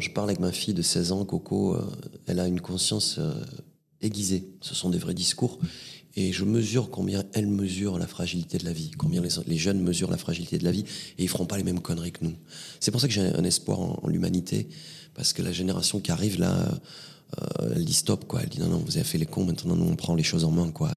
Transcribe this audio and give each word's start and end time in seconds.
je 0.00 0.10
parle 0.10 0.30
avec 0.30 0.40
ma 0.40 0.52
fille 0.52 0.74
de 0.74 0.82
16 0.82 1.12
ans, 1.12 1.24
Coco, 1.24 1.74
euh, 1.74 1.84
elle 2.26 2.40
a 2.40 2.46
une 2.46 2.60
conscience 2.60 3.16
euh, 3.18 3.32
aiguisée. 4.00 4.48
Ce 4.60 4.74
sont 4.74 4.90
des 4.90 4.98
vrais 4.98 5.14
discours. 5.14 5.58
Et 6.16 6.32
je 6.32 6.44
mesure 6.44 6.90
combien 6.90 7.24
elle 7.34 7.46
mesure 7.46 7.98
la 7.98 8.06
fragilité 8.06 8.58
de 8.58 8.64
la 8.64 8.72
vie, 8.72 8.90
combien 8.90 9.22
les, 9.22 9.56
jeunes 9.56 9.80
mesurent 9.80 10.10
la 10.10 10.16
fragilité 10.16 10.58
de 10.58 10.64
la 10.64 10.72
vie, 10.72 10.84
et 11.18 11.22
ils 11.22 11.28
feront 11.28 11.46
pas 11.46 11.56
les 11.56 11.62
mêmes 11.62 11.80
conneries 11.80 12.10
que 12.10 12.24
nous. 12.24 12.34
C'est 12.80 12.90
pour 12.90 13.00
ça 13.00 13.06
que 13.06 13.12
j'ai 13.14 13.20
un 13.20 13.44
espoir 13.44 13.78
en, 13.78 14.08
l'humanité, 14.08 14.68
parce 15.14 15.32
que 15.32 15.40
la 15.40 15.52
génération 15.52 16.00
qui 16.00 16.10
arrive 16.10 16.40
là, 16.40 16.80
euh, 17.40 17.74
elle 17.76 17.84
dit 17.84 17.94
stop, 17.94 18.26
quoi. 18.26 18.42
Elle 18.42 18.48
dit 18.48 18.58
non, 18.58 18.66
non, 18.66 18.78
vous 18.78 18.96
avez 18.96 19.04
fait 19.04 19.18
les 19.18 19.26
cons, 19.26 19.44
maintenant 19.44 19.76
nous 19.76 19.86
on 19.86 19.94
prend 19.94 20.16
les 20.16 20.24
choses 20.24 20.44
en 20.44 20.50
main, 20.50 20.72
quoi. 20.72 20.92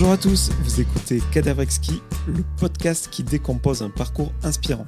Bonjour 0.00 0.12
à 0.12 0.16
tous, 0.16 0.50
vous 0.62 0.80
écoutez 0.80 1.20
Cadavrexki, 1.32 2.00
le 2.28 2.44
podcast 2.56 3.08
qui 3.10 3.24
décompose 3.24 3.82
un 3.82 3.90
parcours 3.90 4.32
inspirant. 4.44 4.86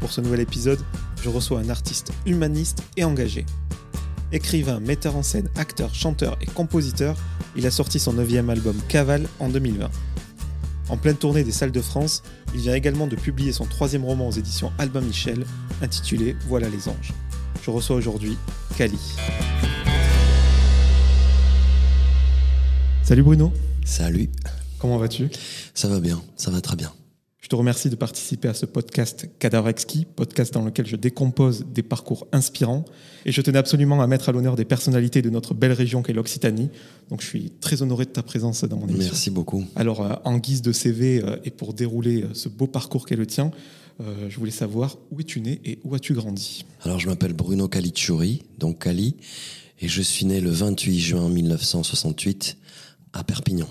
Pour 0.00 0.10
ce 0.10 0.20
nouvel 0.20 0.40
épisode, 0.40 0.80
je 1.22 1.28
reçois 1.28 1.60
un 1.60 1.68
artiste 1.68 2.10
humaniste 2.26 2.82
et 2.96 3.04
engagé. 3.04 3.46
Écrivain, 4.32 4.80
metteur 4.80 5.14
en 5.14 5.22
scène, 5.22 5.48
acteur, 5.54 5.94
chanteur 5.94 6.36
et 6.40 6.46
compositeur, 6.46 7.14
il 7.54 7.68
a 7.68 7.70
sorti 7.70 8.00
son 8.00 8.14
neuvième 8.14 8.50
album 8.50 8.74
Caval 8.88 9.28
en 9.38 9.48
2020. 9.48 9.88
En 10.88 10.96
pleine 10.96 11.14
tournée 11.14 11.44
des 11.44 11.52
salles 11.52 11.70
de 11.70 11.80
France, 11.80 12.24
il 12.52 12.62
vient 12.62 12.74
également 12.74 13.06
de 13.06 13.14
publier 13.14 13.52
son 13.52 13.66
troisième 13.66 14.04
roman 14.04 14.26
aux 14.26 14.32
éditions 14.32 14.72
Albin 14.76 15.02
Michel, 15.02 15.46
intitulé 15.82 16.34
Voilà 16.48 16.68
les 16.68 16.88
anges. 16.88 17.12
Je 17.62 17.70
reçois 17.70 17.94
aujourd'hui 17.94 18.36
Kali. 18.76 18.98
Salut 23.04 23.22
Bruno. 23.22 23.52
Salut. 23.84 24.30
Comment 24.78 24.98
vas-tu? 24.98 25.28
Ça 25.74 25.88
va 25.88 26.00
bien, 26.00 26.22
ça 26.36 26.50
va 26.50 26.60
très 26.60 26.76
bien. 26.76 26.92
Je 27.40 27.48
te 27.48 27.56
remercie 27.56 27.90
de 27.90 27.96
participer 27.96 28.48
à 28.48 28.54
ce 28.54 28.66
podcast 28.66 29.28
Cadavre 29.38 29.70
podcast 30.14 30.54
dans 30.54 30.64
lequel 30.64 30.86
je 30.86 30.94
décompose 30.94 31.64
des 31.74 31.82
parcours 31.82 32.26
inspirants. 32.32 32.84
Et 33.26 33.32
je 33.32 33.42
tenais 33.42 33.58
absolument 33.58 34.00
à 34.00 34.06
mettre 34.06 34.28
à 34.28 34.32
l'honneur 34.32 34.54
des 34.54 34.64
personnalités 34.64 35.22
de 35.22 35.30
notre 35.30 35.52
belle 35.52 35.72
région 35.72 36.02
qu'est 36.02 36.12
l'Occitanie. 36.12 36.70
Donc 37.10 37.20
je 37.20 37.26
suis 37.26 37.50
très 37.60 37.82
honoré 37.82 38.04
de 38.04 38.10
ta 38.10 38.22
présence 38.22 38.62
dans 38.64 38.76
mon 38.76 38.86
émission. 38.86 39.10
Merci 39.10 39.30
beaucoup. 39.30 39.64
Alors, 39.74 40.00
euh, 40.00 40.14
en 40.24 40.38
guise 40.38 40.62
de 40.62 40.72
CV 40.72 41.20
euh, 41.22 41.36
et 41.44 41.50
pour 41.50 41.74
dérouler 41.74 42.22
euh, 42.22 42.28
ce 42.32 42.48
beau 42.48 42.68
parcours 42.68 43.06
qu'est 43.06 43.16
le 43.16 43.26
tien, 43.26 43.50
je 44.28 44.36
voulais 44.36 44.50
savoir 44.50 44.96
où 45.12 45.20
es-tu 45.20 45.40
né 45.40 45.60
et 45.64 45.78
où 45.84 45.94
as-tu 45.94 46.12
grandi? 46.12 46.64
Alors, 46.82 46.98
je 46.98 47.08
m'appelle 47.08 47.34
Bruno 47.34 47.68
Caliciuri, 47.68 48.42
donc 48.58 48.82
Cali, 48.82 49.14
et 49.80 49.86
je 49.86 50.02
suis 50.02 50.26
né 50.26 50.40
le 50.40 50.50
28 50.50 50.98
juin 50.98 51.28
1968 51.28 52.56
à 53.12 53.24
Perpignan, 53.24 53.68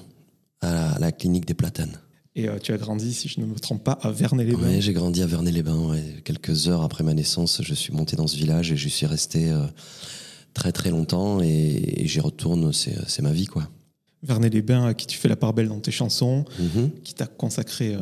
à 0.62 0.98
la, 1.00 1.12
clinique 1.12 1.46
des 1.46 1.54
Platanes. 1.54 1.98
Et 2.36 2.48
euh, 2.48 2.60
tu 2.60 2.74
as 2.74 2.78
grandi, 2.78 3.14
si 3.14 3.28
je 3.28 3.42
ne 3.42 3.46
me 3.46 3.56
trompe 3.56 3.84
pas, 3.84 3.94
à 4.02 4.12
Vernet-les-Bains. 4.12 4.70
Oui, 4.70 4.82
j'ai 4.82 4.94
grandi 4.94 5.22
à 5.22 5.26
Vernet-les-Bains. 5.26 5.96
Quelques 6.24 6.68
heures 6.68 6.82
après 6.82 7.04
ma 7.04 7.14
naissance, 7.14 7.62
je 7.62 7.74
suis 7.74 7.94
monté 7.94 8.16
dans 8.16 8.28
ce 8.28 8.38
village 8.38 8.72
et 8.72 8.78
je 8.78 8.88
suis 8.88 9.06
resté 9.06 9.50
euh, 9.50 9.66
très 10.54 10.72
très 10.72 10.92
longtemps 10.92 11.42
et, 11.42 12.04
j'y 12.06 12.20
retourne, 12.20 12.72
c'est 12.74 13.22
ma 13.22 13.32
vie 13.32 13.48
quoi. 13.48 13.70
Vernet-les-Bains, 14.24 14.86
à 14.86 14.94
qui 14.94 15.08
tu 15.08 15.18
fais 15.18 15.28
la 15.28 15.36
part 15.36 15.54
belle 15.54 15.68
dans 15.68 15.80
tes 15.80 15.92
chansons, 15.92 16.46
mm-hmm. 16.60 17.02
qui 17.04 17.16
t'a 17.16 17.26
consacré 17.26 17.96
euh, 17.96 18.00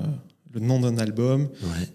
le 0.51 0.59
nom 0.59 0.79
d'un 0.79 0.97
album 0.97 1.47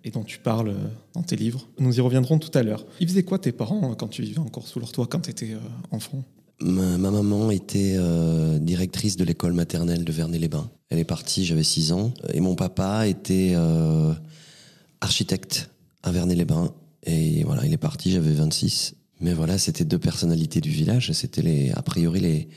et 0.02 0.10
dont 0.10 0.24
tu 0.24 0.38
parles 0.38 0.74
dans 1.12 1.22
tes 1.22 1.36
livres. 1.36 1.68
Nous 1.78 1.98
y 1.98 2.00
reviendrons 2.00 2.38
tout 2.38 2.56
à 2.56 2.62
l'heure. 2.62 2.86
Ils 3.00 3.08
faisaient 3.08 3.24
quoi 3.24 3.38
tes 3.38 3.52
parents 3.52 3.94
quand 3.94 4.08
tu 4.08 4.22
vivais 4.22 4.38
encore 4.38 4.66
sous 4.66 4.80
leur 4.80 4.92
toit, 4.92 5.06
quand 5.06 5.20
tu 5.20 5.30
étais 5.30 5.50
enfant? 5.90 6.24
Ma, 6.60 6.96
maman 6.98 7.50
était 7.50 7.96
euh, 7.96 8.58
directrice 8.58 9.16
de 9.16 9.24
l'école 9.24 9.52
maternelle 9.52 10.04
de 10.04 10.12
Vernet-les-Bains. 10.12 10.70
Elle 10.90 10.98
est 10.98 11.04
partie, 11.04 11.44
j'avais 11.44 11.64
6 11.64 11.92
ans. 11.92 12.14
Et 12.32 12.40
mon 12.40 12.54
papa 12.54 13.06
était 13.06 13.52
euh, 13.54 14.12
architecte 15.00 15.70
à 16.02 16.12
Vernet-les-Bains. 16.12 16.72
Et 17.04 17.44
voilà, 17.44 17.66
il 17.66 17.72
est 17.72 17.78
parti, 17.78 18.12
j'avais 18.12 18.32
26. 18.32 18.94
Mais 19.20 19.34
voilà, 19.34 19.58
c'était 19.58 19.84
deux 19.84 19.98
personnalités 19.98 20.60
du 20.60 20.70
village. 20.70 21.12
C'était 21.12 21.72
a 21.74 21.82
priori 21.82 22.20
les, 22.20 22.48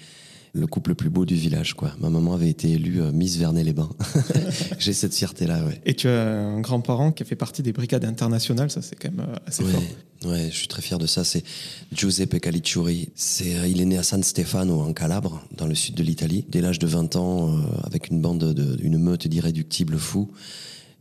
le 0.57 0.67
couple 0.67 0.91
le 0.91 0.95
plus 0.95 1.09
beau 1.09 1.25
du 1.25 1.35
village. 1.35 1.73
Quoi. 1.73 1.93
Ma 1.99 2.09
maman 2.09 2.33
avait 2.33 2.49
été 2.49 2.71
élue 2.71 3.01
euh, 3.01 3.11
Miss 3.11 3.37
Vernet-les-Bains. 3.37 3.89
J'ai 4.79 4.93
cette 4.93 5.13
fierté-là. 5.13 5.63
Ouais. 5.63 5.79
Et 5.85 5.93
tu 5.93 6.07
as 6.07 6.39
un 6.39 6.59
grand-parent 6.59 7.11
qui 7.11 7.23
a 7.23 7.25
fait 7.25 7.35
partie 7.35 7.61
des 7.61 7.73
brigades 7.73 8.05
internationales, 8.05 8.71
ça 8.71 8.81
c'est 8.81 8.95
quand 8.95 9.11
même 9.11 9.27
euh, 9.29 9.35
assez 9.45 9.63
fort. 9.63 9.81
Ouais, 10.25 10.49
je 10.49 10.55
suis 10.55 10.67
très 10.67 10.81
fier 10.81 10.97
de 10.97 11.05
ça. 11.05 11.23
C'est 11.23 11.43
Giuseppe 11.91 12.39
Calicciuri. 12.39 13.09
C'est, 13.15 13.55
euh, 13.55 13.67
il 13.67 13.81
est 13.81 13.85
né 13.85 13.97
à 13.97 14.03
San 14.03 14.23
Stefano, 14.23 14.81
en 14.81 14.93
Calabre, 14.93 15.43
dans 15.55 15.67
le 15.67 15.75
sud 15.75 15.95
de 15.95 16.03
l'Italie. 16.03 16.43
Dès 16.49 16.61
l'âge 16.61 16.79
de 16.79 16.87
20 16.87 17.15
ans, 17.15 17.55
avec 17.83 18.09
une 18.09 18.21
bande, 18.21 18.53
de, 18.53 18.77
une 18.81 18.97
meute 18.97 19.27
d'irréductibles 19.27 19.97
fous, 19.97 20.31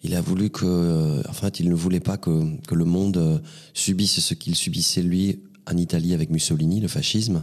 il 0.03 0.15
a 0.15 0.21
voulu 0.21 0.51
que, 0.51 1.23
en 1.27 1.33
fait, 1.33 1.61
il 1.61 1.69
ne 1.71 1.75
voulait 1.75 2.01
pas 2.01 2.19
que, 2.19 2.45
que 2.67 2.75
le 2.75 2.85
monde 2.85 3.43
subisse 3.73 4.21
ce 4.21 4.35
qu'il 4.35 4.55
subissait 4.55 5.03
lui 5.03 5.41
en 5.67 5.77
Italie 5.77 6.15
avec 6.15 6.31
Mussolini, 6.31 6.81
le 6.81 6.89
fascisme. 6.89 7.43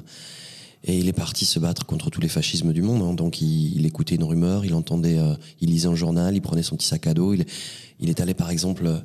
Et 0.86 0.98
il 0.98 1.08
est 1.08 1.14
parti 1.14 1.46
se 1.46 1.60
battre 1.60 1.86
contre 1.86 2.10
tous 2.10 2.20
les 2.20 2.28
fascismes 2.28 2.74
du 2.74 2.82
monde. 2.82 3.02
Hein. 3.02 3.14
Donc 3.14 3.42
il, 3.42 3.86
écoutait 3.86 4.16
une 4.16 4.24
rumeur, 4.24 4.66
il 4.66 4.74
entendait, 4.74 5.18
euh, 5.18 5.34
il 5.62 5.70
lisait 5.70 5.88
un 5.88 5.96
journal, 5.96 6.36
il 6.36 6.42
prenait 6.42 6.64
son 6.64 6.76
petit 6.76 6.88
sac 6.88 7.08
à 7.08 7.14
dos. 7.14 7.34
Il, 7.34 8.10
est 8.10 8.20
allé 8.20 8.34
par 8.34 8.50
exemple 8.50 8.86
euh, 8.86 9.00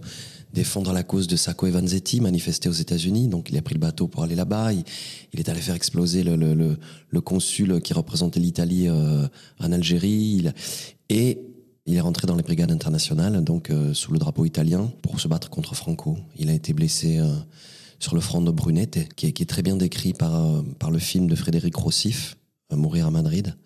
défendre 0.53 0.93
la 0.93 1.05
cause 1.05 1.29
de 1.29 1.37
Sacco 1.37 1.69
et 1.69 1.71
Vanzetti, 1.71 2.21
manifester 2.21 2.69
aux 2.69 2.73
États-Unis. 2.73 3.29
Donc 3.29 3.51
il 3.51 3.57
a 3.57 3.63
pris 3.63 3.75
le 3.75 3.81
bateau 3.81 4.09
pour 4.09 4.25
aller 4.25 4.35
là-bas. 4.35 4.73
Il, 4.73 4.85
est 5.39 5.49
allé 5.49 5.61
faire 5.61 5.77
exploser 5.77 6.25
le, 6.25 7.21
consul 7.21 7.81
qui 7.81 7.93
représentait 7.93 8.41
l'Italie 8.41 8.89
euh, 8.89 9.29
en 9.61 9.71
Algérie. 9.71 10.49
Et 11.11 11.39
il 11.87 11.95
est 11.95 12.01
rentré 12.01 12.27
dans 12.27 12.37
les 12.37 12.43
brigades 12.43 12.73
internationales, 12.73 13.43
donc 13.43 13.73
sous 13.95 14.13
le 14.13 14.19
drapeau 14.19 14.45
italien, 14.45 14.93
pour 15.01 15.21
se 15.21 15.27
battre 15.27 15.49
contre 15.49 15.75
Franco. 15.75 16.19
Il 16.37 16.51
a 16.51 16.53
été 16.53 16.75
blessé 16.75 17.19
sur 17.99 18.15
le 18.15 18.21
front 18.21 18.41
de 18.41 18.51
Brunette, 18.51 19.13
qui 19.15 19.27
est, 19.27 19.49
très 19.49 19.63
bien 19.63 19.77
décrit 19.77 20.13
par, 20.13 20.35
euh, 20.35 20.63
par 20.79 20.91
le 20.91 20.99
film 20.99 21.27
de 21.27 21.35
Frédéric 21.35 21.75
Rossif, 21.75 22.37
euh, 22.73 22.77
Mourir 22.77 23.07
à 23.07 23.11
Madrid. 23.11 23.57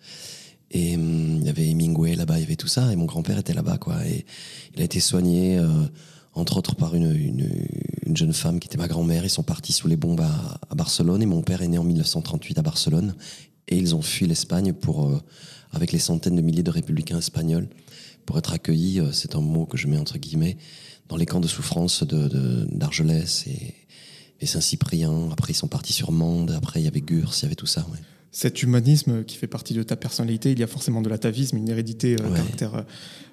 Et 0.71 0.95
hum, 0.95 1.37
il 1.41 1.45
y 1.45 1.49
avait 1.49 1.69
Hemingway 1.69 2.15
là-bas, 2.15 2.37
il 2.39 2.41
y 2.41 2.45
avait 2.45 2.55
tout 2.55 2.67
ça, 2.67 2.91
et 2.91 2.95
mon 2.95 3.05
grand-père 3.05 3.37
était 3.37 3.53
là-bas, 3.53 3.77
quoi. 3.77 4.05
Et 4.07 4.25
il 4.75 4.81
a 4.81 4.85
été 4.85 4.99
soigné, 4.99 5.57
euh, 5.57 5.67
entre 6.33 6.57
autres, 6.57 6.75
par 6.75 6.95
une, 6.95 7.15
une, 7.15 7.67
une, 8.07 8.17
jeune 8.17 8.33
femme 8.33 8.59
qui 8.59 8.67
était 8.67 8.77
ma 8.77 8.87
grand-mère. 8.87 9.23
Ils 9.23 9.29
sont 9.29 9.43
partis 9.43 9.73
sous 9.73 9.87
les 9.87 9.97
bombes 9.97 10.21
à, 10.21 10.75
Barcelone, 10.75 11.21
et 11.21 11.27
mon 11.27 11.43
père 11.43 11.61
est 11.61 11.67
né 11.67 11.77
en 11.77 11.83
1938 11.83 12.57
à 12.57 12.63
Barcelone. 12.63 13.15
Et 13.67 13.77
ils 13.77 13.93
ont 13.93 14.01
fui 14.01 14.25
l'Espagne 14.25 14.73
pour, 14.73 15.21
avec 15.71 15.91
les 15.91 15.99
centaines 15.99 16.35
de 16.35 16.41
milliers 16.41 16.63
de 16.63 16.71
républicains 16.71 17.19
espagnols, 17.19 17.69
pour 18.25 18.37
être 18.37 18.51
accueillis, 18.51 19.01
c'est 19.11 19.35
un 19.35 19.41
mot 19.41 19.65
que 19.65 19.77
je 19.77 19.87
mets 19.87 19.97
entre 19.97 20.17
guillemets, 20.17 20.57
dans 21.07 21.17
les 21.17 21.25
camps 21.25 21.39
de 21.39 21.47
souffrance 21.47 22.03
d'Argelès 22.03 23.47
et, 23.47 23.73
et 24.41 24.45
Saint-Cyprien. 24.45 25.29
Après, 25.31 25.53
ils 25.53 25.55
sont 25.55 25.67
partis 25.67 25.93
sur 25.93 26.11
Mende. 26.11 26.51
Après, 26.51 26.81
il 26.81 26.83
y 26.83 26.87
avait 26.87 27.01
Gurs, 27.01 27.33
il 27.37 27.43
y 27.43 27.45
avait 27.45 27.55
tout 27.55 27.65
ça. 27.65 27.85
Cet 28.31 28.63
humanisme 28.63 29.23
qui 29.23 29.37
fait 29.37 29.47
partie 29.47 29.75
de 29.75 29.83
ta 29.83 29.95
personnalité, 29.95 30.51
il 30.51 30.59
y 30.59 30.63
a 30.63 30.67
forcément 30.67 31.03
de 31.03 31.09
l'atavisme, 31.09 31.55
une 31.55 31.69
hérédité, 31.69 32.15
un 32.19 32.25
euh, 32.25 32.35
caractère 32.35 32.75
euh, 32.75 32.81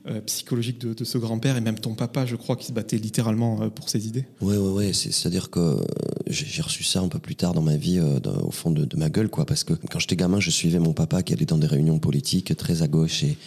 euh, 0.09 0.21
psychologique 0.21 0.79
de, 0.79 1.05
ce 1.05 1.17
grand-père 1.17 1.57
et 1.57 1.63
même 1.63 1.79
ton 1.79 1.95
papa, 1.95 2.27
je 2.27 2.37
crois, 2.37 2.55
qui 2.55 2.67
se 2.67 2.73
battait 2.73 2.99
littéralement 2.99 3.71
pour 3.71 3.89
ses 3.89 4.07
idées. 4.07 4.27
Oui, 4.43 4.57
oui, 4.59 4.73
oui. 4.75 4.95
C'est-à-dire 4.95 5.49
que 5.49 5.79
j'ai 6.27 6.61
reçu 6.61 6.85
ça 6.85 7.01
un 7.01 7.09
peu 7.09 7.19
plus 7.19 7.35
tard 7.35 7.55
dans 7.55 7.63
ma 7.63 7.77
vie, 7.77 7.99
au 7.99 8.51
fond 8.51 8.71
de, 8.71 8.85
de, 8.85 8.97
ma 8.99 9.09
gueule, 9.09 9.31
quoi. 9.31 9.47
Parce 9.47 9.65
que 9.65 9.73
quand 9.73 9.99
j'étais 9.99 10.17
gamin, 10.17 10.39
je 10.39 10.51
suivais 10.51 10.79
mon 10.79 10.93
papa 10.93 11.23
qui 11.23 11.33
allait 11.33 11.47
dans 11.47 11.59
des 11.59 11.67
réunions 11.67 11.99
politiques 11.99 12.55
très 12.57 12.83
à 12.83 12.89
gauche 12.89 13.25
et 13.25 13.39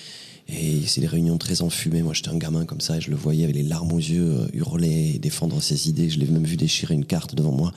et 0.47 0.81
c'est 0.85 1.01
des 1.01 1.07
réunions 1.07 1.37
très 1.37 1.61
enfumées. 1.61 2.01
Moi, 2.01 2.13
j'étais 2.13 2.29
un 2.29 2.37
gamin 2.37 2.65
comme 2.65 2.81
ça 2.81 2.97
et 2.97 3.01
je 3.01 3.09
le 3.09 3.15
voyais 3.15 3.43
avec 3.43 3.55
les 3.55 3.63
larmes 3.63 3.91
aux 3.93 3.97
yeux 3.97 4.41
euh, 4.41 4.47
hurler 4.53 5.13
et 5.15 5.19
défendre 5.19 5.61
ses 5.61 5.89
idées. 5.89 6.09
Je 6.09 6.19
l'ai 6.19 6.25
même 6.25 6.43
vu 6.43 6.57
déchirer 6.57 6.93
une 6.93 7.05
carte 7.05 7.35
devant 7.35 7.51
moi 7.51 7.71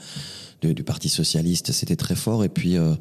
du 0.61 0.83
Parti 0.83 1.07
Socialiste. 1.07 1.71
C'était 1.71 1.95
très 1.95 2.15
fort. 2.15 2.43
Et 2.43 2.49
puis, 2.49 2.77
euh, 2.77 2.93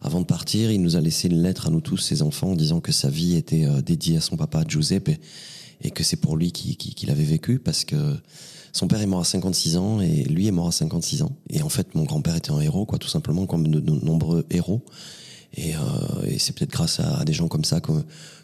avant 0.00 0.20
de 0.20 0.26
partir, 0.26 0.70
il 0.70 0.80
nous 0.80 0.96
a 0.96 1.00
laissé 1.00 1.28
une 1.28 1.42
lettre 1.42 1.66
à 1.66 1.70
nous 1.70 1.80
tous, 1.80 1.98
ses 1.98 2.22
enfants, 2.22 2.54
disant 2.54 2.80
que 2.80 2.92
sa 2.92 3.10
vie 3.10 3.36
était 3.36 3.66
euh, 3.66 3.82
dédiée 3.82 4.16
à 4.16 4.20
son 4.20 4.36
papa 4.36 4.64
Giuseppe 4.66 5.10
et, 5.82 5.90
que 5.90 6.02
c'est 6.02 6.16
pour 6.16 6.36
lui 6.36 6.52
qu'il 6.52 7.10
avait 7.10 7.24
vécu 7.24 7.58
parce 7.58 7.84
que 7.84 8.16
son 8.72 8.86
père 8.86 9.00
est 9.00 9.06
mort 9.06 9.20
à 9.20 9.24
56 9.24 9.76
ans 9.76 10.00
et 10.00 10.24
lui 10.24 10.46
est 10.46 10.52
mort 10.52 10.68
à 10.68 10.72
56 10.72 11.22
ans. 11.22 11.36
Et 11.50 11.62
en 11.62 11.68
fait, 11.68 11.94
mon 11.94 12.04
grand-père 12.04 12.36
était 12.36 12.52
un 12.52 12.60
héros, 12.60 12.86
quoi, 12.86 12.98
tout 12.98 13.08
simplement, 13.08 13.46
comme 13.46 13.68
de, 13.68 13.80
nombreux 13.80 14.46
héros. 14.50 14.82
Et, 15.56 15.72
et 16.28 16.38
c'est 16.38 16.54
peut-être 16.54 16.70
grâce 16.70 17.00
à, 17.00 17.18
à, 17.18 17.24
des 17.24 17.32
gens 17.32 17.48
comme 17.48 17.64
ça 17.64 17.80
que 17.80 17.90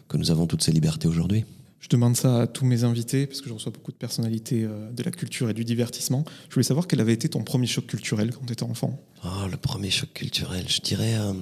que 0.07 0.17
nous 0.17 0.31
avons 0.31 0.47
toutes 0.47 0.63
ces 0.63 0.71
libertés 0.71 1.07
aujourd'hui. 1.07 1.45
Je 1.79 1.89
demande 1.89 2.17
ça 2.17 2.41
à 2.41 2.47
tous 2.47 2.65
mes 2.65 2.83
invités, 2.83 3.27
parce 3.27 3.41
que 3.41 3.49
je 3.49 3.53
reçois 3.53 3.71
beaucoup 3.71 3.91
de 3.91 3.97
personnalités 3.97 4.63
euh, 4.63 4.91
de 4.91 5.03
la 5.03 5.11
culture 5.11 5.49
et 5.49 5.53
du 5.53 5.63
divertissement. 5.63 6.25
Je 6.49 6.55
voulais 6.55 6.63
savoir 6.63 6.87
quel 6.87 6.99
avait 6.99 7.13
été 7.13 7.29
ton 7.29 7.43
premier 7.43 7.67
choc 7.67 7.85
culturel 7.85 8.31
quand 8.33 8.45
tu 8.45 8.53
étais 8.53 8.63
enfant. 8.63 8.99
Oh, 9.23 9.47
le 9.49 9.57
premier 9.57 9.89
choc 9.89 10.11
culturel, 10.13 10.65
je 10.67 10.81
dirais, 10.81 11.15
euh, 11.15 11.33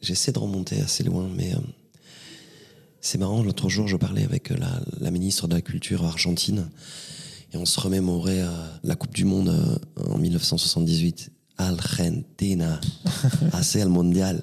j'essaie 0.00 0.32
de 0.32 0.38
remonter 0.38 0.80
assez 0.80 1.04
loin, 1.04 1.28
mais 1.34 1.54
euh, 1.54 1.58
c'est 3.00 3.18
marrant, 3.18 3.42
l'autre 3.42 3.68
jour 3.68 3.86
je 3.86 3.96
parlais 3.96 4.24
avec 4.24 4.48
la, 4.48 4.80
la, 5.00 5.10
ministre 5.10 5.46
de 5.46 5.54
la 5.54 5.60
Culture 5.60 6.04
argentine, 6.04 6.70
et 7.52 7.58
on 7.58 7.66
se 7.66 7.78
remémorait 7.78 8.42
la 8.82 8.96
Coupe 8.96 9.14
du 9.14 9.26
Monde 9.26 9.80
en 9.96 10.18
1978 10.18 11.30
Argentina, 11.58 12.80
AC 13.52 13.76
al 13.76 13.88
mondial. 13.88 14.42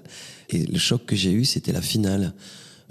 Et 0.50 0.66
le 0.66 0.78
choc 0.78 1.06
que 1.06 1.16
j'ai 1.16 1.32
eu, 1.32 1.44
c'était 1.46 1.72
la 1.74 1.82
finale. 1.82 2.34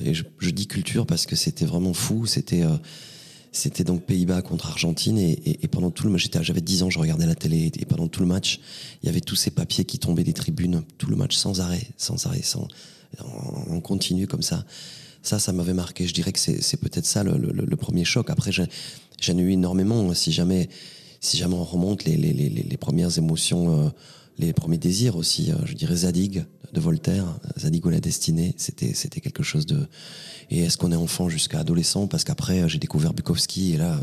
Et 0.05 0.14
je, 0.14 0.50
dis 0.50 0.67
culture 0.67 1.06
parce 1.06 1.26
que 1.26 1.37
c'était 1.37 1.64
vraiment 1.64 1.93
fou. 1.93 2.26
C'était 2.26 2.62
euh, 2.62 3.85
donc 3.85 4.02
Pays-Bas 4.05 4.43
contre 4.43 4.69
Argentine 4.69 5.19
et, 5.19 5.69
pendant 5.70 5.91
tout 5.91 6.05
le 6.05 6.11
match, 6.11 6.29
j'avais 6.41 6.61
10 6.61 6.85
ans, 6.85 6.91
je 6.91 6.99
regardais 6.99 7.26
la 7.26 7.35
télé 7.35 7.73
et 7.79 7.85
pendant 7.85 8.08
tout 8.08 8.20
le 8.20 8.26
match, 8.26 8.61
il 9.02 9.06
y 9.06 9.08
avait 9.08 9.20
tous 9.20 9.37
ces 9.37 9.50
papiers 9.50 9.85
qui 9.85 9.99
tombaient 9.99 10.25
des 10.25 10.32
tribunes, 10.32 10.82
tout 10.99 11.11
le 11.11 11.17
match 11.17 11.37
sans 11.37 11.61
arrêt, 11.61 11.87
sans 11.97 12.26
arrêt, 12.26 12.43
sans 12.43 12.69
en, 13.19 13.75
en 13.75 13.81
continu 13.81 14.26
comme 14.26 14.43
ça. 14.43 14.64
Ça, 15.23 15.38
ça 15.38 15.52
m'avait 15.52 15.75
marqué. 15.75 16.06
Je 16.06 16.14
dirais 16.14 16.32
que 16.32 16.38
c'est 16.38 16.76
peut-être 16.79 17.05
ça 17.05 17.23
le, 17.23 17.76
premier 17.76 18.05
choc. 18.05 18.31
Après, 18.31 18.52
j'en 18.52 18.64
ai 19.38 19.43
eu 19.43 19.52
énormément. 19.52 20.14
Si 20.14 20.32
jamais, 20.32 20.69
si 21.20 21.37
jamais 21.37 21.55
on 21.55 21.64
remonte 21.64 22.05
les 22.05 22.76
premières 22.79 23.19
émotions, 23.19 23.87
euh, 23.87 23.91
les 24.41 24.53
premiers 24.53 24.79
désirs 24.79 25.17
aussi, 25.17 25.51
euh, 25.51 25.55
je 25.65 25.75
dirais 25.75 25.97
Zadig 25.97 26.45
de 26.73 26.81
Voltaire, 26.81 27.39
Zadig 27.59 27.85
ou 27.85 27.91
la 27.91 28.01
destinée, 28.01 28.55
c'était 28.57 28.95
c'était 28.95 29.21
quelque 29.21 29.43
chose 29.43 29.67
de. 29.67 29.87
Et 30.51 30.61
est-ce 30.61 30.77
qu'on 30.77 30.93
est 30.93 30.97
enfant 30.97 31.29
jusqu'à 31.29 31.61
adolescent? 31.61 32.07
Parce 32.07 32.25
qu'après, 32.25 32.69
j'ai 32.69 32.79
découvert 32.79 33.13
Bukowski 33.13 33.75
et 33.75 33.77
là, 33.77 34.01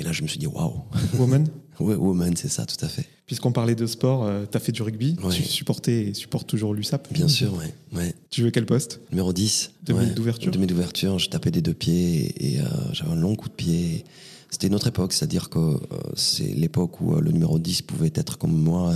et 0.00 0.02
là, 0.02 0.12
je 0.12 0.22
me 0.22 0.28
suis 0.28 0.38
dit 0.38 0.46
waouh. 0.46 0.82
Woman. 1.18 1.46
ouais, 1.80 1.94
Woman, 1.94 2.34
c'est 2.36 2.48
ça, 2.48 2.64
tout 2.64 2.82
à 2.84 2.88
fait. 2.88 3.06
Puisqu'on 3.26 3.52
parlait 3.52 3.74
de 3.74 3.86
sport, 3.86 4.24
euh, 4.24 4.44
tu 4.50 4.56
as 4.56 4.60
fait 4.60 4.72
du 4.72 4.82
rugby, 4.82 5.16
ouais. 5.22 5.34
tu 5.34 5.42
supportais 5.44 6.06
et 6.06 6.14
supportes 6.14 6.48
toujours 6.48 6.74
l'USAP. 6.74 7.12
Bien 7.12 7.28
sûr, 7.28 7.52
ouais, 7.54 7.72
ouais. 7.92 8.14
Tu 8.30 8.40
jouais 8.40 8.50
quel 8.50 8.66
poste? 8.66 9.00
Numéro 9.10 9.32
10. 9.32 9.72
Demi 9.84 9.98
ouais. 10.00 10.06
d'ouverture 10.06 10.50
Demi 10.50 10.66
d'ouverture, 10.66 11.18
je 11.18 11.28
tapais 11.28 11.50
des 11.50 11.60
deux 11.60 11.74
pieds 11.74 12.24
et, 12.24 12.54
et 12.54 12.60
euh, 12.60 12.64
j'avais 12.92 13.10
un 13.10 13.16
long 13.16 13.36
coup 13.36 13.48
de 13.48 13.54
pied. 13.54 14.04
C'était 14.50 14.66
une 14.66 14.74
autre 14.74 14.88
époque, 14.88 15.12
c'est-à-dire 15.12 15.48
que 15.50 15.58
euh, 15.58 15.78
c'est 16.16 16.44
l'époque 16.44 17.00
où 17.00 17.14
le 17.14 17.30
numéro 17.30 17.58
10 17.58 17.82
pouvait 17.82 18.10
être 18.14 18.38
comme 18.38 18.56
moi 18.56 18.94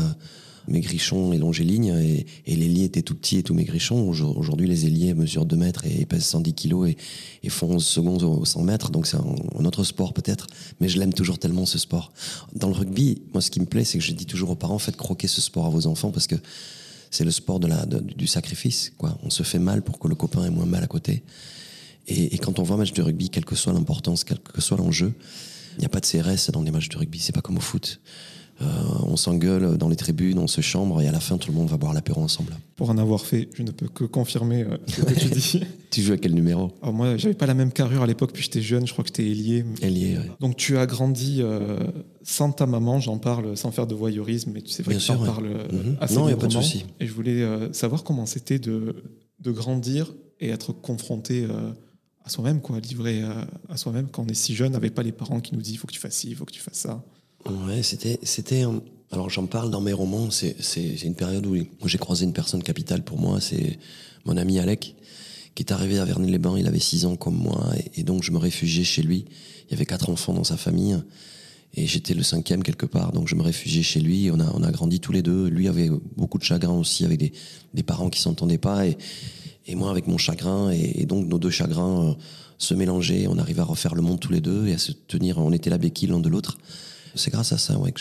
maigrichon 0.68 1.32
et 1.32 1.38
longéligne 1.38 1.94
et, 2.00 2.26
et 2.46 2.56
l'ailier 2.56 2.84
était 2.84 3.02
tout 3.02 3.14
petit 3.14 3.38
et 3.38 3.42
tout 3.42 3.54
maigrichon. 3.54 4.08
Aujourd'hui, 4.08 4.66
les 4.66 4.86
ailiers 4.86 5.14
mesurent 5.14 5.44
2 5.44 5.56
mètres 5.56 5.84
et 5.86 6.06
pèsent 6.06 6.24
110 6.24 6.54
kilos 6.54 6.88
et, 6.88 6.96
et 7.42 7.48
font 7.48 7.68
11 7.68 7.84
secondes 7.84 8.22
au 8.22 8.44
100 8.44 8.62
mètres. 8.62 8.90
Donc 8.90 9.06
c'est 9.06 9.16
un, 9.16 9.64
autre 9.64 9.84
sport 9.84 10.12
peut-être, 10.12 10.46
mais 10.80 10.88
je 10.88 10.98
l'aime 10.98 11.12
toujours 11.12 11.38
tellement 11.38 11.66
ce 11.66 11.78
sport. 11.78 12.12
Dans 12.54 12.68
le 12.68 12.74
rugby, 12.74 13.22
moi 13.32 13.40
ce 13.40 13.50
qui 13.50 13.60
me 13.60 13.66
plaît, 13.66 13.84
c'est 13.84 13.98
que 13.98 14.04
je 14.04 14.12
dis 14.12 14.26
toujours 14.26 14.50
aux 14.50 14.56
parents, 14.56 14.78
faites 14.78 14.96
croquer 14.96 15.28
ce 15.28 15.40
sport 15.40 15.66
à 15.66 15.70
vos 15.70 15.86
enfants 15.86 16.10
parce 16.10 16.26
que 16.26 16.36
c'est 17.10 17.24
le 17.24 17.30
sport 17.30 17.60
de 17.60 17.68
la, 17.68 17.86
du 17.86 18.26
sacrifice. 18.26 18.92
Quoi. 18.98 19.16
On 19.22 19.30
se 19.30 19.42
fait 19.42 19.58
mal 19.58 19.82
pour 19.82 19.98
que 19.98 20.08
le 20.08 20.14
copain 20.14 20.44
ait 20.44 20.50
moins 20.50 20.66
mal 20.66 20.82
à 20.82 20.88
côté. 20.88 21.22
Et, 22.06 22.34
et 22.34 22.38
quand 22.38 22.58
on 22.58 22.62
voit 22.62 22.76
un 22.76 22.80
match 22.80 22.92
de 22.92 23.02
rugby, 23.02 23.30
quelle 23.30 23.44
que 23.44 23.54
soit 23.54 23.72
l'importance, 23.72 24.24
quel 24.24 24.38
que 24.38 24.60
soit 24.60 24.76
l'enjeu, 24.76 25.14
il 25.76 25.80
n'y 25.80 25.86
a 25.86 25.88
pas 25.88 26.00
de 26.00 26.06
CRS 26.06 26.50
dans 26.52 26.62
les 26.62 26.70
matchs 26.70 26.88
de 26.88 26.98
rugby, 26.98 27.18
c'est 27.18 27.32
pas 27.32 27.40
comme 27.40 27.56
au 27.56 27.60
foot. 27.60 28.00
Euh, 28.60 28.66
on 29.02 29.16
s'engueule 29.16 29.76
dans 29.78 29.88
les 29.88 29.96
tribunes, 29.96 30.38
on 30.38 30.46
se 30.46 30.60
chambre 30.60 31.02
et 31.02 31.08
à 31.08 31.12
la 31.12 31.18
fin 31.18 31.38
tout 31.38 31.50
le 31.50 31.56
monde 31.56 31.68
va 31.68 31.76
boire 31.76 31.92
l'apéro 31.92 32.22
ensemble. 32.22 32.52
Pour 32.76 32.90
en 32.90 32.98
avoir 32.98 33.20
fait, 33.20 33.48
je 33.54 33.62
ne 33.62 33.72
peux 33.72 33.88
que 33.88 34.04
confirmer 34.04 34.62
euh, 34.62 34.76
ce 34.86 35.02
que 35.02 35.14
tu 35.14 35.28
dis. 35.28 35.60
tu 35.90 36.02
joues 36.02 36.12
à 36.12 36.16
quel 36.18 36.34
numéro? 36.34 36.70
Alors 36.80 36.94
Moi, 36.94 37.16
j'avais 37.16 37.34
pas 37.34 37.46
la 37.46 37.54
même 37.54 37.72
carrure 37.72 38.02
à 38.02 38.06
l'époque, 38.06 38.30
puis 38.32 38.44
j'étais 38.44 38.62
jeune, 38.62 38.86
je 38.86 38.92
crois 38.92 39.02
que 39.02 39.08
j'étais 39.08 39.28
ailier. 39.28 39.64
Ailier. 39.82 40.18
Donc 40.38 40.56
tu 40.56 40.78
as 40.78 40.86
grandi 40.86 41.38
euh, 41.40 41.78
sans 42.22 42.52
ta 42.52 42.66
maman, 42.66 43.00
j'en 43.00 43.18
parle 43.18 43.56
sans 43.56 43.72
faire 43.72 43.88
de 43.88 43.94
voyeurisme, 43.94 44.52
mais 44.54 44.62
tu 44.62 44.70
sais 44.70 44.84
vrai 44.84 44.94
Bien 44.94 45.00
que 45.00 45.04
tu 45.04 45.10
en 45.12 45.20
ouais. 45.20 45.26
parles 45.26 45.48
mmh. 45.48 45.96
assez 46.00 46.14
Non, 46.14 46.24
il 46.24 46.26
n'y 46.28 46.32
a 46.34 46.36
pas 46.36 46.46
de 46.46 46.52
souci. 46.52 46.86
Et 47.00 47.06
je 47.06 47.12
voulais 47.12 47.44
savoir 47.72 48.04
comment 48.04 48.26
c'était 48.26 48.60
de, 48.60 49.02
de 49.40 49.50
grandir 49.50 50.14
et 50.38 50.50
être 50.50 50.72
confronté 50.72 51.46
à 52.24 52.28
soi-même, 52.28 52.60
quoi, 52.60 52.78
livré 52.78 53.22
à, 53.22 53.48
à 53.68 53.76
soi-même 53.76 54.06
quand 54.10 54.22
on 54.22 54.26
est 54.26 54.34
si 54.34 54.54
jeune, 54.54 54.76
avec 54.76 54.94
pas 54.94 55.02
les 55.02 55.12
parents 55.12 55.40
qui 55.40 55.54
nous 55.54 55.60
disent 55.60 55.74
il 55.74 55.76
faut 55.76 55.88
que 55.88 55.92
tu 55.92 56.00
fasses 56.00 56.14
ci, 56.14 56.30
il 56.30 56.36
faut 56.36 56.44
que 56.44 56.52
tu 56.52 56.60
fasses 56.60 56.78
ça. 56.78 57.02
Ouais, 57.46 57.82
c'était, 57.82 58.18
c'était. 58.22 58.64
Alors 59.10 59.28
j'en 59.28 59.46
parle 59.46 59.70
dans 59.70 59.80
mes 59.80 59.92
romans. 59.92 60.30
C'est, 60.30 60.56
c'est, 60.60 60.96
c'est 60.96 61.06
une 61.06 61.14
période 61.14 61.46
où, 61.46 61.56
j'ai 61.86 61.98
croisé 61.98 62.24
une 62.24 62.32
personne 62.32 62.62
capitale 62.62 63.02
pour 63.02 63.18
moi. 63.18 63.40
C'est 63.40 63.78
mon 64.24 64.36
ami 64.36 64.58
Alec, 64.58 64.94
qui 65.54 65.62
est 65.62 65.72
arrivé 65.72 65.98
à 65.98 66.04
Vernet-les-Bains. 66.04 66.58
Il 66.58 66.66
avait 66.66 66.78
6 66.78 67.04
ans 67.04 67.16
comme 67.16 67.36
moi, 67.36 67.70
et, 67.96 68.02
donc 68.02 68.22
je 68.22 68.30
me 68.32 68.38
réfugiais 68.38 68.84
chez 68.84 69.02
lui. 69.02 69.26
Il 69.68 69.72
y 69.72 69.74
avait 69.74 69.86
quatre 69.86 70.08
enfants 70.08 70.32
dans 70.32 70.44
sa 70.44 70.56
famille, 70.56 70.96
et 71.74 71.86
j'étais 71.86 72.14
le 72.14 72.22
cinquième 72.22 72.62
quelque 72.62 72.86
part. 72.86 73.12
Donc 73.12 73.28
je 73.28 73.34
me 73.34 73.42
réfugiais 73.42 73.82
chez 73.82 74.00
lui. 74.00 74.30
On 74.30 74.40
a, 74.40 74.50
on 74.54 74.62
a 74.62 74.70
grandi 74.70 75.00
tous 75.00 75.12
les 75.12 75.22
deux. 75.22 75.48
Lui 75.48 75.68
avait 75.68 75.90
beaucoup 76.16 76.38
de 76.38 76.44
chagrin 76.44 76.72
aussi, 76.72 77.04
avec 77.04 77.18
des, 77.18 77.32
des 77.74 77.82
parents 77.82 78.08
qui 78.08 78.20
s'entendaient 78.20 78.58
pas, 78.58 78.86
et, 78.86 78.96
moi 79.74 79.90
avec 79.90 80.06
mon 80.06 80.16
chagrin. 80.16 80.72
Et, 80.72 81.02
et 81.02 81.06
donc 81.06 81.26
nos 81.26 81.38
deux 81.38 81.50
chagrins 81.50 82.08
euh, 82.08 82.14
se 82.56 82.72
mélangeaient. 82.72 83.26
On 83.28 83.36
arrivait 83.36 83.60
à 83.60 83.64
refaire 83.64 83.94
le 83.94 84.02
monde 84.02 84.18
tous 84.18 84.32
les 84.32 84.40
deux 84.40 84.66
et 84.66 84.72
à 84.72 84.78
se 84.78 84.92
tenir. 84.92 85.36
On 85.36 85.52
était 85.52 85.70
la 85.70 85.78
béquille 85.78 86.08
l'un 86.08 86.20
de 86.20 86.30
l'autre. 86.30 86.56
C'est 87.14 87.30
grâce 87.30 87.52
à 87.52 87.58
ça, 87.58 87.78
ouais, 87.78 87.92
que 87.92 88.00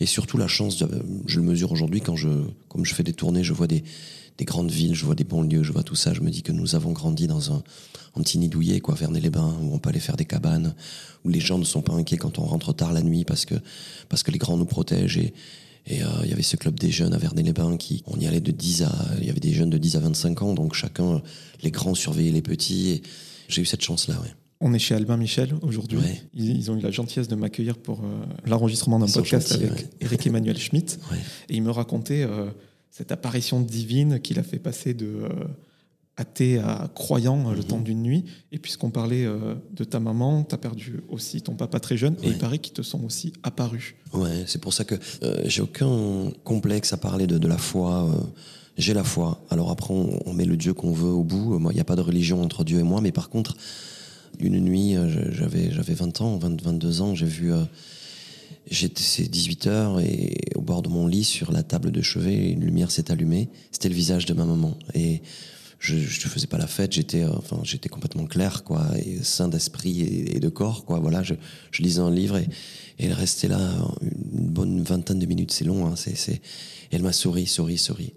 et 0.00 0.06
surtout 0.06 0.38
la 0.38 0.48
chance. 0.48 0.82
Je 1.26 1.40
le 1.40 1.46
mesure 1.46 1.72
aujourd'hui 1.72 2.00
quand 2.00 2.16
je, 2.16 2.28
comme 2.68 2.84
je 2.84 2.94
fais 2.94 3.02
des 3.02 3.12
tournées, 3.12 3.44
je 3.44 3.52
vois 3.52 3.66
des, 3.66 3.84
des 4.38 4.44
grandes 4.44 4.70
villes, 4.70 4.94
je 4.94 5.04
vois 5.04 5.14
des 5.14 5.24
banlieues, 5.24 5.62
je 5.62 5.72
vois 5.72 5.82
tout 5.82 5.94
ça. 5.94 6.14
Je 6.14 6.20
me 6.20 6.30
dis 6.30 6.42
que 6.42 6.52
nous 6.52 6.74
avons 6.74 6.92
grandi 6.92 7.26
dans 7.26 7.52
un, 7.52 7.62
un 8.16 8.22
petit 8.22 8.38
nid 8.38 8.48
douillet, 8.48 8.80
quoi, 8.80 8.94
Vernet-les-Bains, 8.94 9.56
où 9.62 9.74
on 9.74 9.78
peut 9.78 9.90
aller 9.90 10.00
faire 10.00 10.16
des 10.16 10.24
cabanes, 10.24 10.74
où 11.24 11.28
les 11.28 11.40
gens 11.40 11.58
ne 11.58 11.64
sont 11.64 11.82
pas 11.82 11.94
inquiets 11.94 12.18
quand 12.18 12.38
on 12.38 12.44
rentre 12.44 12.72
tard 12.72 12.92
la 12.92 13.02
nuit 13.02 13.24
parce 13.24 13.44
que 13.44 13.54
parce 14.08 14.22
que 14.22 14.30
les 14.30 14.38
grands 14.38 14.56
nous 14.56 14.66
protègent 14.66 15.18
et 15.18 15.32
et 15.86 15.96
il 15.96 16.02
euh, 16.02 16.26
y 16.26 16.32
avait 16.32 16.42
ce 16.42 16.56
club 16.56 16.78
des 16.78 16.90
jeunes 16.90 17.12
à 17.12 17.18
Vernet-les-Bains 17.18 17.76
qui, 17.76 18.02
on 18.06 18.18
y 18.18 18.26
allait 18.26 18.40
de 18.40 18.52
10 18.52 18.82
à, 18.82 18.92
il 19.18 19.26
y 19.26 19.30
avait 19.30 19.40
des 19.40 19.52
jeunes 19.52 19.70
de 19.70 19.78
10 19.78 19.96
à 19.96 20.00
25 20.00 20.42
ans, 20.42 20.54
donc 20.54 20.74
chacun, 20.74 21.22
les 21.62 21.70
grands 21.70 21.94
surveillaient 21.94 22.30
les 22.30 22.42
petits. 22.42 22.90
Et 22.90 23.02
j'ai 23.48 23.62
eu 23.62 23.66
cette 23.66 23.82
chance-là, 23.82 24.14
ouais. 24.20 24.32
On 24.64 24.72
est 24.74 24.78
chez 24.78 24.94
Albin 24.94 25.16
Michel 25.16 25.54
aujourd'hui. 25.62 25.98
Ouais. 25.98 26.22
Ils, 26.34 26.56
ils 26.56 26.70
ont 26.70 26.76
eu 26.76 26.80
la 26.80 26.90
gentillesse 26.92 27.26
de 27.28 27.34
m'accueillir 27.34 27.76
pour 27.78 28.00
euh, 28.00 28.24
l'enregistrement 28.46 28.98
d'un 29.00 29.06
podcast 29.06 29.52
gentils, 29.52 29.64
avec 29.64 29.78
ouais. 29.78 29.90
Eric 30.02 30.26
Emmanuel 30.26 30.56
Schmitt. 30.58 31.00
Ouais. 31.10 31.18
Et 31.48 31.56
il 31.56 31.62
me 31.62 31.70
racontait 31.70 32.22
euh, 32.22 32.46
cette 32.90 33.10
apparition 33.10 33.60
divine 33.60 34.20
qui 34.20 34.34
l'a 34.34 34.44
fait 34.44 34.60
passer 34.60 34.94
de 34.94 35.06
euh, 35.06 35.28
athée 36.16 36.58
à 36.58 36.88
croyant 36.94 37.50
le 37.50 37.56
Mhm. 37.58 37.64
temps 37.64 37.80
d'une 37.80 38.02
nuit. 38.02 38.24
Et 38.52 38.58
puisqu'on 38.58 38.90
parlait 38.90 39.26
de 39.74 39.82
ta 39.84 39.98
maman, 39.98 40.44
tu 40.44 40.54
as 40.54 40.58
perdu 40.58 41.00
aussi 41.08 41.40
ton 41.42 41.54
papa 41.54 41.80
très 41.80 41.96
jeune. 41.96 42.14
Et 42.22 42.28
il 42.28 42.38
paraît 42.38 42.58
qu'ils 42.58 42.74
te 42.74 42.82
sont 42.82 43.02
aussi 43.04 43.32
apparus. 43.42 43.94
Ouais, 44.12 44.44
c'est 44.46 44.60
pour 44.60 44.74
ça 44.74 44.84
que 44.84 44.94
j'ai 45.46 45.62
aucun 45.62 46.30
complexe 46.44 46.92
à 46.92 46.98
parler 46.98 47.26
de, 47.26 47.38
de 47.38 47.48
la 47.48 47.56
foi. 47.58 48.08
j'ai 48.76 48.92
la 48.94 49.04
foi. 49.04 49.42
Alors 49.50 49.70
après, 49.70 49.92
on, 49.94 50.20
on 50.28 50.34
met 50.34 50.44
le 50.44 50.56
Dieu 50.58 50.74
qu'on 50.74 50.92
veut 50.92 51.08
au 51.10 51.24
bout. 51.24 51.58
Moi, 51.58 51.72
il 51.72 51.76
n'y 51.76 51.80
a 51.80 51.84
pas 51.84 51.96
de 51.96 52.02
religion 52.02 52.42
entre 52.42 52.62
Dieu 52.62 52.78
et 52.78 52.82
moi. 52.84 53.00
Mais 53.00 53.10
par 53.10 53.30
contre, 53.30 53.56
une 54.40 54.60
nuit, 54.60 54.96
euh, 54.96 55.32
j'avais 55.32 55.70
j'avais 55.72 55.94
20 55.94 56.20
ans, 56.20 56.36
20, 56.36 56.62
22 56.62 57.00
ans, 57.00 57.14
j'ai 57.14 57.26
vu. 57.26 57.52
euh, 57.52 57.64
J'étais 58.70 59.02
c'est 59.02 59.28
18 59.28 59.66
heures 59.66 60.00
et 60.00 60.36
au 60.54 60.60
bord 60.60 60.82
de 60.82 60.88
mon 60.88 61.06
lit, 61.08 61.24
sur 61.24 61.50
la 61.50 61.64
table 61.64 61.90
de 61.90 62.00
chevet, 62.00 62.52
une 62.52 62.64
lumière 62.64 62.90
s'est 62.92 63.10
allumée. 63.10 63.48
C'était 63.72 63.88
le 63.88 63.94
visage 63.94 64.24
de 64.24 64.34
ma 64.34 64.44
maman. 64.44 64.78
Et 64.94 65.20
je 65.80 65.96
ne 65.96 66.30
faisais 66.30 66.46
pas 66.46 66.58
la 66.58 66.68
fête, 66.68 66.92
j'étais 66.92 67.24
euh, 67.24 67.32
enfin, 67.36 67.58
j'étais 67.64 67.88
complètement 67.88 68.24
clair, 68.24 68.62
quoi, 68.62 68.86
sain 69.22 69.48
d'esprit 69.48 70.02
et, 70.02 70.38
de 70.38 70.48
corps, 70.48 70.84
quoi. 70.84 71.00
Voilà, 71.00 71.24
je, 71.24 71.34
lisais 71.80 72.00
un 72.00 72.10
livre 72.10 72.36
et, 72.36 72.48
elle 72.98 73.12
restait 73.12 73.48
là 73.48 73.58
une 74.00 74.48
bonne 74.48 74.80
vingtaine 74.82 75.18
de 75.18 75.26
minutes, 75.26 75.50
c'est 75.50 75.64
long, 75.64 75.86
hein, 75.86 75.94
c'est, 75.96 76.16
c'est... 76.16 76.40
Elle 76.92 77.02
m'a 77.02 77.12
souri, 77.12 77.46
souri, 77.46 77.78
souri. 77.78 78.12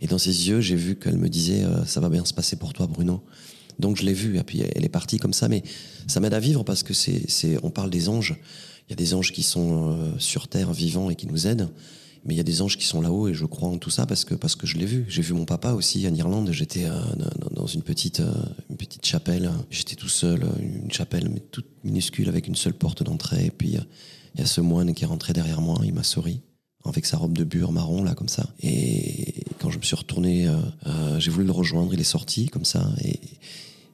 Et 0.00 0.08
dans 0.08 0.18
ses 0.18 0.48
yeux, 0.48 0.60
j'ai 0.60 0.76
vu 0.76 0.96
qu'elle 0.96 1.18
me 1.18 1.28
disait 1.28 1.62
Ça 1.86 2.00
va 2.00 2.08
bien 2.08 2.24
se 2.24 2.34
passer 2.34 2.56
pour 2.56 2.72
toi, 2.72 2.86
Bruno. 2.86 3.22
Donc 3.78 3.96
je 3.96 4.04
l'ai 4.04 4.12
vue, 4.14 4.38
et 4.38 4.42
puis 4.44 4.60
elle 4.74 4.84
est 4.84 4.88
partie 4.88 5.18
comme 5.18 5.32
ça, 5.32 5.48
mais 5.48 5.62
ça 6.06 6.20
m'aide 6.20 6.34
à 6.34 6.40
vivre 6.40 6.62
parce 6.64 6.82
que 6.82 6.94
c'est, 6.94 7.58
on 7.62 7.70
parle 7.70 7.90
des 7.90 8.08
anges. 8.08 8.36
Il 8.88 8.90
y 8.90 8.92
a 8.92 8.96
des 8.96 9.14
anges 9.14 9.32
qui 9.32 9.42
sont 9.42 9.88
euh, 9.92 10.12
sur 10.18 10.46
terre 10.48 10.72
vivants 10.72 11.10
et 11.10 11.16
qui 11.16 11.26
nous 11.26 11.46
aident, 11.46 11.70
mais 12.26 12.34
il 12.34 12.36
y 12.36 12.40
a 12.40 12.44
des 12.44 12.62
anges 12.62 12.76
qui 12.76 12.84
sont 12.86 13.00
là-haut 13.00 13.28
et 13.28 13.34
je 13.34 13.44
crois 13.46 13.68
en 13.68 13.78
tout 13.78 13.90
ça 13.90 14.06
parce 14.06 14.24
que 14.24 14.34
parce 14.34 14.56
que 14.56 14.66
je 14.66 14.76
l'ai 14.76 14.86
vu. 14.86 15.04
J'ai 15.08 15.22
vu 15.22 15.32
mon 15.34 15.44
papa 15.44 15.72
aussi 15.72 16.06
en 16.08 16.14
Irlande. 16.14 16.50
J'étais 16.52 16.84
euh, 16.84 17.00
dans- 17.50 17.66
une 17.66 17.82
petite 17.82 18.20
euh, 18.20 18.32
une 18.70 18.76
petite 18.76 19.04
chapelle. 19.04 19.50
J'étais 19.70 19.94
tout 19.94 20.08
seul, 20.08 20.42
une 20.60 20.90
chapelle 20.92 21.28
mais 21.30 21.40
toute 21.40 21.66
minuscule 21.82 22.28
avec 22.28 22.46
une 22.46 22.54
seule 22.56 22.74
porte 22.74 23.02
d'entrée. 23.02 23.46
Et 23.46 23.50
puis 23.50 23.76
il 24.34 24.40
y 24.40 24.42
a 24.42 24.46
ce 24.46 24.60
moine 24.60 24.94
qui 24.94 25.04
est 25.04 25.06
rentré 25.06 25.32
derrière 25.32 25.60
moi. 25.60 25.80
Il 25.84 25.92
m'a 25.94 26.02
souri 26.02 26.40
avec 26.84 27.06
sa 27.06 27.16
robe 27.16 27.36
de 27.36 27.44
bure 27.44 27.72
marron 27.72 28.02
là 28.02 28.14
comme 28.14 28.28
ça. 28.28 28.46
Et 28.62 29.44
quand 29.58 29.70
je 29.70 29.78
me 29.78 29.82
suis 29.82 29.96
retourné, 29.96 30.46
euh, 30.46 30.56
euh, 30.86 31.18
j'ai 31.18 31.30
voulu 31.30 31.46
le 31.46 31.52
rejoindre. 31.52 31.94
Il 31.94 32.00
est 32.00 32.04
sorti 32.04 32.48
comme 32.48 32.64
ça 32.64 32.86
et 33.02 33.18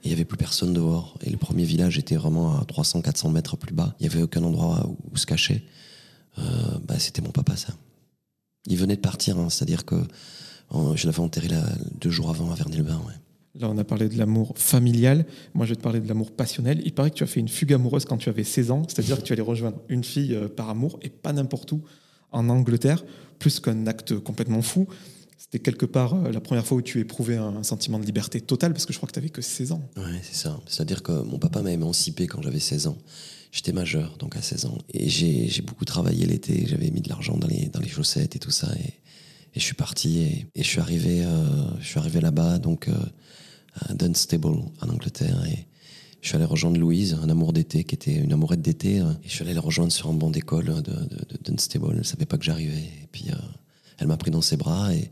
il 0.03 0.09
n'y 0.09 0.13
avait 0.13 0.25
plus 0.25 0.37
personne 0.37 0.73
dehors. 0.73 1.17
Et 1.25 1.31
le 1.31 1.37
premier 1.37 1.65
village 1.65 1.99
était 1.99 2.17
vraiment 2.17 2.59
à 2.59 2.65
300-400 2.65 3.31
mètres 3.31 3.57
plus 3.57 3.75
bas. 3.75 3.95
Il 4.01 4.09
n'y 4.09 4.13
avait 4.13 4.23
aucun 4.23 4.43
endroit 4.43 4.91
où, 5.13 5.17
se 5.17 5.27
cacher. 5.27 5.63
Euh, 6.39 6.43
bah, 6.87 6.99
c'était 6.99 7.23
mon 7.23 7.31
papa, 7.31 7.57
ça. 7.57 7.75
Il 8.67 8.77
venait 8.77 8.97
de 8.97 9.01
partir, 9.01 9.39
hein, 9.39 9.49
c'est-à-dire 9.51 9.85
que 9.85 9.97
je 10.95 11.07
l'avais 11.07 11.21
enterré 11.21 11.49
là, 11.49 11.65
deux 12.01 12.11
jours 12.11 12.31
avant 12.31 12.53
à 12.53 12.55
Vernet-le-Bain. 12.55 13.01
Là, 13.57 13.69
on 13.69 13.79
a 13.79 13.85
parlé 13.85 14.09
de 14.09 14.17
l'amour 14.17 14.53
familial. 14.57 15.25
Moi, 15.55 15.67
je 15.67 15.71
vais 15.71 15.77
te 15.77 15.83
parler 15.83 15.99
de 15.99 16.07
l'amour 16.07 16.31
passionnel. 16.31 16.81
Il 16.85 16.93
paraît 16.93 17.11
que 17.11 17.17
tu 17.17 17.25
as 17.25 17.27
fait 17.27 17.41
une 17.41 17.49
fugue 17.49 17.73
amoureuse 17.73 18.05
quand 18.05 18.19
tu 18.19 18.29
avais 18.29 18.45
16 18.45 18.71
ans, 18.71 18.83
c'est-à-dire 18.87 19.19
que 19.19 19.23
tu 19.23 19.33
allais 19.33 19.43
rejoindre 19.43 19.79
une 19.89 20.05
fille 20.05 20.39
par 20.57 20.69
amour 20.69 21.01
et 21.03 21.09
pas 21.09 21.33
n'importe 21.33 21.73
où 21.73 21.83
en 22.33 22.49
Angleterre, 22.49 23.05
plus 23.39 23.61
qu'un 23.61 23.87
acte 23.87 24.19
complètement 24.19 24.63
fou. 24.63 24.87
C'était 25.39 25.59
quelque 25.59 25.87
part 25.87 26.15
euh, 26.15 26.31
la 26.31 26.41
première 26.41 26.67
fois 26.67 26.79
où 26.79 26.83
tu 26.83 27.01
éprouvais 27.01 27.37
un, 27.37 27.63
sentiment 27.63 27.99
de 27.99 28.05
liberté 28.05 28.41
totale 28.41 28.73
parce 28.73 28.87
que 28.87 28.93
je 28.93 28.99
crois 28.99 29.09
que 29.09 29.15
tu 29.15 29.19
avais 29.19 29.31
que 29.31 29.43
16 29.43 29.73
ans. 29.73 29.83
Ouais, 29.97 30.21
c'est 30.23 30.37
ça. 30.37 30.61
C'est-à-dire 30.67 31.03
que 31.03 31.13
mon 31.13 31.39
papa 31.39 31.63
m'a 31.63 31.73
émancipé 31.73 32.27
quand 32.27 32.43
j'avais 32.43 32.61
16 32.61 32.87
ans. 32.87 32.99
J'étais 33.51 33.73
majeur, 33.73 34.17
donc 34.19 34.37
à 34.37 34.43
16 34.43 34.67
ans. 34.67 34.79
Et 34.95 35.09
j'ai 35.09 35.63
beaucoup 35.63 35.85
travaillé 35.85 36.25
l'été. 36.25 36.67
J'avais 36.69 36.91
mis 36.91 37.01
de 37.01 37.09
l'argent 37.09 37.37
dans 37.37 37.49
les, 37.49 37.67
dans 37.67 37.81
les 37.81 37.89
chaussettes 37.89 38.37
et 38.37 38.39
tout 38.39 38.53
ça. 38.53 38.69
Et, 38.77 38.95
je 39.57 39.59
suis 39.59 39.75
parti 39.75 40.21
et, 40.21 40.47
et 40.55 40.63
je 40.63 40.69
suis 40.69 40.79
arrivé, 40.79 41.25
euh, 41.25 41.45
je 41.81 41.87
suis 41.87 41.99
arrivé 41.99 42.21
là-bas, 42.21 42.61
donc 42.61 42.87
euh, 42.87 42.95
à 43.81 43.95
Dunstable 43.95 44.47
en 44.81 44.89
Angleterre. 44.89 45.45
Et 45.47 45.67
je 46.21 46.29
suis 46.29 46.37
allé 46.37 46.45
rejoindre 46.45 46.79
Louise, 46.79 47.19
un 47.23 47.29
amour 47.31 47.53
d'été, 47.53 47.85
qui 47.85 47.95
était 47.95 48.15
une 48.15 48.33
amourette 48.33 48.61
d'été. 48.61 48.97
Et 48.97 49.03
je 49.25 49.31
suis 49.31 49.43
allé 49.43 49.55
la 49.55 49.61
rejoindre 49.61 49.93
sur 49.93 50.09
un 50.09 50.13
banc 50.13 50.31
d'école 50.31 50.83
de, 50.83 50.93
Dunstable. 51.45 51.95
Elle 51.97 52.05
savait 52.05 52.27
pas 52.27 52.37
que 52.37 52.45
j'arrivais. 52.45 52.77
Et 52.77 53.09
puis 53.11 53.27
euh, 53.31 53.37
elle 53.99 54.07
m'a 54.07 54.17
pris 54.17 54.31
dans 54.31 54.43
ses 54.43 54.57
bras 54.57 54.93
et, 54.95 55.11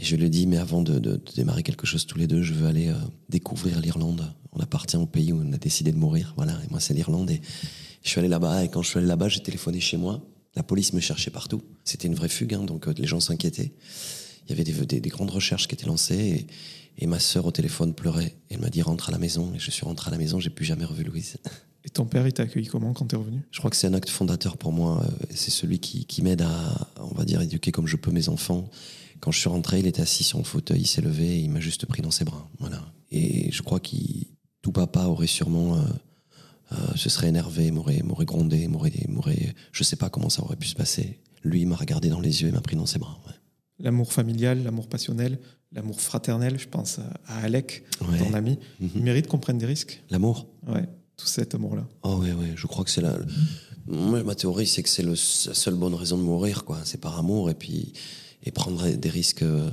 je 0.00 0.14
lui 0.14 0.26
ai 0.26 0.28
dit, 0.28 0.46
mais 0.46 0.58
avant 0.58 0.80
de, 0.82 1.20
démarrer 1.34 1.64
quelque 1.64 1.84
chose 1.84 2.06
tous 2.06 2.18
les 2.18 2.28
deux, 2.28 2.40
je 2.42 2.54
veux 2.54 2.68
aller 2.68 2.86
euh, 2.86 2.94
découvrir 3.28 3.80
l'Irlande. 3.80 4.32
On 4.52 4.60
appartient 4.60 4.96
au 4.96 5.06
pays 5.06 5.32
où 5.32 5.42
on 5.44 5.52
a 5.52 5.56
décidé 5.56 5.90
de 5.90 5.96
mourir. 5.96 6.34
Voilà, 6.36 6.52
et 6.52 6.70
moi 6.70 6.78
c'est 6.78 6.94
l'Irlande. 6.94 7.30
Et 7.30 7.40
je 8.04 8.08
suis 8.08 8.20
allé 8.20 8.28
là-bas 8.28 8.62
et 8.64 8.68
quand 8.68 8.82
je 8.82 8.90
suis 8.90 8.98
allé 8.98 9.08
là-bas, 9.08 9.28
j'ai 9.28 9.40
téléphoné 9.40 9.80
chez 9.80 9.96
moi. 9.96 10.22
La 10.54 10.62
police 10.62 10.92
me 10.92 11.00
cherchait 11.00 11.32
partout. 11.32 11.62
C'était 11.84 12.06
une 12.06 12.14
vraie 12.14 12.28
fugue, 12.28 12.54
hein, 12.54 12.62
donc 12.62 12.86
euh, 12.86 12.94
les 12.96 13.08
gens 13.08 13.18
s'inquiétaient. 13.18 13.72
Il 14.48 14.52
y 14.52 14.54
avait 14.54 14.64
des, 14.64 14.72
des, 14.72 15.00
des, 15.00 15.08
grandes 15.10 15.30
recherches 15.30 15.68
qui 15.68 15.74
étaient 15.74 15.86
lancées 15.86 16.46
et, 16.98 17.04
et 17.04 17.06
ma 17.06 17.20
sœur 17.20 17.46
au 17.46 17.52
téléphone 17.52 17.94
pleurait. 17.94 18.34
Et 18.50 18.54
elle 18.54 18.60
m'a 18.60 18.70
dit 18.70 18.82
rentre 18.82 19.10
à 19.10 19.12
la 19.12 19.18
maison. 19.18 19.52
Et 19.54 19.58
je 19.58 19.70
suis 19.70 19.84
rentré 19.84 20.08
à 20.08 20.10
la 20.10 20.18
maison, 20.18 20.40
j'ai 20.40 20.50
plus 20.50 20.64
jamais 20.64 20.84
revu 20.84 21.04
Louise. 21.04 21.36
Et 21.84 21.90
ton 21.90 22.04
père, 22.06 22.26
il 22.26 22.32
t'a 22.32 22.42
accueilli 22.42 22.66
comment 22.66 22.92
quand 22.92 23.06
t'es 23.06 23.16
revenu? 23.16 23.46
Je 23.50 23.58
crois 23.60 23.70
que 23.70 23.76
c'est 23.76 23.86
un 23.86 23.94
acte 23.94 24.10
fondateur 24.10 24.58
pour 24.58 24.72
moi. 24.72 25.06
C'est 25.30 25.52
celui 25.52 25.78
qui, 25.78 26.06
qui 26.06 26.22
m'aide 26.22 26.42
à, 26.42 26.90
on 27.00 27.14
va 27.14 27.24
dire, 27.24 27.40
éduquer 27.40 27.70
comme 27.70 27.86
je 27.86 27.96
peux 27.96 28.10
mes 28.10 28.28
enfants. 28.28 28.68
Quand 29.20 29.30
je 29.30 29.38
suis 29.38 29.48
rentré, 29.48 29.78
il 29.78 29.86
était 29.86 30.02
assis 30.02 30.24
sur 30.24 30.38
le 30.38 30.44
fauteuil, 30.44 30.80
il 30.80 30.86
s'est 30.86 31.00
levé 31.00 31.36
et 31.36 31.38
il 31.38 31.50
m'a 31.50 31.60
juste 31.60 31.86
pris 31.86 32.02
dans 32.02 32.10
ses 32.10 32.24
bras. 32.24 32.48
Voilà. 32.58 32.92
Et 33.10 33.50
je 33.52 33.62
crois 33.62 33.80
que 33.80 33.96
tout 34.62 34.72
papa 34.72 35.04
aurait 35.04 35.26
sûrement 35.26 35.76
euh, 35.76 35.80
euh, 36.72 36.76
se 36.96 37.08
serait 37.08 37.28
énervé, 37.28 37.70
m'aurait, 37.70 38.02
m'aurait 38.02 38.26
grondé, 38.26 38.68
m'aurait, 38.68 38.92
m'aurait, 39.08 39.54
je 39.72 39.82
sais 39.82 39.96
pas 39.96 40.10
comment 40.10 40.28
ça 40.28 40.42
aurait 40.42 40.56
pu 40.56 40.66
se 40.66 40.74
passer. 40.74 41.20
Lui, 41.42 41.62
il 41.62 41.66
m'a 41.66 41.76
regardé 41.76 42.08
dans 42.08 42.20
les 42.20 42.42
yeux 42.42 42.48
et 42.48 42.52
m'a 42.52 42.60
pris 42.60 42.76
dans 42.76 42.86
ses 42.86 42.98
bras. 42.98 43.18
Ouais. 43.26 43.32
L'amour 43.80 44.12
familial, 44.12 44.62
l'amour 44.64 44.88
passionnel, 44.88 45.38
l'amour 45.72 46.00
fraternel, 46.00 46.58
je 46.58 46.68
pense 46.68 46.98
à 47.26 47.38
Alec, 47.38 47.84
ouais. 48.00 48.18
ton 48.18 48.34
ami, 48.34 48.58
il 48.80 49.02
mérite 49.02 49.28
qu'on 49.28 49.38
prenne 49.38 49.58
des 49.58 49.66
risques. 49.66 50.02
L'amour 50.10 50.48
Ouais, 50.66 50.88
tout 51.16 51.26
cet 51.26 51.54
amour-là. 51.54 51.86
Oh 52.02 52.18
oui, 52.20 52.30
oui, 52.32 52.48
je 52.56 52.66
crois 52.66 52.84
que 52.84 52.90
c'est 52.90 53.00
la. 53.00 53.16
Moi, 53.86 54.22
ma 54.22 54.34
théorie, 54.34 54.66
c'est 54.66 54.82
que 54.82 54.88
c'est 54.88 55.02
la 55.02 55.14
seule 55.16 55.74
bonne 55.74 55.94
raison 55.94 56.18
de 56.18 56.22
mourir, 56.22 56.64
quoi. 56.64 56.78
C'est 56.84 57.00
par 57.00 57.18
amour 57.18 57.50
et 57.50 57.54
puis 57.54 57.92
et 58.44 58.50
prendre 58.50 58.88
des 58.88 59.10
risques 59.10 59.42
euh, 59.42 59.70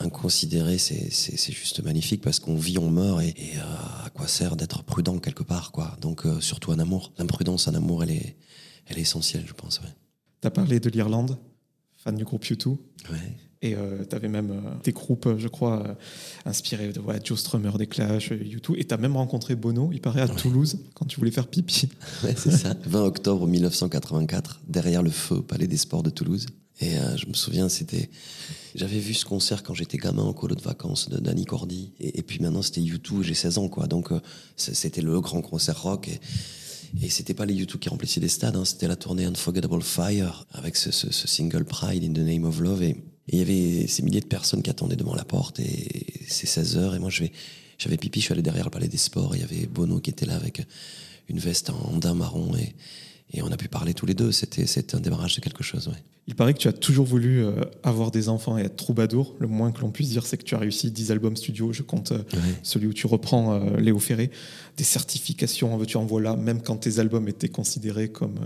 inconsidérés, 0.00 0.78
c'est 0.78 1.52
juste 1.52 1.82
magnifique 1.82 2.20
parce 2.22 2.38
qu'on 2.38 2.56
vit, 2.56 2.78
on 2.78 2.90
meurt 2.90 3.22
et, 3.22 3.28
et 3.28 3.56
euh, 3.56 4.04
à 4.06 4.10
quoi 4.10 4.26
sert 4.28 4.56
d'être 4.56 4.82
prudent 4.82 5.18
quelque 5.18 5.42
part, 5.42 5.72
quoi. 5.72 5.96
Donc 6.00 6.26
euh, 6.26 6.40
surtout 6.40 6.72
en 6.72 6.78
amour, 6.78 7.12
l'imprudence 7.18 7.68
en 7.68 7.74
amour, 7.74 8.02
elle 8.02 8.10
est, 8.12 8.36
elle 8.86 8.98
est 8.98 9.02
essentielle, 9.02 9.44
je 9.46 9.52
pense. 9.52 9.80
Ouais. 9.80 9.88
Tu 10.40 10.46
as 10.48 10.50
parlé 10.50 10.80
de 10.80 10.88
l'Irlande, 10.90 11.38
fan 11.96 12.16
du 12.16 12.24
groupe 12.24 12.44
U2. 12.44 12.68
Ouais. 12.68 12.78
Et 13.64 13.74
euh, 13.74 14.04
tu 14.08 14.14
avais 14.14 14.28
même 14.28 14.50
euh, 14.50 14.74
des 14.84 14.92
groupes, 14.92 15.26
je 15.38 15.48
crois, 15.48 15.82
euh, 15.82 15.94
inspirés 16.44 16.92
de 16.92 17.00
ouais, 17.00 17.18
Joe 17.24 17.40
Strummer, 17.40 17.70
des 17.78 17.86
Clash, 17.86 18.30
U2. 18.30 18.74
Et 18.76 18.84
tu 18.84 18.92
as 18.92 18.98
même 18.98 19.16
rencontré 19.16 19.54
Bono, 19.54 19.88
il 19.90 20.02
paraît, 20.02 20.20
à 20.20 20.26
ouais. 20.26 20.36
Toulouse, 20.36 20.78
quand 20.92 21.06
tu 21.06 21.18
voulais 21.18 21.30
faire 21.30 21.46
pipi. 21.46 21.88
Ouais, 22.22 22.34
c'est 22.36 22.50
ça. 22.50 22.74
20 22.86 23.04
octobre 23.04 23.46
1984, 23.46 24.60
derrière 24.68 25.02
le 25.02 25.10
feu, 25.10 25.40
Palais 25.40 25.66
des 25.66 25.78
Sports 25.78 26.02
de 26.02 26.10
Toulouse. 26.10 26.46
Et 26.80 26.98
euh, 26.98 27.16
je 27.16 27.26
me 27.26 27.32
souviens, 27.32 27.70
c'était. 27.70 28.10
J'avais 28.74 28.98
vu 28.98 29.14
ce 29.14 29.24
concert 29.24 29.62
quand 29.62 29.72
j'étais 29.72 29.96
gamin 29.96 30.24
en 30.24 30.34
colo 30.34 30.54
de 30.54 30.62
vacances 30.62 31.08
de 31.08 31.18
Danny 31.18 31.46
Cordy. 31.46 31.92
Et, 32.00 32.18
et 32.18 32.22
puis 32.22 32.40
maintenant, 32.40 32.60
c'était 32.60 32.82
U2, 32.82 33.22
j'ai 33.22 33.34
16 33.34 33.58
ans, 33.58 33.68
quoi. 33.68 33.86
Donc, 33.86 34.12
euh, 34.12 34.20
c'était 34.56 35.00
le 35.00 35.20
grand 35.20 35.40
concert 35.40 35.80
rock. 35.82 36.08
Et, 36.08 36.20
et 37.02 37.08
c'était 37.08 37.34
pas 37.34 37.46
les 37.46 37.54
U2 37.54 37.78
qui 37.78 37.88
remplissaient 37.88 38.20
les 38.20 38.28
stades, 38.28 38.56
hein, 38.56 38.64
c'était 38.64 38.88
la 38.88 38.96
tournée 38.96 39.24
Unforgettable 39.24 39.82
Fire 39.82 40.46
avec 40.52 40.76
ce, 40.76 40.90
ce, 40.90 41.10
ce, 41.10 41.26
single 41.26 41.64
Pride 41.64 42.04
in 42.04 42.12
the 42.12 42.24
Name 42.24 42.44
of 42.44 42.60
Love. 42.60 42.82
Et, 42.82 42.96
et, 43.28 43.36
il 43.36 43.38
y 43.38 43.42
avait 43.42 43.86
ces 43.86 44.02
milliers 44.02 44.20
de 44.20 44.26
personnes 44.26 44.62
qui 44.62 44.70
attendaient 44.70 44.96
devant 44.96 45.14
la 45.14 45.24
porte 45.24 45.60
et 45.60 46.14
c'est 46.28 46.46
16 46.46 46.76
heures. 46.76 46.94
Et 46.94 46.98
moi, 46.98 47.10
j'avais 47.10 47.96
pipi, 47.96 48.20
je 48.20 48.26
suis 48.26 48.32
allé 48.32 48.42
derrière 48.42 48.64
le 48.64 48.70
palais 48.70 48.88
des 48.88 48.96
sports. 48.96 49.34
Il 49.34 49.40
y 49.40 49.44
avait 49.44 49.66
Bono 49.66 50.00
qui 50.00 50.10
était 50.10 50.26
là 50.26 50.36
avec 50.36 50.62
une 51.28 51.38
veste 51.38 51.70
en 51.70 51.96
daim 51.96 52.14
marron 52.14 52.54
et, 52.56 52.74
et 53.32 53.42
on 53.42 53.50
a 53.50 53.56
pu 53.56 53.68
parler 53.68 53.94
tous 53.94 54.06
les 54.06 54.14
deux. 54.14 54.32
C'était, 54.32 54.66
c'était 54.66 54.94
un 54.94 55.00
démarrage 55.00 55.34
de 55.34 55.40
quelque 55.40 55.64
chose. 55.64 55.88
Ouais. 55.88 56.02
Il 56.26 56.34
paraît 56.34 56.54
que 56.54 56.58
tu 56.58 56.68
as 56.68 56.72
toujours 56.72 57.04
voulu 57.04 57.44
euh, 57.44 57.52
avoir 57.82 58.10
des 58.10 58.30
enfants 58.30 58.56
et 58.56 58.62
être 58.62 58.76
troubadour. 58.76 59.34
Le 59.40 59.46
moins 59.46 59.72
que 59.72 59.80
l'on 59.82 59.90
puisse 59.90 60.08
dire, 60.08 60.24
c'est 60.24 60.38
que 60.38 60.44
tu 60.44 60.54
as 60.54 60.58
réussi 60.58 60.90
10 60.90 61.10
albums 61.10 61.36
studio. 61.36 61.72
Je 61.72 61.82
compte 61.82 62.12
euh, 62.12 62.18
ouais. 62.18 62.40
celui 62.62 62.86
où 62.86 62.94
tu 62.94 63.06
reprends 63.06 63.52
euh, 63.52 63.76
Léo 63.76 63.98
Ferré. 63.98 64.30
Des 64.78 64.84
certifications, 64.84 65.74
en 65.74 65.76
veux-tu 65.76 65.98
en 65.98 66.06
voilà, 66.06 66.34
même 66.36 66.62
quand 66.62 66.76
tes 66.76 66.98
albums 66.98 67.28
étaient 67.28 67.50
considérés 67.50 68.08
comme 68.08 68.36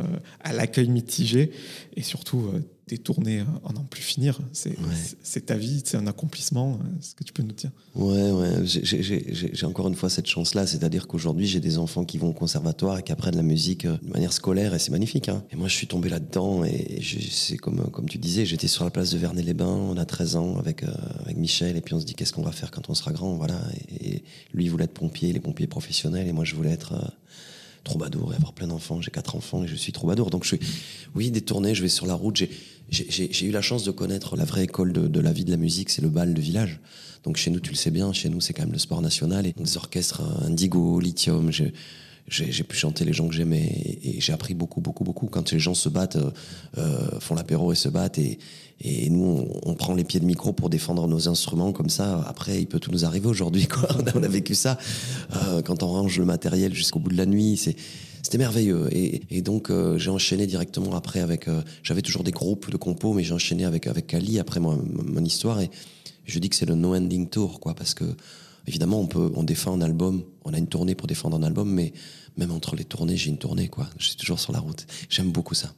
à 0.40 0.52
l'accueil 0.52 0.88
mitigé. 0.88 1.52
Et 1.96 2.02
surtout, 2.02 2.50
des 2.88 2.98
tournées 2.98 3.44
en 3.62 3.72
n'en 3.72 3.84
plus 3.84 4.02
finir. 4.02 4.38
C'est, 4.52 4.70
ouais. 4.70 5.40
ta 5.40 5.56
vie, 5.56 5.82
c'est 5.84 5.96
un 5.96 6.06
accomplissement. 6.06 6.80
Est-ce 6.98 7.14
que 7.14 7.22
tu 7.22 7.32
peux 7.32 7.42
nous 7.42 7.52
dire 7.52 7.70
Ouais, 7.94 8.30
ouais. 8.30 8.50
J'ai, 8.64 9.66
encore 9.66 9.88
une 9.88 9.94
fois 9.94 10.10
cette 10.10 10.26
chance-là. 10.26 10.66
C'est-à-dire 10.66 11.06
qu'aujourd'hui, 11.06 11.46
j'ai 11.46 11.60
des 11.60 11.78
enfants 11.78 12.04
qui 12.04 12.18
vont 12.18 12.28
au 12.28 12.32
conservatoire 12.32 12.98
et 12.98 13.02
qui 13.02 13.12
apprennent 13.12 13.36
la 13.36 13.42
musique 13.42 13.86
de 13.86 13.98
manière 14.08 14.32
scolaire 14.32 14.74
et 14.74 14.78
c'est 14.78 14.90
magnifique. 14.90 15.28
Hein. 15.28 15.44
Et 15.52 15.56
moi, 15.56 15.68
je 15.68 15.74
suis 15.74 15.86
tombé 15.86 16.08
là-dedans 16.08 16.64
et 16.64 17.00
c'est 17.30 17.58
comme, 17.58 17.90
comme 17.90 18.08
tu 18.08 18.18
disais, 18.18 18.46
j'étais 18.46 18.68
sur 18.68 18.84
la 18.84 18.90
place 18.90 19.10
de 19.10 19.18
Vernet-les-Bains, 19.18 19.66
on 19.66 19.96
a 19.96 20.04
13 20.04 20.36
ans 20.36 20.58
avec, 20.58 20.82
euh, 20.82 20.88
avec 21.24 21.36
Michel 21.36 21.76
et 21.76 21.80
puis 21.80 21.94
on 21.94 22.00
se 22.00 22.04
dit 22.04 22.14
qu'est-ce 22.14 22.32
qu'on 22.32 22.42
va 22.42 22.52
faire 22.52 22.70
quand 22.70 22.88
on 22.88 22.94
sera 22.94 23.12
grand. 23.12 23.36
Voilà. 23.36 23.60
Et, 24.00 24.14
et, 24.14 24.24
lui, 24.54 24.64
il 24.64 24.70
voulait 24.70 24.84
être 24.84 24.94
pompier, 24.94 25.32
les 25.32 25.40
pompiers 25.40 25.66
professionnels 25.66 26.26
et 26.26 26.32
moi, 26.32 26.44
je 26.44 26.54
voulais 26.54 26.72
être. 26.72 26.94
Euh, 26.94 27.08
troubadour 27.84 28.32
et 28.32 28.36
avoir 28.36 28.52
plein 28.52 28.66
d'enfants. 28.66 29.00
J'ai 29.00 29.10
quatre 29.10 29.34
enfants 29.34 29.64
et 29.64 29.68
je 29.68 29.74
suis 29.74 29.92
troubadour. 29.92 30.30
Donc, 30.30 30.44
je 30.44 30.56
suis, 30.56 30.60
oui, 31.14 31.30
des 31.30 31.40
tournées, 31.40 31.74
je 31.74 31.82
vais 31.82 31.88
sur 31.88 32.06
la 32.06 32.14
route. 32.14 32.36
J'ai, 32.36 32.50
j'ai 32.90 33.46
eu 33.46 33.50
la 33.50 33.60
chance 33.60 33.84
de 33.84 33.90
connaître 33.90 34.36
la 34.36 34.44
vraie 34.44 34.64
école 34.64 34.92
de, 34.92 35.20
la 35.20 35.32
vie 35.32 35.44
de 35.44 35.50
la 35.50 35.56
musique, 35.56 35.90
c'est 35.90 36.02
le 36.02 36.08
bal 36.08 36.34
de 36.34 36.40
village. 36.40 36.80
Donc 37.24 37.36
chez 37.36 37.50
nous, 37.50 37.60
tu 37.60 37.70
le 37.70 37.76
sais 37.76 37.90
bien, 37.90 38.12
chez 38.12 38.28
nous, 38.28 38.40
c'est 38.40 38.52
quand 38.52 38.62
même 38.62 38.72
le 38.72 38.78
sport 38.78 39.02
national. 39.02 39.46
Et 39.46 39.52
des 39.52 39.76
orchestres 39.76 40.22
Indigo, 40.42 40.98
Lithium, 41.00 41.50
j'ai 42.28 42.64
pu 42.64 42.76
chanter 42.76 43.04
les 43.04 43.12
gens 43.12 43.28
que 43.28 43.34
j'aimais 43.34 43.98
et, 44.02 44.20
j'ai 44.20 44.32
appris 44.32 44.54
beaucoup, 44.54 44.80
beaucoup, 44.80 45.04
beaucoup. 45.04 45.26
Quand 45.26 45.52
les 45.52 45.58
gens 45.58 45.74
se 45.74 45.88
battent, 45.88 46.18
euh, 46.78 47.20
font 47.20 47.34
l'apéro 47.34 47.72
et 47.72 47.76
se 47.76 47.88
battent 47.88 48.18
et, 48.18 48.38
nous, 49.10 49.48
on, 49.64 49.74
prend 49.74 49.92
les 49.94 50.04
pieds 50.04 50.20
de 50.20 50.24
micro 50.24 50.52
pour 50.52 50.70
défendre 50.70 51.08
nos 51.08 51.28
instruments 51.28 51.72
comme 51.72 51.90
ça. 51.90 52.24
Après, 52.28 52.60
il 52.60 52.66
peut 52.66 52.78
tout 52.78 52.92
nous 52.92 53.04
arriver 53.04 53.26
aujourd'hui. 53.26 53.66
On, 54.14 54.22
a, 54.22 54.28
vécu 54.28 54.54
ça. 54.54 54.78
Euh, 55.34 55.62
quand 55.62 55.82
on 55.82 55.88
range 55.88 56.16
le 56.20 56.24
matériel 56.24 56.72
jusqu'au 56.72 57.00
bout 57.00 57.10
de 57.10 57.16
la 57.16 57.26
nuit, 57.26 57.56
c'est 57.56 57.74
c'était 58.28 58.36
merveilleux. 58.36 58.90
Et, 58.92 59.40
donc, 59.40 59.70
euh, 59.70 59.96
j'ai 59.96 60.10
enchaîné 60.10 60.46
directement 60.46 60.94
après 60.94 61.20
avec. 61.20 61.48
Euh, 61.48 61.62
J'avais 61.82 62.02
toujours 62.02 62.24
des 62.24 62.30
groupes 62.30 62.70
de 62.70 62.76
compos, 62.76 63.14
mais 63.14 63.24
j'ai 63.24 63.32
enchaîné 63.32 63.64
avec, 63.64 63.86
avec 63.86 64.12
Ali 64.12 64.38
après 64.38 64.60
mon, 64.60 64.78
mon 64.84 65.24
histoire. 65.24 65.62
Et 65.62 65.70
je 66.26 66.38
dis 66.38 66.50
que 66.50 66.56
c'est 66.56 66.66
le 66.66 66.74
no 66.74 66.94
ending 66.94 67.30
tour, 67.30 67.58
quoi, 67.58 67.72
parce 67.72 67.94
que 67.94 68.04
évidemment, 68.66 69.00
on 69.00 69.06
peut, 69.06 69.32
on 69.34 69.44
défend 69.44 69.72
un 69.72 69.80
album, 69.80 70.24
on 70.44 70.52
a 70.52 70.58
une 70.58 70.66
tournée 70.66 70.94
pour 70.94 71.06
défendre 71.06 71.38
un 71.38 71.42
album, 71.42 71.72
mais 71.72 71.94
même 72.36 72.50
entre 72.50 72.76
les 72.76 72.84
tournées, 72.84 73.16
j'ai 73.16 73.30
une 73.30 73.38
tournée, 73.38 73.68
quoi. 73.68 73.88
Je 73.96 74.08
suis 74.08 74.16
toujours 74.16 74.40
sur 74.40 74.52
la 74.52 74.58
route. 74.58 74.86
J'aime 75.08 75.32
beaucoup 75.32 75.54
ça. 75.54 75.72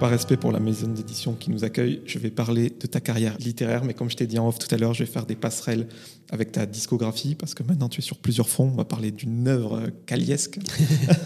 Par 0.00 0.10
respect 0.10 0.36
pour 0.36 0.52
la 0.52 0.60
maison 0.60 0.86
d'édition 0.86 1.34
qui 1.34 1.50
nous 1.50 1.64
accueille, 1.64 2.02
je 2.04 2.20
vais 2.20 2.30
parler 2.30 2.70
de 2.70 2.86
ta 2.86 3.00
carrière 3.00 3.36
littéraire, 3.38 3.84
mais 3.84 3.94
comme 3.94 4.08
je 4.08 4.16
t'ai 4.16 4.28
dit 4.28 4.38
en 4.38 4.46
off 4.46 4.56
tout 4.56 4.72
à 4.72 4.78
l'heure, 4.78 4.94
je 4.94 5.02
vais 5.02 5.10
faire 5.10 5.26
des 5.26 5.34
passerelles 5.34 5.88
avec 6.30 6.52
ta 6.52 6.66
discographie, 6.66 7.34
parce 7.34 7.52
que 7.52 7.64
maintenant 7.64 7.88
tu 7.88 7.98
es 7.98 8.02
sur 8.02 8.18
plusieurs 8.18 8.48
fronts, 8.48 8.70
on 8.72 8.76
va 8.76 8.84
parler 8.84 9.10
d'une 9.10 9.48
œuvre 9.48 9.88
caliesque. 10.06 10.60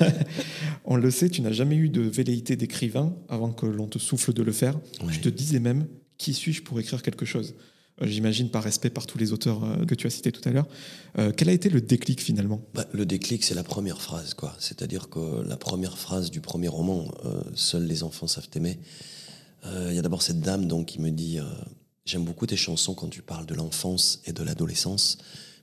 on 0.87 0.97
le 0.97 1.11
sait, 1.11 1.29
tu 1.29 1.43
n'as 1.43 1.53
jamais 1.53 1.77
eu 1.77 1.91
de 1.91 2.01
velléité 2.01 2.57
d'écrivain 2.57 3.15
avant 3.29 3.53
que 3.53 3.67
l'on 3.67 3.89
te 3.89 3.99
souffle 3.99 4.33
de 4.33 4.43
le 4.43 4.53
faire. 4.53 4.77
Ouais. 5.05 5.13
Je 5.13 5.21
te 5.21 5.29
disais 5.29 5.61
même, 5.61 5.87
qui 6.17 6.33
suis-je 6.33 6.63
pour 6.63 6.81
écrire 6.81 7.03
quelque 7.03 7.27
chose? 7.27 7.55
J'imagine 8.07 8.49
par 8.51 8.63
respect 8.63 8.91
par 8.91 9.07
tous 9.07 9.19
les 9.19 9.33
auteurs 9.33 9.65
euh, 9.65 9.85
que 9.85 9.95
tu 9.95 10.07
as 10.07 10.11
cités 10.11 10.33
tout 10.33 10.47
à 10.49 10.53
l'heure. 10.53 10.67
Euh, 11.19 11.33
quel 11.37 11.49
a 11.49 11.53
été 11.53 11.69
le 11.69 11.81
déclic 11.81 12.21
finalement? 12.21 12.61
Bah, 12.75 12.87
Le 12.93 13.07
déclic, 13.07 13.45
c'est 13.45 13.55
la 13.55 13.65
première 13.65 14.01
phrase, 14.01 14.35
quoi. 14.35 14.55
C'est-à-dire 14.59 15.09
que 15.09 15.43
la 15.47 15.57
première 15.57 15.99
phrase 15.99 16.31
du 16.31 16.41
premier 16.41 16.69
roman, 16.69 17.09
euh, 17.25 17.43
Seuls 17.55 17.87
les 17.87 18.03
enfants 18.03 18.27
savent 18.27 18.49
aimer, 18.55 18.79
il 19.89 19.95
y 19.95 19.99
a 19.99 20.03
d'abord 20.03 20.23
cette 20.23 20.41
dame 20.41 20.67
donc 20.67 20.87
qui 20.87 21.01
me 21.01 21.11
dit 21.11 21.39
J'aime 22.05 22.25
beaucoup 22.25 22.47
tes 22.47 22.57
chansons 22.57 22.95
quand 22.95 23.09
tu 23.09 23.23
parles 23.23 23.47
de 23.47 23.55
l'enfance 23.55 24.21
et 24.27 24.33
de 24.33 24.43
l'adolescence, 24.43 25.19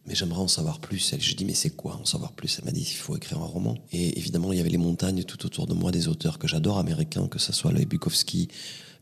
mais 0.05 0.15
j'aimerais 0.15 0.39
en 0.39 0.47
savoir 0.47 0.79
plus. 0.79 1.11
Et 1.11 1.19
je 1.19 1.35
dis, 1.35 1.43
mais 1.43 1.53
c'est 1.53 1.71
quoi 1.71 1.97
en 2.01 2.05
savoir 2.05 2.31
plus? 2.31 2.59
Elle 2.59 2.65
m'a 2.65 2.71
dit, 2.71 2.81
il 2.81 2.95
faut 2.95 3.17
écrire 3.17 3.39
un 3.39 3.45
roman. 3.45 3.77
Et 3.91 4.17
évidemment, 4.17 4.53
il 4.53 4.57
y 4.57 4.61
avait 4.61 4.69
les 4.69 4.77
montagnes 4.77 5.23
tout 5.23 5.45
autour 5.45 5.67
de 5.67 5.73
moi, 5.73 5.91
des 5.91 6.07
auteurs 6.07 6.39
que 6.39 6.47
j'adore 6.47 6.77
américains, 6.77 7.27
que 7.27 7.39
ce 7.39 7.51
soit 7.51 7.73
les 7.73 7.85
Bukowski, 7.85 8.47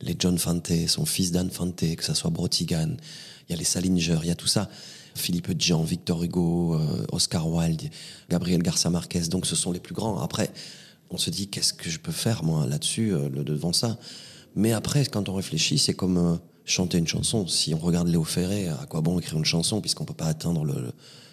les 0.02 0.16
John 0.18 0.38
Fante, 0.38 0.88
son 0.88 1.06
fils 1.06 1.32
Dan 1.32 1.50
Fante, 1.50 1.96
que 1.96 2.04
ce 2.04 2.14
soit 2.14 2.30
Brotigan, 2.30 2.98
il 3.48 3.52
y 3.52 3.54
a 3.54 3.58
les 3.58 3.64
Salinger, 3.64 4.20
il 4.24 4.28
y 4.28 4.32
a 4.32 4.36
tout 4.36 4.48
ça. 4.48 4.70
Philippe 5.16 5.60
Jean, 5.60 5.84
Victor 5.84 6.24
Hugo, 6.24 6.76
euh, 6.76 7.06
Oscar 7.12 7.50
Wilde, 7.50 7.90
Gabriel 8.30 8.62
Garcia 8.62 8.90
Marquez, 8.90 9.22
donc 9.22 9.46
ce 9.46 9.56
sont 9.56 9.72
les 9.72 9.80
plus 9.80 9.96
grands. 9.96 10.20
Après, 10.20 10.52
on 11.10 11.18
se 11.18 11.30
dit, 11.30 11.48
qu'est-ce 11.48 11.74
que 11.74 11.90
je 11.90 12.00
peux 12.00 12.12
faire, 12.12 12.44
moi, 12.44 12.66
là-dessus, 12.68 13.14
euh, 13.14 13.30
devant 13.30 13.74
ça? 13.74 13.98
Mais 14.56 14.74
après, 14.74 15.06
quand 15.06 15.30
on 15.30 15.34
réfléchit, 15.34 15.78
c'est 15.78 15.94
comme 15.94 16.18
euh, 16.18 16.36
chanter 16.66 16.98
une 16.98 17.08
chanson. 17.08 17.48
Si 17.48 17.74
on 17.74 17.80
regarde 17.80 18.08
Léo 18.08 18.24
Ferré, 18.24 18.68
à 18.68 18.86
quoi 18.88 19.02
bon 19.02 19.20
écrire 19.20 19.38
une 19.38 19.46
chanson, 19.46 19.82
puisqu'on 19.82 20.06
peut 20.06 20.14
pas 20.14 20.28
atteindre 20.28 20.64
le, 20.64 20.92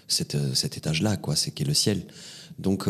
cet, 0.09 0.35
étage-là, 0.77 1.17
quoi, 1.17 1.37
c'est 1.37 1.51
qui 1.51 1.63
est 1.63 1.67
le 1.67 1.75
ciel. 1.75 2.07
Donc, 2.59 2.89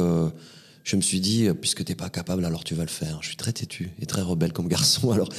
je 0.84 0.96
me 0.96 1.00
suis 1.00 1.20
dit, 1.20 1.48
puisque 1.60 1.84
t'es 1.84 1.94
pas 1.94 2.10
capable, 2.10 2.44
alors 2.44 2.62
tu 2.62 2.74
vas 2.74 2.84
le 2.84 2.90
faire. 2.90 3.18
Je 3.22 3.28
suis 3.28 3.36
très 3.36 3.52
têtu 3.52 3.90
et 4.00 4.06
très 4.06 4.22
rebelle 4.22 4.52
comme 4.52 4.68
garçon. 4.68 5.10
Alors, 5.12 5.30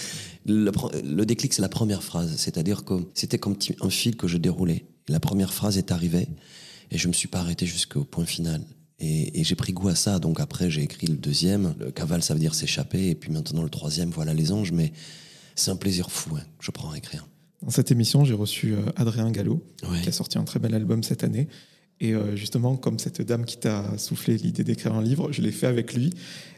le, 0.46 0.72
le 1.04 1.26
déclic, 1.26 1.54
c'est 1.54 1.62
la 1.62 1.70
première 1.70 2.04
phrase. 2.04 2.36
C'est-à-dire 2.38 2.84
que 2.84 2.96
c'était 3.14 3.38
comme 3.38 3.56
un 3.82 3.90
fil 3.90 4.18
que 4.18 4.28
je 4.28 4.38
déroulais. 4.38 4.86
La 5.08 5.20
première 5.20 5.54
phrase 5.54 5.78
est 5.78 5.92
arrivée 5.92 6.28
et 6.92 6.98
je 6.98 7.08
me 7.08 7.14
suis 7.14 7.28
pas 7.28 7.40
arrêté 7.40 7.66
jusqu'au 7.66 8.04
point 8.04 8.26
final. 8.26 8.62
Et, 9.00 9.44
j'ai 9.44 9.56
pris 9.56 9.74
goût 9.74 9.90
à 9.90 9.96
ça. 9.96 10.20
Donc 10.20 10.40
après, 10.40 10.70
j'ai 10.70 10.82
écrit 10.82 11.08
le 11.08 11.18
deuxième. 11.18 11.76
Le 11.80 11.92
cavale, 11.92 12.24
ça 12.24 12.34
veut 12.34 12.40
dire 12.40 12.56
s'échapper. 12.56 13.10
Et 13.10 13.16
puis 13.16 13.32
maintenant, 13.32 13.62
le 13.62 13.70
troisième, 13.70 14.10
voilà 14.10 14.34
les 14.34 14.52
anges. 14.52 14.72
Mais 14.72 14.94
c'est 15.56 15.72
un 15.72 15.76
plaisir 15.76 16.10
fou 16.10 16.36
hein, 16.38 16.44
je 16.60 16.72
prends 16.72 16.92
à 16.92 16.98
écrire. 16.98 17.28
Dans 17.62 17.72
cette 17.72 17.92
émission, 17.92 18.26
j'ai 18.26 18.34
reçu 18.34 18.74
euh, 18.74 18.82
Adrien 18.96 19.32
Gallo, 19.32 19.64
qui 20.04 20.10
a 20.10 20.12
sorti 20.12 20.38
un 20.38 20.44
très 20.44 20.60
bel 20.60 20.74
album 20.74 21.04
cette 21.04 21.24
année. 21.24 21.48
Et 22.02 22.14
euh, 22.14 22.36
justement, 22.36 22.76
comme 22.76 23.00
cette 23.00 23.22
dame 23.22 23.46
qui 23.46 23.58
t'a 23.58 23.98
soufflé 23.98 24.38
l'idée 24.38 24.64
d'écrire 24.64 24.94
un 24.94 25.04
livre, 25.04 25.32
je 25.32 25.42
l'ai 25.42 25.52
fait 25.52 25.68
avec 25.68 25.94
lui. 25.94 26.12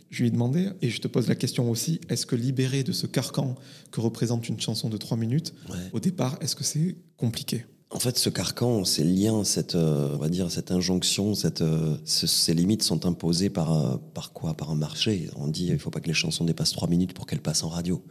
Je 0.10 0.22
lui 0.22 0.29
ai 0.29 0.32
demandé, 0.32 0.70
et 0.82 0.89
je 0.89 1.01
te 1.01 1.08
pose 1.08 1.27
la 1.27 1.36
question 1.36 1.70
aussi, 1.70 2.00
est-ce 2.10 2.25
que 2.25 2.38
libérer 2.38 2.84
de 2.84 2.94
ce 2.94 3.08
carcan 3.08 3.56
que 3.91 4.00
représente 4.00 4.48
une 4.48 4.60
chanson 4.60 4.88
de 4.88 4.96
trois 4.96 5.17
minutes, 5.17 5.53
au 5.91 6.00
départ, 6.00 6.38
est-ce 6.39 6.56
que 6.56 6.63
c'est 6.63 6.96
compliqué? 7.17 7.65
En 7.89 8.00
fait, 8.00 8.17
ce 8.17 8.29
carcan, 8.29 8.84
ces 8.84 9.06
liens, 9.06 9.46
cette, 9.46 9.75
euh, 9.75 10.13
on 10.13 10.17
va 10.17 10.27
dire, 10.27 10.51
cette 10.51 10.72
injonction, 10.72 11.36
cette, 11.36 11.62
euh, 11.62 11.96
ces 12.03 12.53
limites 12.53 12.84
sont 12.84 13.06
imposées 13.06 13.50
par, 13.50 13.72
euh, 13.74 13.98
par 14.13 14.34
quoi? 14.34 14.53
Par 14.56 14.72
un 14.72 14.75
marché. 14.75 15.29
On 15.38 15.48
dit, 15.48 15.67
il 15.67 15.79
faut 15.79 15.89
pas 15.89 16.01
que 16.01 16.08
les 16.08 16.13
chansons 16.13 16.44
dépassent 16.44 16.74
trois 16.74 16.89
minutes 16.89 17.13
pour 17.13 17.25
qu'elles 17.25 17.41
passent 17.41 17.63
en 17.63 17.70
radio. 17.70 18.03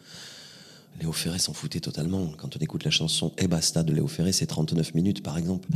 Léo 0.99 1.13
Ferré 1.13 1.39
s'en 1.39 1.53
foutait 1.53 1.81
totalement. 1.81 2.33
Quand 2.39 2.57
on 2.57 2.59
écoute 2.59 2.85
la 2.85 2.91
chanson 2.91 3.35
Et 3.37 3.49
basta 3.49 3.83
de 3.83 3.93
Léo 3.93 4.07
Ferré, 4.07 4.33
c'est 4.33 4.47
39 4.47 4.95
minutes, 4.95 5.23
par 5.23 5.37
exemple. 5.37 5.69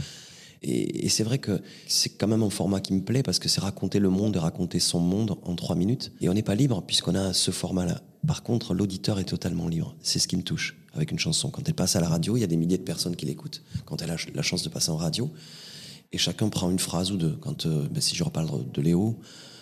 Et, 0.63 1.09
c'est 1.09 1.25
vrai 1.25 1.39
que 1.39 1.63
c'est 1.87 2.11
quand 2.11 2.29
même 2.29 2.43
un 2.43 2.51
format 2.51 2.81
qui 2.81 2.93
me 2.93 3.03
plaît 3.03 3.23
parce 3.23 3.39
que 3.39 3.49
c'est 3.49 3.61
raconter 3.61 3.99
le 3.99 4.11
monde 4.11 4.37
et 4.37 4.39
raconter 4.39 4.79
son 4.79 5.01
monde 5.01 5.37
en 5.43 5.55
trois 5.55 5.77
minutes. 5.77 6.13
Et 6.21 6.29
on 6.29 6.35
n'est 6.35 6.43
pas 6.43 6.55
libre 6.55 6.83
puisqu'on 6.83 7.15
a 7.15 7.33
ce 7.33 7.51
format-là. 7.51 8.03
Par 8.27 8.43
contre, 8.43 8.75
l'auditeur 8.75 9.19
est 9.19 9.25
totalement 9.25 9.69
libre. 9.69 9.97
C'est 10.03 10.19
ce 10.19 10.29
qui 10.29 10.37
me 10.37 10.43
touche 10.43 10.77
avec 10.93 11.11
une 11.11 11.19
chanson. 11.19 11.51
Quand 11.51 11.67
elle 11.67 11.75
passe 11.75 11.97
à 11.97 12.01
la 12.01 12.09
radio, 12.09 12.37
il 12.37 12.41
y 12.41 12.45
a 12.45 12.47
des 12.47 12.57
milliers 12.57 12.79
de 12.79 12.83
personnes 12.83 13.17
qui 13.17 13.25
l'écoutent. 13.25 13.63
Quand 13.87 14.03
elle 14.03 14.11
a 14.11 14.17
la 14.35 14.43
chance 14.43 14.63
de 14.63 14.69
passer 14.69 14.91
en 14.91 14.97
radio, 14.97 15.31
et 16.13 16.19
chacun 16.19 16.49
prend 16.49 16.71
une 16.71 16.79
phrase 16.79 17.13
ou 17.13 17.17
deux. 17.17 17.37
Quand, 17.41 17.67
euh, 17.67 17.89
ben, 17.89 18.01
si 18.01 18.17
je 18.17 18.25
reparle 18.25 18.71
de 18.71 18.83
Léo, 18.83 19.19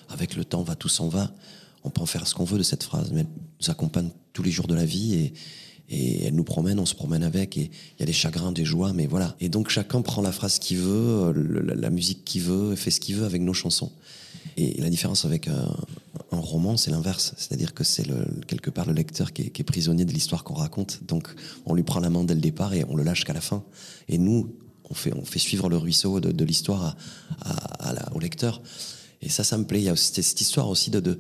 avec 0.09 0.35
le 0.35 0.45
temps 0.45 0.63
va, 0.63 0.75
tout 0.75 0.89
s'en 0.89 1.09
va, 1.09 1.31
on 1.85 1.91
peut 1.91 2.01
en 2.01 2.07
faire 2.07 2.27
ce 2.27 2.35
qu'on 2.35 2.45
veut 2.45 2.59
de 2.59 2.63
cette 2.63 2.83
phrase, 2.83 3.13
mais 3.13 3.21
elle 3.21 3.27
nous 3.61 3.71
accompagne 3.71 4.11
tous 4.33 4.43
les 4.43 4.51
jours 4.51 4.67
de 4.67 4.75
la 4.75 4.85
vie 4.85 5.15
et, 5.15 5.33
et 5.91 6.25
elle 6.25 6.35
nous 6.35 6.45
promène, 6.45 6.79
on 6.79 6.87
se 6.87 6.95
promène 6.95 7.23
avec, 7.23 7.57
et 7.57 7.71
il 7.97 8.01
y 8.01 8.03
a 8.03 8.07
des 8.07 8.13
chagrins, 8.13 8.53
des 8.53 8.65
joies, 8.65 8.93
mais 8.93 9.07
voilà. 9.07 9.37
Et 9.41 9.49
donc 9.49 9.71
chacun 9.71 10.03
prend 10.03 10.21
la 10.21 10.33
phrase 10.33 10.59
qu'il 10.59 10.79
veut, 10.79 11.33
la, 11.33 11.91
musique 11.91 12.25
qu'il 12.25 12.43
veut, 12.43 12.77
fait 12.77 12.91
ce 12.91 13.01
qu'il 13.01 13.17
veut 13.17 13.25
avec 13.25 13.41
nos 13.41 13.55
chansons. 13.55 13.91
Et 14.57 14.81
la 14.81 14.91
différence 14.91 15.25
avec 15.25 15.49
un, 15.49 15.69
roman, 16.31 16.77
c'est 16.77 16.91
l'inverse, 16.91 17.35
c'est-à-dire 17.37 17.75
que 17.75 17.85
c'est 17.85 18.07
quelque 18.47 18.71
part 18.71 18.87
le 18.87 18.93
lecteur 18.93 19.33
qui 19.33 19.43
est, 19.43 19.63
prisonnier 19.63 20.05
de 20.05 20.13
l'histoire 20.13 20.45
qu'on 20.45 20.55
raconte, 20.55 21.01
donc 21.07 21.29
on 21.65 21.75
lui 21.75 21.83
prend 21.83 22.01
la 22.01 22.11
main 22.11 22.25
dès 22.25 22.35
le 22.35 22.41
départ 22.41 22.75
et 22.75 22.85
on 22.89 22.97
le 22.97 23.03
lâche 23.03 23.25
qu'à 23.25 23.33
la 23.33 23.41
fin. 23.41 23.63
Et 24.09 24.19
nous, 24.19 24.55
on 24.91 24.95
fait, 24.95 25.39
suivre 25.39 25.69
le 25.69 25.77
ruisseau 25.77 26.21
de, 26.21 26.45
l'histoire 26.45 26.97
au 28.15 28.19
lecteur. 28.19 28.61
Et 29.21 29.29
ça, 29.29 29.43
ça 29.43 29.59
me 29.59 29.65
plaît. 29.65 29.81
Il 29.81 29.85
y 29.85 29.89
a 29.89 29.97
cette 29.97 30.41
histoire 30.41 30.69
aussi 30.69 30.91
de 30.91 31.19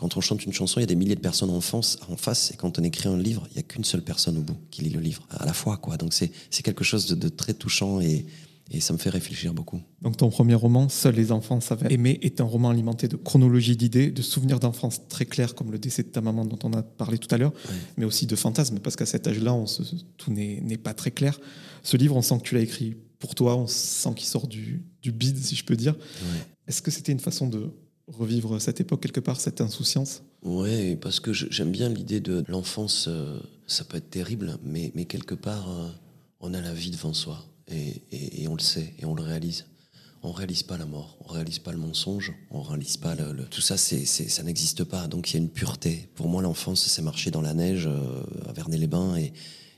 quand 0.00 0.16
on 0.16 0.22
chante 0.22 0.46
une 0.46 0.52
chanson, 0.54 0.80
il 0.80 0.82
y 0.82 0.84
a 0.84 0.86
des 0.86 0.94
milliers 0.94 1.14
de 1.14 1.20
personnes 1.20 1.50
en 1.50 1.60
face, 1.60 1.98
en 2.08 2.16
face 2.16 2.52
et 2.52 2.56
quand 2.56 2.78
on 2.78 2.82
écrit 2.82 3.06
un 3.06 3.18
livre, 3.18 3.46
il 3.50 3.52
n'y 3.52 3.58
a 3.58 3.62
qu'une 3.62 3.84
seule 3.84 4.00
personne 4.00 4.38
au 4.38 4.40
bout 4.40 4.56
qui 4.70 4.80
lit 4.80 4.88
le 4.88 4.98
livre, 4.98 5.26
à 5.28 5.44
la 5.44 5.52
fois. 5.52 5.76
Quoi. 5.76 5.98
Donc 5.98 6.14
c'est 6.14 6.32
quelque 6.62 6.84
chose 6.84 7.06
de, 7.06 7.28
très 7.28 7.52
touchant 7.52 8.00
et, 8.00 8.24
et, 8.70 8.80
ça 8.80 8.94
me 8.94 8.98
fait 8.98 9.10
réfléchir 9.10 9.52
beaucoup. 9.52 9.78
Donc 10.00 10.16
ton 10.16 10.30
premier 10.30 10.54
roman, 10.54 10.88
Seuls 10.88 11.16
les 11.16 11.32
enfants 11.32 11.60
savent 11.60 11.84
aimer, 11.90 12.18
est 12.22 12.40
un 12.40 12.44
roman 12.44 12.70
alimenté 12.70 13.08
de 13.08 13.16
chronologie 13.16 13.76
d'idées, 13.76 14.10
de 14.10 14.22
souvenirs 14.22 14.58
d'enfance 14.58 15.06
très 15.06 15.26
clairs, 15.26 15.54
comme 15.54 15.70
le 15.70 15.78
décès 15.78 16.02
de 16.02 16.08
ta 16.08 16.22
maman 16.22 16.46
dont 16.46 16.58
on 16.62 16.72
a 16.72 16.82
parlé 16.82 17.18
tout 17.18 17.32
à 17.34 17.36
l'heure, 17.36 17.52
mais 17.98 18.06
aussi 18.06 18.26
de 18.26 18.36
fantasmes, 18.36 18.78
parce 18.78 18.96
qu'à 18.96 19.04
cet 19.04 19.26
âge-là, 19.26 19.54
tout 20.16 20.32
n'est 20.32 20.78
pas 20.78 20.94
très 20.94 21.10
clair. 21.10 21.38
Ce 21.82 21.98
livre, 21.98 22.16
on 22.16 22.22
sent 22.22 22.38
que 22.38 22.44
tu 22.44 22.54
l'as 22.54 22.62
écrit 22.62 22.96
pour 23.18 23.34
toi, 23.34 23.54
on 23.54 23.66
sent 23.66 24.14
qu'il 24.16 24.26
sort 24.26 24.46
du, 24.46 24.82
du 25.02 25.12
bide, 25.12 25.36
si 25.36 25.56
je 25.56 25.64
peux 25.66 25.76
dire. 25.76 25.94
Est-ce 26.66 26.80
que 26.80 26.90
c'était 26.90 27.12
une 27.12 27.20
façon 27.20 27.46
de 27.46 27.70
revivre 28.18 28.60
cette 28.60 28.80
époque 28.80 29.00
quelque 29.00 29.20
part, 29.20 29.40
cette 29.40 29.60
insouciance 29.60 30.22
Oui, 30.42 30.96
parce 30.96 31.20
que 31.20 31.32
j'aime 31.32 31.70
bien 31.70 31.88
l'idée 31.88 32.20
de 32.20 32.44
l'enfance. 32.48 33.06
Euh, 33.08 33.38
ça 33.66 33.84
peut 33.84 33.96
être 33.96 34.10
terrible, 34.10 34.58
mais, 34.64 34.92
mais 34.94 35.04
quelque 35.04 35.34
part, 35.34 35.70
euh, 35.70 35.88
on 36.40 36.54
a 36.54 36.60
la 36.60 36.74
vie 36.74 36.90
devant 36.90 37.12
soi 37.12 37.44
et, 37.68 38.02
et, 38.10 38.48
on 38.48 38.54
le 38.54 38.60
sait 38.60 38.94
et 38.98 39.04
on 39.04 39.14
le 39.14 39.22
réalise. 39.22 39.66
On 40.22 40.32
réalise 40.32 40.62
pas 40.62 40.76
la 40.76 40.84
mort, 40.84 41.16
on 41.24 41.32
réalise 41.32 41.60
pas 41.60 41.72
le 41.72 41.78
mensonge, 41.78 42.34
on 42.50 42.60
réalise 42.60 42.98
pas 42.98 43.14
le, 43.14 43.44
tout 43.44 43.62
ça, 43.62 43.78
c'est, 43.78 44.04
ça 44.04 44.42
n'existe 44.42 44.84
pas. 44.84 45.06
Donc 45.06 45.30
il 45.30 45.34
y 45.34 45.36
a 45.36 45.42
une 45.42 45.48
pureté. 45.48 46.10
Pour 46.14 46.28
moi, 46.28 46.42
l'enfance, 46.42 46.86
c'est 46.86 47.00
marcher 47.00 47.30
dans 47.30 47.40
la 47.40 47.54
neige 47.54 47.86
euh, 47.86 48.22
à 48.46 48.52
Vernet-les-Bains 48.52 49.16
et, 49.16 49.32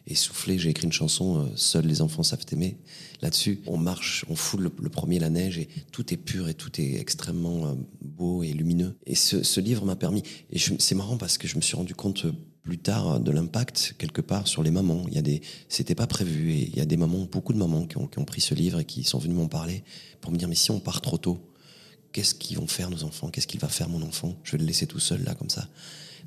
et 0.07 0.15
souffler. 0.15 0.59
J'ai 0.59 0.71
écrit 0.71 0.87
une 0.87 0.93
chanson, 0.93 1.39
euh, 1.39 1.49
Seuls 1.57 1.87
les 1.87 2.03
enfants 2.03 2.23
savent 2.23 2.45
aimer. 2.53 2.77
Là-dessus, 3.21 3.61
on 3.67 3.77
marche, 3.77 4.25
on 4.29 4.35
foule 4.35 4.71
le, 4.77 4.89
premier 4.89 5.19
la 5.19 5.31
neige 5.31 5.59
et 5.59 5.69
tout 5.93 6.13
est 6.13 6.17
pur 6.17 6.49
et 6.49 6.55
tout 6.55 6.81
est 6.81 6.95
extrêmement 6.95 7.67
euh, 7.67 7.75
beau 8.01 8.43
et 8.43 8.53
lumineux. 8.53 8.97
Et 9.07 9.15
ce, 9.15 9.61
livre 9.61 9.85
m'a 9.85 9.97
permis. 9.97 10.23
Et 10.51 10.59
c'est 10.79 10.95
marrant 10.95 11.17
parce 11.17 11.39
que 11.39 11.47
je 11.47 11.57
me 11.57 11.61
suis 11.61 11.77
rendu 11.77 11.95
compte 11.95 12.25
euh, 12.25 12.33
plus 12.63 12.79
tard 12.79 13.21
de 13.21 13.31
l'impact 13.31 13.95
quelque 13.99 14.21
part 14.21 14.47
sur 14.47 14.63
les 14.63 14.71
mamans. 14.71 15.05
Il 15.09 15.15
y 15.15 15.19
a 15.19 15.23
des, 15.23 15.43
c'était 15.69 15.95
pas 15.95 16.07
prévu 16.07 16.53
et 16.53 16.69
il 16.69 16.77
y 16.77 16.81
a 16.81 16.87
des 16.87 16.97
mamans, 16.97 17.27
beaucoup 17.31 17.53
de 17.53 17.59
mamans 17.59 17.87
qui 17.87 17.97
ont, 17.97 18.07
qui 18.07 18.19
ont 18.19 18.25
pris 18.25 18.41
ce 18.41 18.55
livre 18.55 18.81
et 18.81 18.85
qui 18.85 19.05
sont 19.05 19.19
venues 19.19 19.35
m'en 19.35 19.49
parler 19.49 19.83
pour 20.21 20.31
me 20.31 20.37
dire 20.37 20.49
mais 20.49 20.55
si 20.55 20.71
on 20.71 20.79
part 20.79 21.01
trop 21.01 21.19
tôt, 21.19 21.41
qu'est-ce 22.13 22.35
qu'ils 22.35 22.59
vont 22.59 22.69
faire 22.69 22.91
nos 22.91 23.03
enfants? 23.05 23.31
Qu'est-ce 23.31 23.49
qu'il 23.49 23.61
va 23.61 23.69
faire 23.69 23.89
mon 23.89 24.03
enfant? 24.03 24.37
Je 24.45 24.53
vais 24.53 24.59
le 24.59 24.65
laisser 24.65 24.87
tout 24.87 25.01
seul 25.01 25.25
là 25.25 25.35
comme 25.35 25.51
ça. 25.51 25.69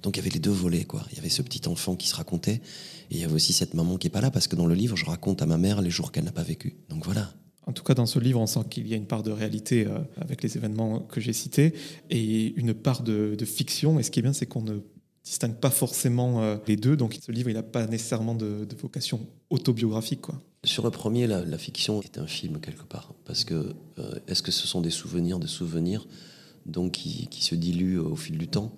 Donc 0.05 0.17
il 0.17 0.19
y 0.19 0.21
avait 0.21 0.29
les 0.29 0.39
deux 0.39 0.51
volets, 0.51 0.85
quoi. 0.85 1.03
Il 1.11 1.15
y 1.15 1.19
avait 1.19 1.29
ce 1.29 1.41
petit 1.41 1.67
enfant 1.67 1.95
qui 1.95 2.07
se 2.07 2.15
racontait, 2.15 2.61
et 3.09 3.15
il 3.15 3.17
y 3.17 3.23
avait 3.23 3.33
aussi 3.33 3.53
cette 3.53 3.73
maman 3.73 3.97
qui 3.97 4.05
est 4.05 4.11
pas 4.11 4.21
là, 4.21 4.29
parce 4.29 4.47
que 4.47 4.55
dans 4.55 4.67
le 4.67 4.75
livre, 4.75 4.95
je 4.95 5.03
raconte 5.03 5.41
à 5.41 5.47
ma 5.47 5.57
mère 5.57 5.81
les 5.81 5.89
jours 5.89 6.11
qu'elle 6.11 6.25
n'a 6.25 6.31
pas 6.31 6.43
vécu. 6.43 6.75
Donc 6.89 7.03
voilà. 7.03 7.33
En 7.65 7.73
tout 7.73 7.83
cas, 7.83 7.95
dans 7.95 8.05
ce 8.05 8.19
livre, 8.19 8.39
on 8.39 8.45
sent 8.45 8.59
qu'il 8.69 8.87
y 8.87 8.93
a 8.93 8.97
une 8.97 9.07
part 9.07 9.23
de 9.23 9.31
réalité 9.31 9.87
euh, 9.87 9.97
avec 10.21 10.43
les 10.43 10.57
événements 10.57 10.99
que 10.99 11.19
j'ai 11.19 11.33
cités, 11.33 11.73
et 12.11 12.53
une 12.55 12.75
part 12.75 13.01
de, 13.01 13.35
fiction. 13.45 13.97
Et 13.99 14.03
ce 14.03 14.11
qui 14.11 14.19
est 14.19 14.21
bien, 14.21 14.33
c'est 14.33 14.45
qu'on 14.45 14.61
ne 14.61 14.77
distingue 15.23 15.55
pas 15.55 15.71
forcément 15.71 16.43
euh, 16.43 16.57
les 16.67 16.75
deux. 16.75 16.95
Donc 16.95 17.17
ce 17.19 17.31
livre, 17.31 17.49
il 17.49 17.55
n'a 17.55 17.63
pas 17.63 17.87
nécessairement 17.87 18.35
de, 18.35 18.67
vocation 18.79 19.25
autobiographique, 19.49 20.21
quoi. 20.21 20.39
Sur 20.63 20.83
le 20.83 20.91
premier, 20.91 21.25
la, 21.25 21.57
fiction 21.57 21.99
est 22.03 22.19
un 22.19 22.27
film 22.27 22.59
quelque 22.59 22.83
part, 22.83 23.15
parce 23.25 23.43
que 23.43 23.73
euh, 23.97 24.19
est-ce 24.27 24.43
que 24.43 24.51
ce 24.51 24.67
sont 24.67 24.81
des 24.81 24.91
souvenirs, 24.91 25.39
des 25.39 25.47
souvenirs, 25.47 26.07
donc 26.67 26.91
qui, 26.91 27.27
qui 27.27 27.43
se 27.43 27.55
diluent 27.55 27.97
au 27.97 28.15
fil 28.15 28.37
du 28.37 28.47
temps? 28.47 28.71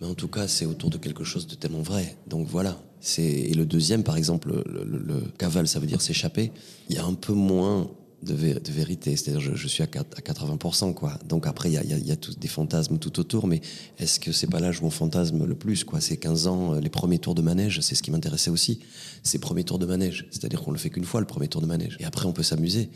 Mais 0.00 0.06
en 0.06 0.14
tout 0.14 0.28
cas, 0.28 0.46
c'est 0.46 0.66
autour 0.66 0.90
de 0.90 0.98
quelque 0.98 1.24
chose 1.24 1.46
de 1.46 1.54
tellement 1.54 1.82
vrai. 1.82 2.16
Donc 2.26 2.46
voilà. 2.46 2.80
Et 3.18 3.54
le 3.54 3.64
deuxième, 3.64 4.02
par 4.02 4.16
exemple, 4.16 4.62
le, 4.66 5.22
cavale, 5.38 5.68
ça 5.68 5.80
veut 5.80 5.86
dire 5.86 6.00
s'échapper. 6.00 6.52
Il 6.88 6.96
y 6.96 6.98
a 6.98 7.04
un 7.04 7.14
peu 7.14 7.32
moins 7.32 7.90
de, 8.22 8.34
vérité. 8.34 9.16
C'est-à-dire, 9.16 9.40
je, 9.40 9.54
je, 9.54 9.68
suis 9.68 9.82
à, 9.82 9.86
80%, 9.86 10.94
quoi. 10.94 11.18
Donc 11.26 11.46
après, 11.46 11.70
il 11.70 11.74
y 11.74 11.78
a, 11.78 11.84
il 11.84 12.06
y 12.06 12.12
a 12.12 12.16
des 12.16 12.48
fantasmes 12.48 12.98
tout 12.98 13.18
autour, 13.18 13.46
mais 13.46 13.60
est-ce 13.98 14.20
que 14.20 14.32
c'est 14.32 14.46
pas 14.48 14.60
l'âge 14.60 14.80
où 14.80 14.86
on 14.86 14.90
fantasme 14.90 15.44
le 15.44 15.54
plus, 15.54 15.84
quoi? 15.84 16.00
C'est 16.00 16.16
15 16.16 16.46
ans, 16.46 16.74
euh, 16.74 16.80
les 16.80 16.90
premiers 16.90 17.18
tours 17.18 17.34
de 17.34 17.42
manège, 17.42 17.80
c'est 17.80 17.94
ce 17.94 18.02
qui 18.02 18.10
m'intéressait 18.10 18.50
aussi. 18.50 18.80
Ces 19.22 19.38
premiers 19.38 19.64
tours 19.64 19.78
de 19.78 19.86
manège. 19.86 20.26
C'est-à-dire 20.30 20.62
qu'on 20.62 20.72
le 20.72 20.78
fait 20.78 20.90
qu'une 20.90 21.04
fois, 21.04 21.20
le 21.20 21.26
premier 21.26 21.48
tour 21.48 21.60
de 21.60 21.66
manège. 21.66 21.96
Et 22.00 22.04
après, 22.04 22.26
on 22.26 22.32
peut 22.32 22.42
s'amuser. 22.42 22.90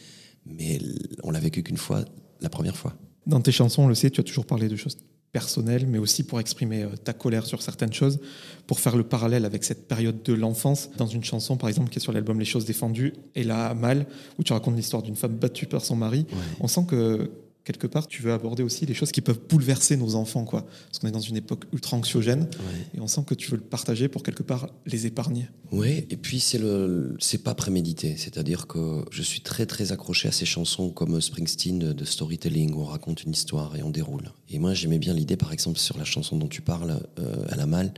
Mais 0.46 0.80
on 1.22 1.30
l'a 1.30 1.40
vécu 1.40 1.62
qu'une 1.62 1.76
fois, 1.76 2.04
la 2.40 2.48
première 2.48 2.76
fois. 2.76 2.94
Dans 3.26 3.40
tes 3.40 3.52
chansons, 3.52 3.84
on 3.84 3.88
le 3.88 3.94
sait, 3.94 4.10
tu 4.10 4.20
as 4.20 4.24
toujours 4.24 4.46
parlé 4.46 4.68
de 4.68 4.74
choses 4.74 4.96
personnel, 5.32 5.86
mais 5.86 5.98
aussi 5.98 6.22
pour 6.22 6.40
exprimer 6.40 6.82
euh, 6.82 6.96
ta 7.02 7.12
colère 7.14 7.46
sur 7.46 7.62
certaines 7.62 7.92
choses, 7.92 8.20
pour 8.66 8.80
faire 8.80 8.96
le 8.96 9.02
parallèle 9.02 9.44
avec 9.44 9.64
cette 9.64 9.88
période 9.88 10.22
de 10.22 10.32
l'enfance. 10.34 10.90
Dans 10.98 11.06
une 11.06 11.24
chanson, 11.24 11.56
par 11.56 11.68
exemple, 11.68 11.90
qui 11.90 11.98
est 11.98 12.02
sur 12.02 12.12
l'album 12.12 12.38
Les 12.38 12.44
choses 12.44 12.66
défendues, 12.66 13.14
et 13.34 13.42
là, 13.42 13.74
Mal, 13.74 14.06
où 14.38 14.44
tu 14.44 14.52
racontes 14.52 14.76
l'histoire 14.76 15.02
d'une 15.02 15.16
femme 15.16 15.34
battue 15.34 15.66
par 15.66 15.82
son 15.82 15.96
mari, 15.96 16.26
on 16.60 16.68
sent 16.68 16.84
que 16.86 17.30
quelque 17.64 17.86
part, 17.86 18.08
tu 18.08 18.22
veux 18.22 18.32
aborder 18.32 18.62
aussi 18.62 18.86
les 18.86 18.94
choses 18.94 19.12
qui 19.12 19.20
peuvent 19.20 19.40
bouleverser 19.48 19.96
nos 19.96 20.14
enfants, 20.14 20.44
quoi. 20.44 20.62
Parce 20.86 20.98
qu'on 20.98 21.08
est 21.08 21.12
dans 21.12 21.20
une 21.20 21.36
époque 21.36 21.64
ultra 21.72 21.96
anxiogène, 21.96 22.48
et 22.94 23.00
on 23.00 23.06
sent 23.06 23.22
que 23.26 23.34
tu 23.34 23.50
veux 23.50 23.56
le 23.56 23.62
partager 23.62 24.08
pour 24.08 24.22
quelque 24.22 24.42
part 24.42 24.68
les 24.86 25.06
épargner. 25.06 25.48
Oui, 25.70 26.06
et 26.10 26.16
puis 26.16 26.40
c'est 26.40 26.58
le, 26.58 27.16
c'est 27.20 27.42
pas 27.42 27.54
prémédité, 27.54 28.16
c'est-à-dire 28.16 28.66
que 28.66 29.04
je 29.10 29.22
suis 29.22 29.40
très 29.40 29.66
très 29.66 29.92
accroché 29.92 30.28
à 30.28 30.32
ces 30.32 30.44
chansons 30.44 30.90
comme 30.90 31.20
Springsteen 31.20 31.78
de, 31.78 32.04
storytelling 32.04 32.74
où 32.74 32.80
on 32.80 32.84
raconte 32.84 33.22
une 33.22 33.32
histoire 33.32 33.76
et 33.76 33.82
on 33.82 33.90
déroule. 33.90 34.32
Et 34.48 34.58
moi, 34.58 34.74
j'aimais 34.74 34.98
bien 34.98 35.14
l'idée, 35.14 35.36
par 35.36 35.52
exemple, 35.52 35.78
sur 35.78 35.96
la 35.98 36.04
chanson 36.04 36.36
dont 36.36 36.48
tu 36.48 36.62
parles, 36.62 37.00
euh, 37.18 37.46
à 37.48 37.56
la 37.56 37.66
malle, 37.66 37.94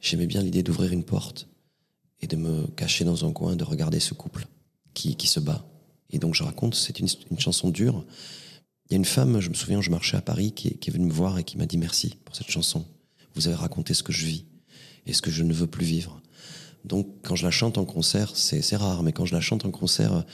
j'aimais 0.00 0.26
bien 0.26 0.40
l'idée 0.40 0.62
d'ouvrir 0.62 0.92
une 0.92 1.04
porte 1.04 1.46
et 2.22 2.26
de 2.26 2.36
me 2.36 2.66
cacher 2.68 3.04
dans 3.04 3.26
un 3.26 3.32
coin, 3.32 3.54
de 3.54 3.64
regarder 3.64 4.00
ce 4.00 4.14
couple 4.14 4.46
qui, 4.94 5.14
qui 5.14 5.26
se 5.26 5.40
bat. 5.40 5.66
Et 6.10 6.18
donc 6.18 6.34
je 6.34 6.42
raconte, 6.42 6.74
c'est 6.74 7.00
une, 7.00 7.08
une 7.30 7.38
chanson 7.38 7.68
dure 7.70 8.04
il 8.88 8.92
y 8.92 8.94
a 8.94 8.96
une 8.96 9.04
femme, 9.04 9.40
je 9.40 9.48
me 9.48 9.54
souviens, 9.54 9.80
je 9.80 9.90
marchais 9.90 10.16
à 10.16 10.20
Paris, 10.20 10.52
qui 10.52 10.68
est, 10.68 10.90
venue 10.90 11.06
me 11.06 11.12
voir 11.12 11.38
et 11.38 11.44
qui 11.44 11.56
m'a 11.56 11.66
dit 11.66 11.78
merci 11.78 12.16
pour 12.24 12.36
cette 12.36 12.50
chanson. 12.50 12.84
Vous 13.34 13.48
avez 13.48 13.56
raconté 13.56 13.94
ce 13.94 14.02
que 14.02 14.12
je 14.12 14.26
vis 14.26 14.44
et 15.06 15.12
ce 15.12 15.22
que 15.22 15.30
je 15.30 15.42
ne 15.42 15.52
veux 15.52 15.66
plus 15.66 15.86
vivre. 15.86 16.20
Donc 16.84 17.08
quand 17.22 17.34
je 17.34 17.44
la 17.44 17.50
chante 17.50 17.78
en 17.78 17.84
concert, 17.84 18.36
c'est 18.36 18.76
rare, 18.76 19.02
mais 19.02 19.12
quand 19.12 19.24
je 19.24 19.34
la 19.34 19.40
chante 19.40 19.64
en 19.64 19.70
concert, 19.70 20.24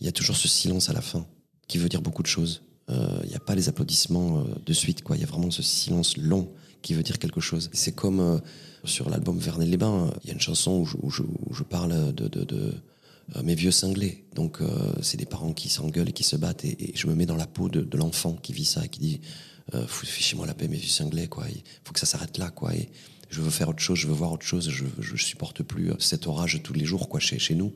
il 0.00 0.06
y 0.06 0.08
a 0.08 0.12
toujours 0.12 0.36
ce 0.36 0.48
silence 0.48 0.88
à 0.88 0.92
la 0.92 1.00
fin 1.00 1.26
qui 1.66 1.78
veut 1.78 1.88
dire 1.88 2.00
beaucoup 2.00 2.22
de 2.22 2.28
choses. 2.28 2.62
il 2.88 3.28
n'y 3.28 3.34
a 3.34 3.40
pas 3.40 3.54
les 3.54 3.68
applaudissements 3.68 4.44
de 4.64 4.72
suite, 4.72 5.02
quoi. 5.02 5.16
Il 5.16 5.20
y 5.20 5.24
a 5.24 5.28
vraiment 5.28 5.50
ce 5.50 5.62
silence 5.62 6.16
long 6.16 6.52
qui 6.82 6.94
veut 6.94 7.02
dire 7.02 7.18
quelque 7.18 7.40
chose. 7.40 7.70
C'est 7.72 7.94
comme 7.94 8.40
sur 8.84 9.10
l'album 9.10 9.38
Vernet-les-Bains, 9.38 10.12
il 10.22 10.28
y 10.28 10.30
a 10.30 10.34
une 10.34 10.40
chanson 10.40 10.84
où 11.02 11.10
je, 11.10 11.62
parle 11.62 12.14
de, 12.14 12.74
mes 13.42 13.54
vieux 13.54 13.70
cinglés. 13.70 14.24
Donc, 14.34 14.58
c'est 15.02 15.16
des 15.16 15.26
parents 15.26 15.52
qui 15.52 15.68
s'engueulent 15.68 16.08
et 16.08 16.12
qui 16.12 16.24
se 16.24 16.36
battent. 16.36 16.64
Et, 16.64 16.92
je 16.94 17.06
me 17.06 17.14
mets 17.14 17.26
dans 17.26 17.36
la 17.36 17.46
peau 17.46 17.68
de, 17.68 17.96
l'enfant 17.96 18.34
qui 18.34 18.52
vit 18.52 18.64
ça 18.64 18.84
et 18.84 18.88
qui 18.88 19.00
dit 19.00 19.20
euh, 19.74 19.86
Fichez-moi 19.86 20.46
la 20.46 20.54
paix, 20.54 20.68
mes 20.68 20.76
vieux 20.76 20.88
cinglés, 20.88 21.28
quoi. 21.28 21.44
Il 21.48 21.62
faut 21.84 21.92
que 21.92 22.00
ça 22.00 22.06
s'arrête 22.06 22.38
là, 22.38 22.50
quoi. 22.50 22.74
Et 22.74 22.88
je 23.28 23.40
veux 23.40 23.50
faire 23.50 23.68
autre 23.68 23.80
chose, 23.80 23.98
je 23.98 24.08
veux 24.08 24.14
voir 24.14 24.32
autre 24.32 24.46
chose. 24.46 24.68
Je, 24.70 24.84
je 24.98 25.16
supporte 25.16 25.62
plus 25.62 25.92
cet 25.98 26.26
orage 26.26 26.60
tous 26.62 26.72
les 26.72 26.84
jours, 26.84 27.08
quoi, 27.08 27.20
chez, 27.20 27.38
chez 27.38 27.54
nous. 27.54 27.72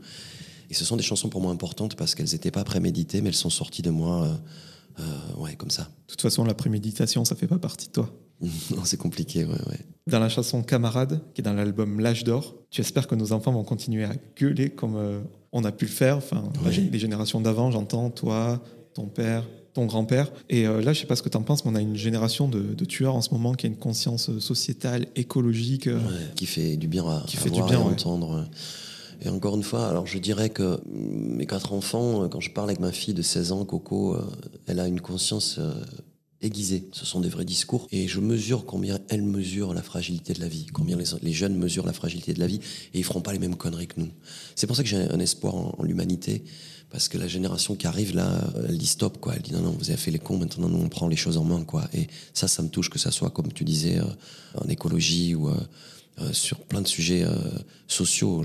Et 0.70 0.74
ce 0.74 0.84
sont 0.84 0.96
des 0.96 1.02
chansons 1.02 1.28
pour 1.28 1.40
moi 1.40 1.52
importantes 1.52 1.96
parce 1.96 2.14
qu'elles 2.14 2.30
n'étaient 2.32 2.50
pas 2.50 2.64
préméditées, 2.64 3.20
mais 3.20 3.28
elles 3.28 3.34
sont 3.34 3.50
sorties 3.50 3.82
de 3.82 3.90
moi, 3.90 4.24
euh, 4.24 4.34
euh, 5.00 5.40
ouais, 5.40 5.54
comme 5.54 5.70
ça. 5.70 5.82
De 5.82 6.12
toute 6.12 6.22
façon, 6.22 6.44
la 6.44 6.54
préméditation, 6.54 7.24
ça 7.24 7.36
fait 7.36 7.46
pas 7.46 7.58
partie 7.58 7.88
de 7.88 7.92
toi. 7.92 8.10
non, 8.40 8.84
c'est 8.84 8.96
compliqué, 8.96 9.44
ouais, 9.44 9.52
ouais. 9.68 9.78
Dans 10.06 10.18
la 10.18 10.28
chanson 10.28 10.62
Camarade, 10.62 11.22
qui 11.32 11.40
est 11.40 11.44
dans 11.44 11.52
l'album 11.52 12.00
L'âge 12.00 12.24
d'or, 12.24 12.56
tu 12.70 12.80
espères 12.80 13.06
que 13.06 13.14
nos 13.14 13.32
enfants 13.32 13.52
vont 13.52 13.64
continuer 13.64 14.04
à 14.04 14.14
gueuler 14.36 14.70
comme 14.70 14.96
euh, 14.96 15.20
on 15.54 15.64
a 15.64 15.72
pu 15.72 15.86
le 15.86 15.90
faire. 15.90 16.18
Enfin, 16.18 16.42
les 16.66 16.98
générations 16.98 17.40
d'avant, 17.40 17.70
j'entends 17.70 18.10
toi, 18.10 18.62
ton 18.92 19.06
père, 19.06 19.44
ton 19.72 19.86
grand-père. 19.86 20.30
Et 20.50 20.64
là, 20.64 20.92
je 20.92 21.00
sais 21.00 21.06
pas 21.06 21.16
ce 21.16 21.22
que 21.22 21.30
tu 21.30 21.36
en 21.38 21.42
penses, 21.42 21.64
mais 21.64 21.70
on 21.70 21.74
a 21.76 21.80
une 21.80 21.96
génération 21.96 22.48
de, 22.48 22.84
tueurs 22.84 23.14
en 23.14 23.22
ce 23.22 23.30
moment 23.30 23.54
qui 23.54 23.66
a 23.66 23.68
une 23.68 23.76
conscience 23.76 24.38
sociétale, 24.38 25.06
écologique. 25.16 25.88
qui 26.34 26.46
fait 26.46 26.76
du 26.76 26.88
bien 26.88 27.04
à, 27.08 27.24
qui 27.26 27.36
fait 27.36 27.50
du 27.50 27.62
bien, 27.62 27.78
à 27.78 27.84
entendre. 27.84 28.46
Et 29.22 29.28
encore 29.28 29.56
une 29.56 29.62
fois, 29.62 29.88
alors 29.88 30.06
je 30.06 30.18
dirais 30.18 30.50
que 30.50 30.80
mes 30.86 31.46
quatre 31.46 31.72
enfants, 31.72 32.28
quand 32.28 32.40
je 32.40 32.50
parle 32.50 32.68
avec 32.68 32.80
ma 32.80 32.92
fille 32.92 33.14
de 33.14 33.22
16 33.22 33.52
ans, 33.52 33.64
Coco, 33.64 34.14
euh, 34.14 34.22
elle 34.66 34.80
a 34.80 34.88
une 34.88 35.00
conscience 35.00 35.58
euh, 36.44 36.46
aiguisée. 36.46 36.88
Ce 36.92 37.04
sont 37.04 37.20
des 37.20 37.28
vrais 37.28 37.44
discours. 37.44 37.88
Et 37.90 38.08
je 38.08 38.20
mesure 38.20 38.64
combien 38.64 38.98
elle 39.08 39.22
mesure 39.22 39.74
la 39.74 39.82
fragilité 39.82 40.32
de 40.32 40.40
la 40.40 40.48
vie, 40.48 40.66
combien 40.72 40.96
les, 40.96 41.32
jeunes 41.32 41.56
mesurent 41.56 41.86
la 41.86 41.92
fragilité 41.92 42.32
de 42.32 42.40
la 42.40 42.46
vie, 42.46 42.60
et 42.92 42.98
ils 42.98 43.04
feront 43.04 43.20
pas 43.20 43.32
les 43.32 43.38
mêmes 43.38 43.56
conneries 43.56 43.86
que 43.86 44.00
nous. 44.00 44.10
C'est 44.54 44.66
pour 44.66 44.76
ça 44.76 44.82
que 44.82 44.88
j'ai 44.88 44.96
un 44.96 45.20
espoir 45.20 45.54
en, 45.54 45.82
l'humanité, 45.82 46.44
parce 46.90 47.08
que 47.08 47.18
la 47.18 47.28
génération 47.28 47.74
qui 47.74 47.86
arrive 47.86 48.14
là, 48.14 48.40
elle 48.68 48.78
dit 48.78 48.86
stop, 48.86 49.18
quoi. 49.18 49.34
Elle 49.34 49.42
dit 49.42 49.52
non, 49.52 49.60
non, 49.60 49.70
vous 49.72 49.90
avez 49.90 49.98
fait 49.98 50.10
les 50.10 50.18
cons, 50.18 50.38
maintenant 50.38 50.68
nous 50.68 50.78
on 50.78 50.88
prend 50.88 51.08
les 51.08 51.16
choses 51.16 51.36
en 51.36 51.44
main, 51.44 51.64
quoi. 51.64 51.88
Et 51.92 52.06
ça, 52.32 52.48
ça 52.48 52.62
me 52.62 52.68
touche, 52.68 52.90
que 52.90 52.98
ça 52.98 53.10
soit, 53.10 53.30
comme 53.30 53.52
tu 53.52 53.64
disais, 53.64 53.98
euh, 53.98 54.04
en 54.54 54.68
écologie 54.68 55.34
ou 55.34 55.50
sur 56.30 56.60
plein 56.60 56.80
de 56.80 56.86
sujets 56.86 57.26
sociaux. 57.88 58.44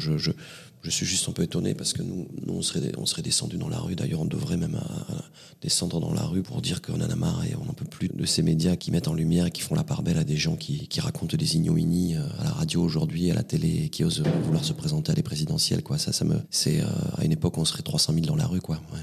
Je 0.83 0.89
suis 0.89 1.05
juste 1.05 1.27
un 1.27 1.33
peu 1.33 1.43
étonné 1.43 1.73
parce 1.73 1.91
que 1.91 2.01
nous, 2.01 2.27
nous 2.45 2.53
on 2.53 2.61
serait, 2.61 2.91
on 2.97 3.05
serait 3.05 3.21
descendu 3.21 3.57
dans 3.57 3.67
la 3.67 3.79
rue. 3.79 3.95
D'ailleurs, 3.95 4.21
on 4.21 4.25
devrait 4.25 4.55
même 4.55 4.75
euh, 4.75 5.13
descendre 5.61 5.99
dans 5.99 6.13
la 6.13 6.23
rue 6.23 6.41
pour 6.41 6.61
dire 6.61 6.81
qu'on 6.81 7.01
en 7.01 7.09
a 7.09 7.15
marre 7.15 7.43
et 7.45 7.55
on 7.61 7.65
n'en 7.65 7.73
peut 7.73 7.85
plus 7.85 8.07
de 8.07 8.25
ces 8.25 8.43
médias 8.43 8.77
qui 8.77 8.91
mettent 8.91 9.09
en 9.09 9.13
lumière 9.13 9.47
et 9.47 9.51
qui 9.51 9.61
font 9.61 9.75
la 9.75 9.83
part 9.83 10.03
belle 10.03 10.17
à 10.17 10.23
des 10.23 10.37
gens 10.37 10.55
qui, 10.55 10.87
qui 10.87 11.01
racontent 11.01 11.35
des 11.35 11.55
ignominies 11.55 12.15
euh, 12.15 12.23
à 12.39 12.45
la 12.45 12.51
radio 12.51 12.81
aujourd'hui, 12.81 13.29
à 13.29 13.33
la 13.33 13.43
télé, 13.43 13.85
et 13.85 13.89
qui 13.89 14.05
osent 14.05 14.23
vouloir 14.43 14.63
se 14.63 14.73
présenter 14.73 15.11
à 15.11 15.15
des 15.15 15.23
présidentielles. 15.23 15.83
Quoi. 15.83 15.97
Ça, 15.97 16.13
ça 16.13 16.23
me, 16.23 16.35
c'est 16.49 16.79
euh, 16.79 16.85
à 17.17 17.25
une 17.25 17.33
époque, 17.33 17.57
on 17.57 17.65
serait 17.65 17.83
300 17.83 18.13
000 18.13 18.25
dans 18.25 18.37
la 18.37 18.47
rue. 18.47 18.61
Quoi. 18.61 18.77
Ouais. 18.93 19.01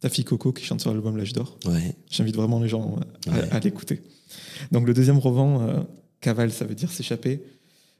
Ta 0.00 0.10
fille 0.10 0.24
Coco 0.24 0.52
qui 0.52 0.64
chante 0.64 0.82
sur 0.82 0.92
l'album 0.92 1.16
L'âge 1.16 1.32
d'or. 1.32 1.56
Ouais. 1.64 1.96
J'invite 2.10 2.36
vraiment 2.36 2.60
les 2.60 2.68
gens 2.68 3.00
à, 3.50 3.58
l'écouter. 3.60 4.02
Donc 4.70 4.86
le 4.86 4.92
deuxième 4.92 5.18
roman, 5.18 5.86
Cavale, 6.20 6.52
ça 6.52 6.66
veut 6.66 6.74
dire 6.74 6.92
s'échapper 6.92 7.42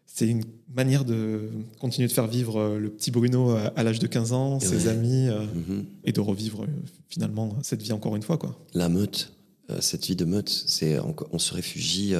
c'est 0.07 0.27
une 0.27 0.45
manière 0.75 1.05
de 1.05 1.51
continuer 1.79 2.09
de 2.09 2.13
faire 2.13 2.27
vivre 2.27 2.59
euh, 2.59 2.79
le 2.79 2.91
petit 2.91 3.11
Bruno 3.11 3.51
à, 3.51 3.83
l'âge 3.83 3.99
de 3.99 4.07
15 4.07 4.33
ans, 4.33 4.61
ses 4.61 4.89
amis, 4.89 5.29
euh, 5.29 5.41
mhm. 5.41 5.85
et 6.05 6.13
de 6.13 6.21
revivre 6.21 6.63
euh, 6.63 6.67
finalement 7.09 7.57
cette 7.63 7.83
vie 7.83 7.93
encore 7.93 8.17
une 8.17 8.23
fois. 8.23 8.39
Quoi. 8.39 8.59
La 8.73 8.89
meute, 8.89 9.33
cette 9.81 10.07
vie 10.07 10.15
de 10.15 10.25
meute, 10.25 10.49
c'est 10.49 10.97
on, 11.33 11.39
se 11.41 11.53
réfugie 11.53 12.15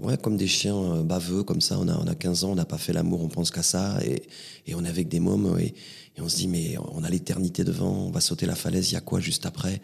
ouais, 0.00 0.16
comme 0.16 0.38
des 0.38 0.46
chiens 0.46 1.02
baveux, 1.04 1.42
comme 1.42 1.60
ça. 1.60 1.78
On 1.78 1.86
a, 1.86 1.94
on 1.98 2.06
a 2.06 2.14
15 2.14 2.44
ans, 2.44 2.52
on 2.52 2.54
n'a 2.54 2.64
pas 2.64 2.78
fait 2.78 2.94
l'amour, 2.94 3.22
on 3.22 3.28
pense 3.28 3.50
qu'à 3.50 3.62
ça, 3.62 3.98
et, 4.02 4.22
et, 4.66 4.74
on 4.74 4.82
est 4.86 4.88
avec 4.88 5.08
des 5.08 5.20
mômes, 5.20 5.58
et, 5.60 5.74
et 6.16 6.22
on 6.22 6.30
se 6.30 6.36
dit, 6.36 6.48
mais 6.48 6.76
on 6.78 7.04
a 7.04 7.10
l'éternité 7.10 7.62
devant, 7.62 8.06
on 8.06 8.10
va 8.10 8.22
sauter 8.22 8.46
la 8.46 8.54
falaise, 8.54 8.90
il 8.90 8.94
y 8.94 8.96
a 8.96 9.02
quoi 9.02 9.20
juste 9.20 9.44
après? 9.44 9.82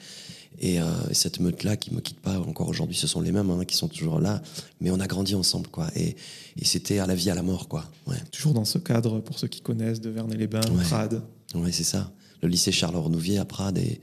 Et 0.59 0.81
euh, 0.81 0.85
cette 1.13 1.41
meute-là 1.41 1.77
qui 1.77 1.93
me 1.93 2.01
quitte 2.01 2.21
pas 2.21 2.39
encore 2.39 2.69
aujourd'hui, 2.69 2.97
ce 2.97 3.07
sont 3.07 3.21
les 3.21 3.33
mêmes 3.33 3.51
hein, 3.51 3.65
qui 3.65 3.77
sont 3.77 3.89
toujours 3.89 4.21
là, 4.21 4.41
mais 4.81 4.91
on 4.91 5.01
a 5.01 5.07
grandi 5.07 5.35
ensemble, 5.35 5.69
quoi. 5.69 5.89
Et, 5.97 6.17
et 6.57 6.65
c'était 6.65 6.99
à 6.99 7.07
la 7.07 7.15
vie, 7.15 7.31
à 7.31 7.35
la 7.35 7.43
mort, 7.43 7.69
quoi. 7.69 7.91
Ouais. 8.07 8.17
Toujours 8.31 8.55
dans 8.55 8.65
ce 8.65 8.79
cadre, 8.79 9.21
pour 9.21 9.39
ceux 9.39 9.49
qui 9.49 9.61
connaissent, 9.61 10.01
de 10.01 10.11
Vernet-les-Bains, 10.11 10.61
Prades. 10.85 11.23
Oui, 11.55 11.73
c'est 11.73 11.85
ça. 11.85 12.13
Le 12.43 12.49
lycée 12.49 12.73
Charles 12.73 12.97
Renouvier 12.97 13.39
à 13.39 13.45
Prades. 13.45 13.79
Et 13.79 14.01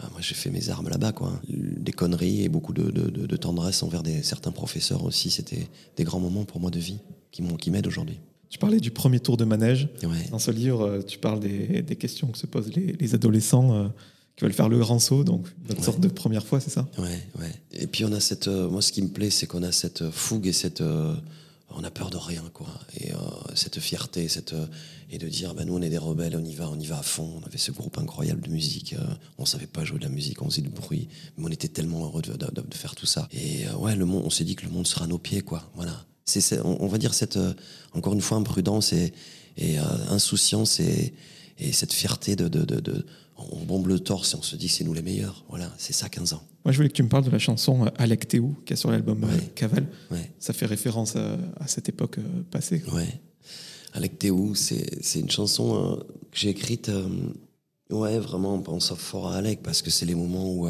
euh, 0.00 0.06
moi, 0.12 0.20
j'ai 0.20 0.34
fait 0.34 0.50
mes 0.50 0.68
armes 0.70 0.88
là-bas, 0.88 1.12
quoi. 1.12 1.40
Des 1.48 1.92
conneries 1.92 2.42
et 2.44 2.48
beaucoup 2.48 2.72
de, 2.72 2.90
de, 2.90 3.26
de, 3.26 3.36
tendresse 3.36 3.82
envers 3.82 4.04
des, 4.04 4.22
certains 4.22 4.52
professeurs 4.52 5.04
aussi. 5.04 5.30
C'était 5.30 5.68
des 5.96 6.04
grands 6.04 6.20
moments 6.20 6.44
pour 6.44 6.60
moi 6.60 6.70
de 6.70 6.78
vie 6.78 6.98
qui 7.32 7.70
m'aident 7.70 7.86
aujourd'hui. 7.86 8.20
Tu 8.48 8.58
parlais 8.58 8.80
du 8.80 8.90
premier 8.90 9.20
tour 9.20 9.36
de 9.36 9.44
manège. 9.44 9.88
Dans 10.30 10.40
ce 10.40 10.50
livre, 10.50 10.82
euh, 10.82 11.02
tu 11.02 11.18
parles 11.18 11.40
des, 11.40 11.82
des 11.82 11.96
questions 11.96 12.28
que 12.28 12.38
se 12.38 12.46
posent 12.46 12.72
les, 12.74 12.92
les 12.92 13.14
adolescents 13.14 13.92
qui 14.40 14.44
veulent 14.46 14.54
faire 14.54 14.70
le 14.70 14.78
grand 14.78 14.98
saut, 14.98 15.22
donc 15.22 15.46
notre 15.68 15.84
sorte 15.84 16.00
de 16.00 16.08
première 16.08 16.46
fois, 16.46 16.60
c'est 16.60 16.70
ça? 16.70 16.88
Ouais, 16.96 17.20
ouais. 17.38 17.54
Et 17.72 17.86
puis 17.86 18.06
on 18.06 18.12
a 18.12 18.20
cette, 18.20 18.48
euh, 18.48 18.70
moi 18.70 18.80
ce 18.80 18.90
qui 18.90 19.02
me 19.02 19.08
plaît, 19.08 19.28
c'est 19.28 19.46
qu'on 19.46 19.62
a 19.62 19.70
cette 19.70 20.08
fougue 20.10 20.46
et 20.46 20.54
cette, 20.54 20.80
euh, 20.80 21.14
on 21.68 21.84
a 21.84 21.90
peur 21.90 22.08
de 22.08 22.16
rien, 22.16 22.42
quoi. 22.54 22.68
Et 22.98 23.12
euh, 23.12 23.16
cette 23.54 23.78
fierté, 23.80 24.28
cette, 24.28 24.54
et 25.10 25.18
de 25.18 25.28
dire, 25.28 25.52
ben 25.52 25.66
nous 25.66 25.74
on 25.74 25.82
est 25.82 25.90
des 25.90 25.98
rebelles, 25.98 26.36
on 26.36 26.44
y 26.44 26.54
va, 26.54 26.70
on 26.70 26.80
y 26.80 26.86
va 26.86 27.00
à 27.00 27.02
fond. 27.02 27.30
On 27.38 27.46
avait 27.46 27.58
ce 27.58 27.70
groupe 27.70 27.98
incroyable 27.98 28.40
de 28.40 28.48
musique, 28.48 28.94
on 29.36 29.44
savait 29.44 29.66
pas 29.66 29.84
jouer 29.84 29.98
de 29.98 30.04
la 30.04 30.08
musique, 30.08 30.40
on 30.40 30.48
faisait 30.48 30.62
du 30.62 30.70
bruit, 30.70 31.08
mais 31.36 31.44
on 31.44 31.50
était 31.50 31.68
tellement 31.68 32.06
heureux 32.06 32.22
de, 32.22 32.32
de, 32.32 32.74
faire 32.74 32.94
tout 32.94 33.06
ça. 33.06 33.28
Et 33.32 33.68
ouais, 33.78 33.94
le 33.94 34.06
monde, 34.06 34.22
on 34.24 34.30
s'est 34.30 34.44
dit 34.44 34.56
que 34.56 34.64
le 34.64 34.72
monde 34.72 34.86
sera 34.86 35.04
à 35.04 35.08
nos 35.08 35.18
pieds, 35.18 35.42
quoi. 35.42 35.70
Voilà. 35.74 36.06
C'est, 36.24 36.60
on, 36.64 36.86
va 36.86 36.96
dire 36.96 37.12
cette, 37.12 37.38
encore 37.92 38.14
une 38.14 38.22
fois, 38.22 38.38
imprudence 38.38 38.94
et, 38.94 39.12
et 39.58 39.76
insouciance 40.08 40.80
et, 40.80 41.12
et 41.58 41.72
cette 41.72 41.92
fierté 41.92 42.36
de, 42.36 42.48
de, 42.48 42.64
de, 42.64 43.04
on 43.52 43.64
bombe 43.64 43.88
le 43.88 43.98
torse 44.00 44.34
et 44.34 44.36
on 44.36 44.42
se 44.42 44.56
dit 44.56 44.68
c'est 44.68 44.84
nous 44.84 44.94
les 44.94 45.02
meilleurs. 45.02 45.44
Voilà, 45.48 45.72
c'est 45.78 45.92
ça 45.92 46.08
15 46.08 46.34
ans. 46.34 46.42
Moi 46.64 46.72
je 46.72 46.76
voulais 46.76 46.88
que 46.88 46.94
tu 46.94 47.02
me 47.02 47.08
parles 47.08 47.24
de 47.24 47.30
la 47.30 47.38
chanson 47.38 47.86
euh, 47.86 47.90
Alec 47.96 48.28
Théou 48.28 48.56
qui 48.66 48.74
est 48.74 48.76
sur 48.76 48.90
l'album 48.90 49.24
euh, 49.24 49.38
Caval. 49.54 49.86
Ça 50.38 50.52
fait 50.52 50.66
référence 50.66 51.16
à, 51.16 51.66
cette 51.66 51.88
époque 51.88 52.18
euh, 52.18 52.42
passée. 52.50 52.82
Ouais. 52.92 53.20
Alec 53.94 54.18
Théou, 54.18 54.54
c'est 54.54 55.18
une 55.18 55.30
chanson 55.30 55.98
que 56.30 56.38
j'ai 56.38 56.50
écrite 56.50 56.92
ouais, 57.90 58.20
vraiment 58.20 58.54
en 58.54 58.60
pensant 58.60 58.94
fort 58.94 59.32
à 59.32 59.36
Alec 59.36 59.62
parce 59.64 59.82
que 59.82 59.90
c'est 59.90 60.06
les 60.06 60.14
moments 60.14 60.48
où 60.48 60.68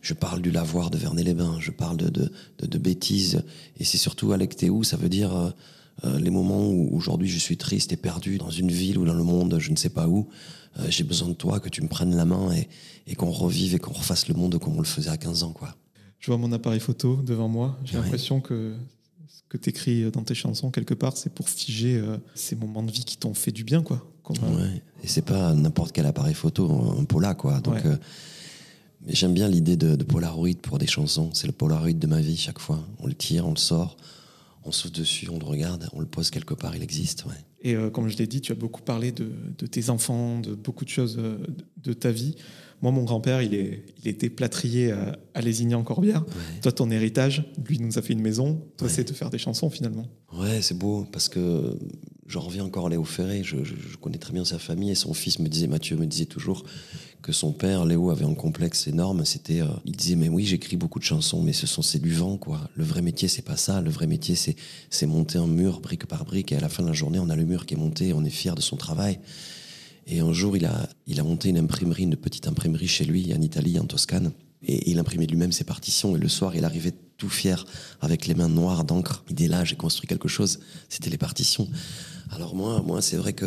je 0.00 0.12
parle 0.12 0.42
du 0.42 0.50
lavoir 0.50 0.90
de 0.90 0.98
Vernet-les-Bains, 0.98 1.58
je 1.60 1.70
parle 1.70 1.96
de, 1.96 2.08
de, 2.08 2.30
de, 2.60 2.78
bêtises 2.78 3.44
et 3.78 3.84
c'est 3.84 3.96
surtout 3.96 4.32
Alec 4.32 4.56
Théou, 4.56 4.82
ça 4.82 4.96
veut 4.96 5.08
dire 5.08 5.54
les 6.02 6.30
moments 6.30 6.68
où 6.68 6.96
aujourd'hui 6.96 7.28
je 7.28 7.38
suis 7.38 7.56
triste 7.56 7.92
et 7.92 7.96
perdu 7.96 8.38
dans 8.38 8.50
une 8.50 8.72
ville 8.72 8.98
ou 8.98 9.04
dans 9.04 9.14
le 9.14 9.22
monde, 9.22 9.56
je 9.60 9.70
ne 9.70 9.76
sais 9.76 9.90
pas 9.90 10.08
où. 10.08 10.26
Euh, 10.78 10.86
j'ai 10.88 11.04
besoin 11.04 11.28
de 11.28 11.34
toi, 11.34 11.60
que 11.60 11.68
tu 11.68 11.82
me 11.82 11.88
prennes 11.88 12.14
la 12.14 12.24
main 12.24 12.52
et, 12.52 12.68
et 13.06 13.14
qu'on 13.14 13.30
revive 13.30 13.74
et 13.74 13.78
qu'on 13.78 13.92
refasse 13.92 14.28
le 14.28 14.34
monde 14.34 14.58
comme 14.58 14.76
on 14.76 14.80
le 14.80 14.86
faisait 14.86 15.10
à 15.10 15.16
15 15.16 15.42
ans. 15.42 15.52
Quoi. 15.52 15.74
Je 16.18 16.26
vois 16.26 16.38
mon 16.38 16.52
appareil 16.52 16.80
photo 16.80 17.16
devant 17.16 17.48
moi. 17.48 17.78
J'ai 17.84 17.96
l'impression 17.96 18.40
que 18.40 18.74
ce 19.28 19.42
que 19.48 19.56
tu 19.56 19.70
écris 19.70 20.10
dans 20.10 20.22
tes 20.22 20.34
chansons, 20.34 20.70
quelque 20.70 20.94
part, 20.94 21.16
c'est 21.16 21.32
pour 21.32 21.48
figer 21.48 21.96
euh, 21.96 22.16
ces 22.34 22.56
moments 22.56 22.82
de 22.82 22.90
vie 22.90 23.04
qui 23.04 23.16
t'ont 23.16 23.34
fait 23.34 23.52
du 23.52 23.64
bien. 23.64 23.82
Quoi. 23.82 24.04
Ouais. 24.30 24.82
Et 25.02 25.08
c'est 25.08 25.22
pas 25.22 25.54
n'importe 25.54 25.92
quel 25.92 26.06
appareil 26.06 26.34
photo, 26.34 26.94
un 26.98 27.04
Pola. 27.04 27.34
Quoi. 27.34 27.60
Donc, 27.60 27.84
euh, 27.86 27.96
j'aime 29.06 29.32
bien 29.32 29.48
l'idée 29.48 29.76
de, 29.76 29.96
de, 29.96 30.04
Polaroid 30.04 30.54
pour 30.60 30.78
des 30.78 30.86
chansons. 30.86 31.30
C'est 31.32 31.46
le 31.46 31.52
Polaroid 31.52 31.92
de 31.92 32.06
ma 32.06 32.20
vie 32.20 32.36
chaque 32.36 32.58
fois. 32.58 32.84
On 32.98 33.06
le 33.06 33.14
tire, 33.14 33.46
on 33.46 33.50
le 33.50 33.56
sort 33.56 33.96
on 34.68 34.72
saute 34.72 34.98
dessus, 34.98 35.28
on 35.30 35.38
le 35.38 35.44
regarde, 35.44 35.88
on 35.92 36.00
le 36.00 36.06
pose 36.06 36.30
quelque 36.30 36.54
part, 36.54 36.76
il 36.76 36.82
existe. 36.82 37.24
Ouais. 37.24 37.34
Et 37.62 37.74
euh, 37.74 37.90
comme 37.90 38.08
je 38.08 38.16
l'ai 38.16 38.26
dit, 38.26 38.40
tu 38.40 38.52
as 38.52 38.54
beaucoup 38.54 38.82
parlé 38.82 39.12
de, 39.12 39.30
tes 39.66 39.90
enfants, 39.90 40.38
de 40.40 40.54
beaucoup 40.54 40.84
de 40.84 40.90
choses 40.90 41.16
euh, 41.18 41.38
de, 41.78 41.92
ta 41.92 42.10
vie. 42.12 42.36
Moi, 42.82 42.92
mon 42.92 43.02
grand-père, 43.02 43.42
il, 43.42 43.54
est, 43.54 43.84
il 43.98 44.08
était 44.08 44.30
plâtrier 44.30 44.92
à, 44.92 45.18
à 45.34 45.40
Lézignan-Corbière. 45.40 46.24
Toi, 46.62 46.70
ton 46.70 46.90
héritage, 46.90 47.44
lui, 47.66 47.80
nous 47.80 47.98
a 47.98 48.02
fait 48.02 48.12
une 48.12 48.20
maison. 48.20 48.62
Toi, 48.76 48.88
c'est 48.88 49.08
de 49.08 49.12
faire 49.12 49.30
des 49.30 49.38
chansons, 49.38 49.70
finalement. 49.70 50.06
Ouais, 50.32 50.62
c'est 50.62 50.78
beau, 50.78 51.04
parce 51.10 51.28
que 51.28 51.76
j'en 52.28 52.40
reviens 52.40 52.64
encore 52.64 52.86
à 52.86 52.90
Léo 52.90 53.02
Ferré. 53.02 53.42
Je, 53.42 53.56
connais 54.00 54.18
très 54.18 54.32
bien 54.32 54.44
sa 54.44 54.60
famille 54.60 54.90
et 54.90 54.94
son 54.94 55.12
fils 55.14 55.40
me 55.40 55.48
disait, 55.48 55.66
Mathieu 55.66 55.96
me 55.96 56.06
disait 56.06 56.26
toujours 56.26 56.64
que 57.22 57.32
son 57.32 57.52
père, 57.52 57.84
Léo, 57.84 58.10
avait 58.10 58.24
un 58.24 58.34
complexe 58.34 58.86
énorme. 58.86 59.24
C'était, 59.24 59.60
euh, 59.60 59.68
il 59.84 59.96
disait, 59.96 60.16
mais 60.16 60.28
oui, 60.28 60.44
j'écris 60.44 60.76
beaucoup 60.76 60.98
de 60.98 61.04
chansons, 61.04 61.42
mais 61.42 61.52
ce 61.52 61.66
sont 61.66 61.82
vent, 62.04 62.36
quoi. 62.36 62.68
Le 62.74 62.84
vrai 62.84 63.02
métier, 63.02 63.28
c'est 63.28 63.42
pas 63.42 63.56
ça. 63.56 63.80
Le 63.80 63.90
vrai 63.90 64.06
métier, 64.06 64.34
c'est 64.34 64.56
c'est 64.90 65.06
monter 65.06 65.38
un 65.38 65.46
mur 65.46 65.80
brique 65.80 66.06
par 66.06 66.24
brique 66.24 66.52
et 66.52 66.56
à 66.56 66.60
la 66.60 66.68
fin 66.68 66.82
de 66.82 66.88
la 66.88 66.94
journée, 66.94 67.18
on 67.18 67.28
a 67.28 67.36
le 67.36 67.44
mur 67.44 67.66
qui 67.66 67.74
est 67.74 67.76
monté, 67.76 68.12
on 68.12 68.24
est 68.24 68.30
fier 68.30 68.54
de 68.54 68.60
son 68.60 68.76
travail. 68.76 69.18
Et 70.06 70.20
un 70.20 70.32
jour, 70.32 70.56
il 70.56 70.64
a, 70.64 70.88
il 71.06 71.20
a 71.20 71.22
monté 71.22 71.50
une 71.50 71.58
imprimerie, 71.58 72.04
une 72.04 72.16
petite 72.16 72.48
imprimerie 72.48 72.88
chez 72.88 73.04
lui, 73.04 73.32
en 73.34 73.40
Italie, 73.42 73.78
en 73.78 73.84
Toscane. 73.84 74.32
Et 74.62 74.90
il 74.90 74.98
imprimait 74.98 75.26
lui-même 75.26 75.52
ses 75.52 75.64
partitions. 75.64 76.16
Et 76.16 76.18
le 76.18 76.28
soir, 76.28 76.56
il 76.56 76.64
arrivait 76.64 76.94
tout 77.18 77.28
fier, 77.28 77.66
avec 78.00 78.26
les 78.26 78.34
mains 78.34 78.48
noires 78.48 78.84
d'encre. 78.84 79.24
Il 79.28 79.34
dit 79.34 79.48
là, 79.48 79.64
j'ai 79.64 79.76
construit 79.76 80.08
quelque 80.08 80.28
chose. 80.28 80.60
C'était 80.88 81.10
les 81.10 81.18
partitions. 81.18 81.68
Alors 82.30 82.54
moi, 82.54 82.82
moi, 82.86 83.02
c'est 83.02 83.16
vrai 83.16 83.32
que 83.32 83.46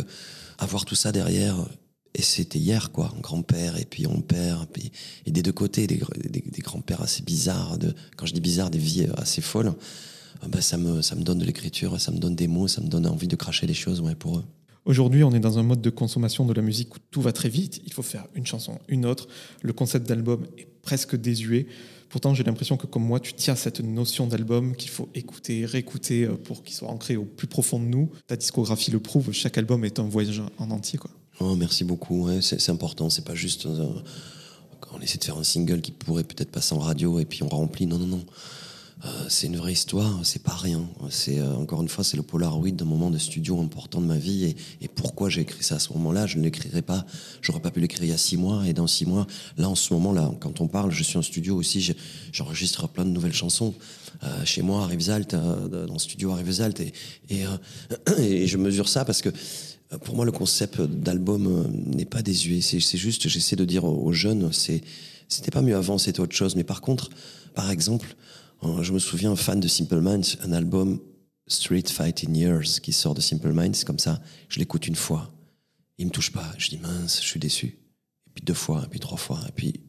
avoir 0.60 0.86
tout 0.86 0.96
ça 0.96 1.12
derrière, 1.12 1.58
et 2.14 2.22
c'était 2.22 2.60
hier, 2.60 2.92
quoi. 2.92 3.14
Grand-père, 3.22 3.78
et 3.78 3.86
puis 3.86 4.06
on 4.06 4.22
père, 4.22 4.66
et, 5.26 5.32
des 5.32 5.42
deux 5.42 5.52
côtés, 5.52 5.88
des, 5.88 6.02
des, 6.30 6.62
grands-pères 6.62 7.02
assez 7.02 7.24
bizarres. 7.24 7.78
Quand 8.18 8.26
je 8.26 8.34
dis 8.34 8.42
bizarres, 8.42 8.70
des 8.70 8.80
vies 8.80 9.08
assez 9.18 9.42
folles. 9.42 9.74
Ben 10.48 10.60
ça, 10.60 10.78
me, 10.78 11.02
ça 11.02 11.16
me 11.16 11.22
donne 11.22 11.38
de 11.38 11.46
l'écriture, 11.46 12.00
ça 12.02 12.12
me 12.12 12.18
donne 12.18 12.36
des 12.36 12.48
mots, 12.48 12.68
ça 12.68 12.82
me 12.82 12.88
donne 12.88 13.06
envie 13.06 13.28
de 13.28 13.36
cracher 13.36 13.68
les 13.68 13.76
choses 13.76 14.02
ouais, 14.02 14.16
pour 14.16 14.40
eux. 14.40 14.44
Aujourd'hui, 14.86 15.24
on 15.24 15.32
est 15.32 15.40
dans 15.40 15.60
un 15.60 15.64
mode 15.64 15.82
de 15.82 15.92
consommation 15.92 16.46
de 16.46 16.54
la 16.54 16.64
musique 16.64 16.96
où 16.96 17.00
tout 17.12 17.22
va 17.22 17.32
très 17.32 17.50
vite. 17.50 17.80
Il 17.86 17.94
faut 17.94 18.02
faire 18.02 18.26
une 18.34 18.48
chanson, 18.48 18.80
une 18.88 19.06
autre. 19.06 19.28
Le 19.62 19.72
concept 19.74 20.08
d'album 20.08 20.48
est 20.58 20.68
presque 20.82 21.16
désuet. 21.16 21.68
Pourtant, 22.10 22.34
j'ai 22.34 22.44
l'impression 22.44 22.76
que 22.76 22.88
comme 22.88 23.06
moi, 23.06 23.20
tu 23.20 23.34
tiens 23.34 23.56
cette 23.56 23.82
notion 23.82 24.26
d'album 24.26 24.76
qu'il 24.76 24.90
faut 24.90 25.08
écouter, 25.14 25.66
réécouter 25.66 26.26
euh, 26.26 26.34
pour 26.34 26.64
qu'il 26.64 26.76
soit 26.76 26.90
ancré 26.90 27.16
au 27.16 27.26
plus 27.26 27.48
profond 27.48 27.80
de 27.80 27.86
nous. 27.86 28.10
Ta 28.26 28.36
discographie 28.36 28.90
le 28.90 29.00
prouve. 29.00 29.32
Chaque 29.32 29.60
album 29.60 29.86
est 29.86 30.00
un 30.00 30.08
voyage 30.08 30.42
en 30.58 30.72
entier, 30.72 30.98
quoi. 30.98 31.12
Oh, 31.44 31.56
merci 31.56 31.84
beaucoup. 31.84 32.30
C'est 32.42 32.70
important. 32.70 33.10
C'est 33.10 33.26
pas 33.26 33.34
juste 33.34 33.66
euh, 33.66 33.88
on 34.94 35.00
essaie 35.02 35.18
de 35.18 35.24
faire 35.24 35.38
un 35.38 35.44
single 35.44 35.82
qui 35.82 35.92
pourrait 35.92 36.24
peut-être 36.24 36.52
passer 36.52 36.76
en 36.76 36.80
radio 36.80 37.20
et 37.20 37.26
puis 37.26 37.44
on 37.44 37.50
remplit. 37.50 37.88
Non, 37.88 37.98
non, 37.98 38.08
non. 38.08 38.26
Euh, 39.04 39.26
c'est 39.30 39.48
une 39.48 39.58
vraie 39.58 39.74
histoire, 39.74 40.20
c'est 40.24 40.44
pas 40.44 40.54
rien. 40.54 40.88
C'est 41.10 41.40
euh, 41.40 41.56
encore 41.56 41.82
une 41.82 41.90
fois, 41.90 42.04
c'est 42.04 42.18
le 42.18 42.24
Polaroid 42.24 42.70
d'un 42.70 42.86
moment 42.86 43.10
de 43.10 43.18
studio 43.18 43.60
important 43.60 44.00
de 44.00 44.06
ma 44.06 44.18
vie. 44.18 44.46
Et, 44.46 44.56
et 44.82 44.88
pourquoi 44.88 45.30
j'ai 45.30 45.42
écrit 45.42 45.64
ça 45.64 45.76
à 45.76 45.80
ce 45.80 45.92
moment-là 45.94 46.28
Je 46.28 46.38
ne 46.38 46.44
l'écrirais 46.44 46.84
pas. 46.84 47.06
J'aurais 47.42 47.62
pas 47.62 47.72
pu 47.72 47.80
l'écrire 47.80 48.04
il 48.04 48.10
y 48.10 48.14
a 48.14 48.18
six 48.18 48.38
mois. 48.38 48.68
Et 48.68 48.74
dans 48.74 48.86
six 48.86 49.08
mois, 49.08 49.26
là, 49.58 49.70
en 49.70 49.76
ce 49.76 49.94
moment-là, 49.96 50.32
quand 50.40 50.62
on 50.62 50.68
parle, 50.68 50.92
je 50.92 51.04
suis 51.04 51.18
en 51.18 51.24
studio 51.24 51.56
aussi. 51.56 51.96
J'enregistre 52.32 52.88
plein 52.88 53.06
de 53.06 53.10
nouvelles 53.10 53.34
chansons 53.34 53.74
euh, 54.24 54.46
chez 54.46 54.62
moi 54.62 54.84
à 54.84 54.86
Rivesaltes, 54.86 55.34
dans 55.34 55.94
le 55.94 56.00
studio 56.00 56.32
à 56.32 56.36
Rivesaltes. 56.36 56.82
Et, 56.82 56.94
et, 57.30 57.44
et, 58.20 58.46
je 58.46 58.58
mesure 58.58 58.88
ça 58.88 59.04
parce 59.04 59.24
que 59.24 59.30
pour 60.04 60.16
moi, 60.16 60.26
le 60.26 60.32
concept 60.32 60.80
d'album 60.80 61.68
n'est 61.88 62.06
pas 62.06 62.22
désuet. 62.22 62.62
C'est 62.62 62.98
juste, 62.98 63.28
j'essaie 63.28 63.56
de 63.56 63.66
dire 63.66 63.84
aux 63.84 64.14
jeunes, 64.14 64.52
c'était 64.54 65.52
pas 65.52 65.62
mieux 65.62 65.76
avant, 65.76 65.98
c'était 65.98 66.20
autre 66.20 66.36
chose. 66.36 66.56
Mais 66.56 66.64
par 66.64 66.82
contre, 66.82 67.10
par 67.56 67.72
exemple, 67.72 68.16
euh, 68.16 68.16
je 68.82 68.92
me 68.92 69.00
souviens, 69.00 69.36
fan 69.36 69.60
de 69.60 69.68
Simple 69.68 70.02
Minds, 70.02 70.38
un 70.42 70.52
album 70.54 71.00
Street 71.48 71.84
Fighting 71.88 72.36
Years 72.36 72.80
qui 72.82 72.94
sort 72.94 73.14
de 73.14 73.22
Simple 73.22 73.52
Minds, 73.52 73.84
comme 73.86 74.00
ça, 74.00 74.22
je 74.50 74.60
l'écoute 74.60 74.88
une 74.88 74.96
fois, 74.96 75.34
il 75.98 76.06
me 76.06 76.12
touche 76.12 76.32
pas, 76.32 76.52
je 76.58 76.70
dis 76.70 76.78
mince, 76.78 77.22
je 77.22 77.28
suis 77.28 77.40
déçu. 77.40 77.68
Et 77.68 78.32
puis 78.34 78.44
deux 78.44 78.54
fois, 78.54 78.84
et 78.86 78.88
puis 78.88 79.00
trois 79.00 79.18
fois, 79.18 79.40
et 79.48 79.52
puis 79.52 79.82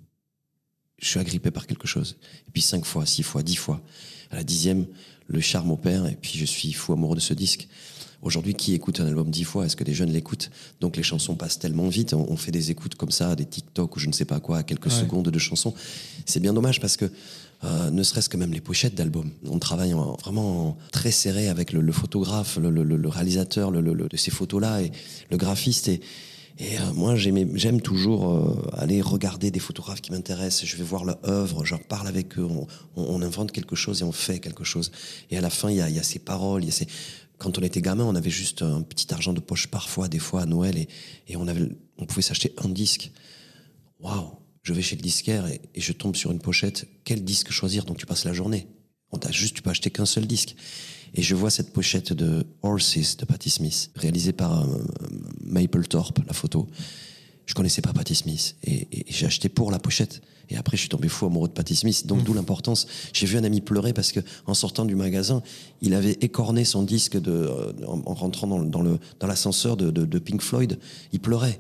je 0.98 1.08
suis 1.08 1.20
agrippé 1.20 1.50
par 1.50 1.66
quelque 1.66 1.86
chose. 1.86 2.16
Et 2.46 2.50
puis 2.50 2.62
cinq 2.62 2.84
fois, 2.84 3.06
six 3.06 3.22
fois, 3.22 3.42
dix 3.42 3.56
fois. 3.56 3.82
À 4.30 4.36
la 4.36 4.44
dixième, 4.44 4.86
le 5.26 5.40
charme 5.40 5.70
opère, 5.70 6.06
et 6.06 6.16
puis 6.16 6.38
je 6.38 6.44
suis 6.44 6.72
fou 6.72 6.92
amoureux 6.92 7.16
de 7.16 7.20
ce 7.20 7.34
disque. 7.34 7.68
Aujourd'hui, 8.22 8.54
qui 8.54 8.72
écoute 8.72 9.00
un 9.00 9.06
album 9.06 9.30
dix 9.30 9.42
fois? 9.42 9.66
Est-ce 9.66 9.74
que 9.74 9.82
des 9.82 9.94
jeunes 9.94 10.12
l'écoutent? 10.12 10.50
Donc 10.80 10.96
les 10.96 11.02
chansons 11.02 11.34
passent 11.34 11.58
tellement 11.58 11.88
vite. 11.88 12.14
On, 12.14 12.36
fait 12.36 12.52
des 12.52 12.70
écoutes 12.70 12.94
comme 12.94 13.10
ça, 13.10 13.34
des 13.34 13.44
TikTok 13.44 13.96
ou 13.96 13.98
je 13.98 14.06
ne 14.06 14.12
sais 14.12 14.24
pas 14.24 14.38
quoi, 14.38 14.58
à 14.58 14.62
quelques 14.62 14.92
secondes 14.92 15.28
de 15.28 15.38
chansons. 15.40 15.74
C'est 16.24 16.38
bien 16.38 16.52
dommage 16.52 16.80
parce 16.80 16.96
que 16.96 17.10
euh, 17.64 17.90
ne 17.90 18.02
serait-ce 18.02 18.28
que 18.28 18.36
même 18.36 18.52
les 18.52 18.60
pochettes 18.60 18.94
d'albums. 18.94 19.30
On 19.48 19.58
travaille 19.58 19.94
vraiment 20.20 20.76
très 20.90 21.12
serré 21.12 21.48
avec 21.48 21.72
le, 21.72 21.92
photographe, 21.92 22.58
le, 22.60 23.08
réalisateur 23.08 23.70
de 23.70 24.16
ces 24.16 24.30
photos-là 24.30 24.82
et 24.82 24.90
le 25.30 25.36
graphiste. 25.36 25.88
Et, 25.88 26.00
et 26.58 26.78
euh, 26.78 26.92
moi, 26.94 27.16
j'aime 27.16 27.80
toujours 27.80 28.30
euh, 28.30 28.70
aller 28.74 29.00
regarder 29.00 29.50
des 29.50 29.60
photographes 29.60 30.00
qui 30.00 30.12
m'intéressent. 30.12 30.68
Je 30.68 30.76
vais 30.76 30.84
voir 30.84 31.04
leur 31.04 31.18
œuvre, 31.28 31.64
je 31.64 31.76
parle 31.76 32.08
avec 32.08 32.38
eux, 32.38 32.48
on, 32.96 33.22
invente 33.22 33.52
quelque 33.52 33.76
chose 33.76 34.02
et 34.02 34.04
on 34.04 34.12
fait 34.12 34.38
quelque 34.38 34.64
chose. 34.64 34.92
Et 35.30 35.38
à 35.38 35.40
la 35.40 35.50
fin, 35.50 35.70
il 35.70 35.76
y 35.76 35.80
a, 35.80 36.02
ces 36.02 36.18
paroles, 36.18 36.62
il 36.62 36.66
y 36.66 36.70
a 36.70 36.72
ces... 36.72 36.86
Quand 37.38 37.58
on 37.58 37.62
était 37.62 37.80
gamin, 37.82 38.04
on 38.04 38.14
avait 38.14 38.30
juste 38.30 38.62
un 38.62 38.82
petit 38.82 39.12
argent 39.12 39.32
de 39.32 39.40
poche 39.40 39.66
parfois, 39.66 40.08
des 40.08 40.20
fois 40.20 40.42
à 40.42 40.46
Noël, 40.46 40.78
et, 40.78 40.88
et 41.26 41.36
on, 41.36 41.48
avait, 41.48 41.68
on 41.98 42.06
pouvait 42.06 42.22
s'acheter 42.22 42.54
un 42.62 42.68
disque. 42.68 43.10
Waouh 44.00 44.41
je 44.62 44.72
vais 44.72 44.82
chez 44.82 44.96
le 44.96 45.02
disquaire 45.02 45.46
et, 45.46 45.60
je 45.74 45.92
tombe 45.92 46.16
sur 46.16 46.30
une 46.30 46.38
pochette. 46.38 46.86
Quel 47.04 47.24
disque 47.24 47.50
choisir 47.50 47.84
Donc 47.84 47.98
tu 47.98 48.06
passes 48.06 48.24
la 48.24 48.32
journée? 48.32 48.68
On 49.10 49.18
t'a 49.18 49.30
juste, 49.30 49.56
tu 49.56 49.62
peux 49.62 49.70
acheter 49.70 49.90
qu'un 49.90 50.06
seul 50.06 50.26
disque. 50.26 50.54
Et 51.14 51.22
je 51.22 51.34
vois 51.34 51.50
cette 51.50 51.72
pochette 51.72 52.12
de 52.12 52.46
Horses 52.62 53.16
de 53.18 53.24
Patti 53.26 53.50
Smith, 53.50 53.90
réalisée 53.96 54.32
par 54.32 54.62
euh, 54.62 54.78
Maple 55.42 55.86
Thorpe, 55.86 56.20
la 56.26 56.32
photo. 56.32 56.68
Je 57.44 57.54
connaissais 57.54 57.82
pas 57.82 57.92
Patti 57.92 58.14
Smith 58.14 58.56
et, 58.64 58.88
j'ai 59.08 59.26
acheté 59.26 59.48
pour 59.48 59.70
la 59.70 59.78
pochette. 59.78 60.22
Et 60.48 60.56
après, 60.56 60.76
je 60.76 60.82
suis 60.82 60.88
tombé 60.88 61.08
fou 61.08 61.26
amoureux 61.26 61.48
de 61.48 61.52
Patti 61.52 61.74
Smith. 61.74 62.06
Donc, 62.06 62.20
mmh. 62.20 62.24
d'où 62.24 62.34
l'importance. 62.34 62.86
J'ai 63.12 63.26
vu 63.26 63.36
un 63.36 63.44
ami 63.44 63.60
pleurer 63.60 63.92
parce 63.92 64.12
que, 64.12 64.20
en 64.46 64.54
sortant 64.54 64.84
du 64.84 64.94
magasin, 64.94 65.42
il 65.80 65.94
avait 65.94 66.18
écorné 66.20 66.64
son 66.64 66.82
disque 66.82 67.20
de, 67.20 67.32
euh, 67.32 67.72
en, 67.86 68.14
rentrant 68.14 68.46
dans, 68.46 68.60
dans 68.60 68.82
le 68.82 68.98
dans 69.18 69.26
l'ascenseur 69.26 69.76
de, 69.76 69.90
de, 69.90 70.04
de 70.04 70.18
Pink 70.18 70.40
Floyd. 70.40 70.78
Il 71.12 71.20
pleurait. 71.20 71.58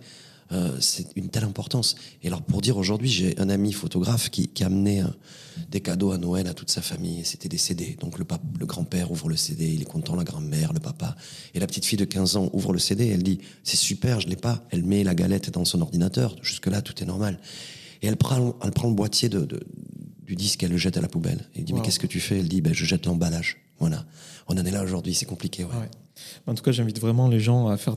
Euh, 0.52 0.76
c'est 0.80 1.06
une 1.16 1.28
telle 1.28 1.44
importance. 1.44 1.94
Et 2.22 2.26
alors 2.26 2.42
pour 2.42 2.60
dire 2.60 2.76
aujourd'hui, 2.76 3.08
j'ai 3.08 3.38
un 3.38 3.48
ami 3.48 3.72
photographe 3.72 4.28
qui, 4.30 4.48
qui 4.48 4.62
a 4.62 4.66
amené 4.66 5.02
euh, 5.02 5.06
des 5.70 5.80
cadeaux 5.80 6.12
à 6.12 6.18
Noël 6.18 6.46
à 6.46 6.54
toute 6.54 6.70
sa 6.70 6.82
famille. 6.82 7.20
Et 7.20 7.24
c'était 7.24 7.48
des 7.48 7.58
CD. 7.58 7.96
Donc 8.00 8.18
le, 8.18 8.26
le 8.58 8.66
grand-père 8.66 9.10
ouvre 9.10 9.28
le 9.28 9.36
CD, 9.36 9.66
il 9.72 9.80
est 9.80 9.86
content, 9.86 10.14
la 10.14 10.24
grand-mère, 10.24 10.72
le 10.72 10.80
papa. 10.80 11.16
Et 11.54 11.60
la 11.60 11.66
petite 11.66 11.86
fille 11.86 11.98
de 11.98 12.04
15 12.04 12.36
ans 12.36 12.50
ouvre 12.52 12.72
le 12.72 12.78
CD, 12.78 13.08
elle 13.08 13.22
dit 13.22 13.38
c'est 13.64 13.78
super, 13.78 14.20
je 14.20 14.28
l'ai 14.28 14.36
pas. 14.36 14.62
Elle 14.70 14.84
met 14.84 15.04
la 15.04 15.14
galette 15.14 15.50
dans 15.50 15.64
son 15.64 15.80
ordinateur. 15.80 16.36
Jusque 16.42 16.66
là, 16.66 16.82
tout 16.82 17.02
est 17.02 17.06
normal. 17.06 17.38
Et 18.02 18.06
elle 18.06 18.16
prend, 18.16 18.56
elle 18.62 18.72
prend 18.72 18.88
le 18.88 18.94
boîtier 18.94 19.28
de, 19.28 19.46
du 20.22 20.36
disque, 20.36 20.62
elle 20.64 20.72
le 20.72 20.76
jette 20.76 20.96
à 20.96 21.00
la 21.00 21.08
poubelle. 21.08 21.48
Et 21.54 21.60
il 21.60 21.64
dit 21.64 21.72
mais 21.72 21.80
qu'est-ce 21.80 22.00
que 22.00 22.06
tu 22.06 22.20
fais? 22.20 22.40
Elle 22.40 22.48
dit 22.48 22.60
ben, 22.60 22.74
je 22.74 22.84
jette 22.84 23.06
l'emballage. 23.06 23.58
Voilà. 23.78 24.04
On 24.48 24.54
en 24.58 24.64
est 24.64 24.70
là 24.70 24.82
aujourd'hui, 24.82 25.14
c'est 25.14 25.26
compliqué. 25.26 25.64
Ouais. 25.64 25.70
En 26.46 26.54
tout 26.54 26.62
cas, 26.62 26.72
j'invite 26.72 27.00
vraiment 27.00 27.28
les 27.28 27.40
gens 27.40 27.68
à 27.68 27.76
faire 27.76 27.96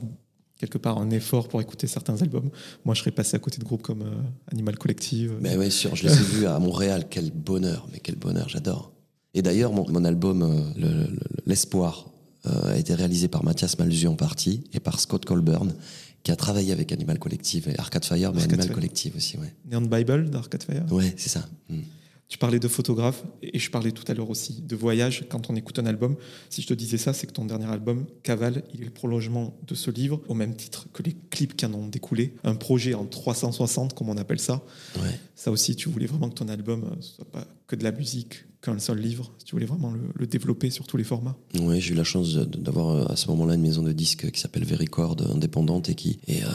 quelque 0.58 0.78
part 0.78 0.98
un 0.98 1.10
effort 1.10 1.48
pour 1.48 1.60
écouter 1.60 1.86
certains 1.86 2.20
albums. 2.22 2.50
Moi, 2.84 2.94
je 2.94 3.00
serais 3.00 3.10
passé 3.10 3.36
à 3.36 3.38
côté 3.38 3.58
de 3.58 3.64
groupes 3.64 3.82
comme 3.82 4.02
euh, 4.02 4.50
Animal 4.52 4.76
Collective. 4.78 5.34
Mais 5.40 5.56
oui, 5.56 5.70
sûr, 5.70 5.94
je 5.94 6.06
les 6.06 6.12
ai 6.12 6.22
vus 6.22 6.46
à 6.46 6.58
Montréal. 6.58 7.06
Quel 7.08 7.30
bonheur, 7.30 7.86
mais 7.92 8.00
quel 8.00 8.16
bonheur, 8.16 8.48
j'adore. 8.48 8.92
Et 9.34 9.42
d'ailleurs, 9.42 9.72
mon, 9.72 10.04
album, 10.04 10.42
euh, 10.42 11.06
L'Espoir, 11.44 12.10
euh, 12.46 12.72
a 12.72 12.76
été 12.78 12.94
réalisé 12.94 13.28
par 13.28 13.44
Mathias 13.44 13.78
Malzu 13.78 14.06
en 14.06 14.14
partie 14.14 14.64
et 14.72 14.80
par 14.80 15.00
Scott 15.00 15.24
Colburn, 15.24 15.74
qui 16.22 16.32
a 16.32 16.36
travaillé 16.36 16.72
avec 16.72 16.92
Animal 16.92 17.18
Collective 17.18 17.68
et 17.68 17.78
Arcade 17.78 18.04
Fire, 18.04 18.32
mais 18.32 18.42
Animal 18.42 18.70
Collective 18.70 19.14
aussi, 19.16 19.36
ouais. 19.36 19.52
Neon 19.70 19.82
Bible 19.82 20.30
d'Arcade 20.30 20.62
Fire 20.62 20.84
Ouais, 20.90 21.12
c'est 21.16 21.28
ça. 21.28 21.46
Hmm. 21.68 21.80
Tu 22.28 22.38
parlais 22.38 22.58
de 22.58 22.66
photographe 22.66 23.22
et 23.40 23.58
je 23.58 23.70
parlais 23.70 23.92
tout 23.92 24.02
à 24.08 24.14
l'heure 24.14 24.30
aussi 24.30 24.60
de 24.60 24.74
voyage 24.74 25.26
quand 25.28 25.48
on 25.48 25.54
écoute 25.54 25.78
un 25.78 25.86
album. 25.86 26.16
Si 26.50 26.60
je 26.60 26.66
te 26.66 26.74
disais 26.74 26.98
ça, 26.98 27.12
c'est 27.12 27.28
que 27.28 27.32
ton 27.32 27.44
dernier 27.44 27.66
album, 27.66 28.04
Cavale, 28.24 28.64
il 28.74 28.82
est 28.82 28.86
le 28.86 28.90
prolongement 28.90 29.56
de 29.64 29.74
ce 29.76 29.92
livre, 29.92 30.20
au 30.26 30.34
même 30.34 30.56
titre 30.56 30.88
que 30.92 31.04
les 31.04 31.16
clips 31.30 31.54
qui 31.56 31.66
en 31.66 31.74
ont 31.74 31.86
découlé. 31.86 32.34
Un 32.42 32.56
projet 32.56 32.94
en 32.94 33.06
360, 33.06 33.94
comme 33.94 34.08
on 34.08 34.16
appelle 34.16 34.40
ça. 34.40 34.64
Ouais. 34.96 35.20
Ça 35.36 35.52
aussi, 35.52 35.76
tu 35.76 35.88
voulais 35.88 36.06
vraiment 36.06 36.28
que 36.28 36.34
ton 36.34 36.48
album 36.48 36.90
ne 36.96 37.00
soit 37.00 37.30
pas 37.30 37.46
que 37.68 37.76
de 37.76 37.84
la 37.84 37.92
musique, 37.92 38.44
qu'un 38.66 38.78
seul 38.80 38.98
livre. 38.98 39.32
Tu 39.44 39.52
voulais 39.52 39.66
vraiment 39.66 39.92
le, 40.14 40.26
développer 40.26 40.70
sur 40.70 40.86
tous 40.86 40.96
les 40.96 41.04
formats. 41.04 41.36
Oui, 41.60 41.80
j'ai 41.80 41.94
eu 41.94 41.96
la 41.96 42.04
chance 42.04 42.34
d'avoir 42.34 42.88
euh, 42.88 43.12
à 43.12 43.16
ce 43.16 43.28
moment-là 43.28 43.54
une 43.54 43.62
maison 43.62 43.82
de 43.82 43.92
disques 43.92 44.30
qui 44.32 44.40
s'appelle 44.40 44.64
Vericord, 44.64 45.16
indépendante, 45.32 45.88
et 45.88 45.94
qui 45.94 46.18
et 46.26 46.42
euh, 46.42 46.48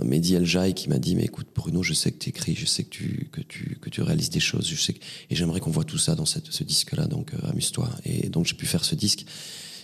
un 0.00 0.04
Mehdi 0.04 0.34
El 0.34 0.74
qui 0.74 0.88
m'a 0.90 0.98
dit 0.98 1.16
mais 1.16 1.24
écoute 1.24 1.48
Bruno, 1.54 1.82
je 1.82 1.94
sais 1.94 2.12
que 2.12 2.18
tu 2.18 2.28
écris, 2.28 2.54
je 2.54 2.66
sais 2.66 2.84
que 2.84 2.90
tu 2.90 3.28
que 3.32 3.40
tu 3.40 3.78
que 3.80 3.88
tu 3.88 4.02
réalises 4.02 4.30
des 4.30 4.40
choses, 4.40 4.68
je 4.68 4.76
sais 4.76 4.94
et 5.30 5.34
j'aimerais 5.34 5.60
qu'on 5.60 5.70
voit 5.70 5.84
tout 5.84 5.98
ça 5.98 6.14
dans 6.14 6.26
ce 6.26 6.64
disque-là, 6.64 7.06
donc 7.06 7.32
euh, 7.32 7.50
amuse-toi. 7.50 7.88
Et 8.04 8.28
donc 8.28 8.44
j'ai 8.44 8.54
pu 8.54 8.66
faire 8.66 8.84
ce 8.84 8.94
disque. 8.94 9.24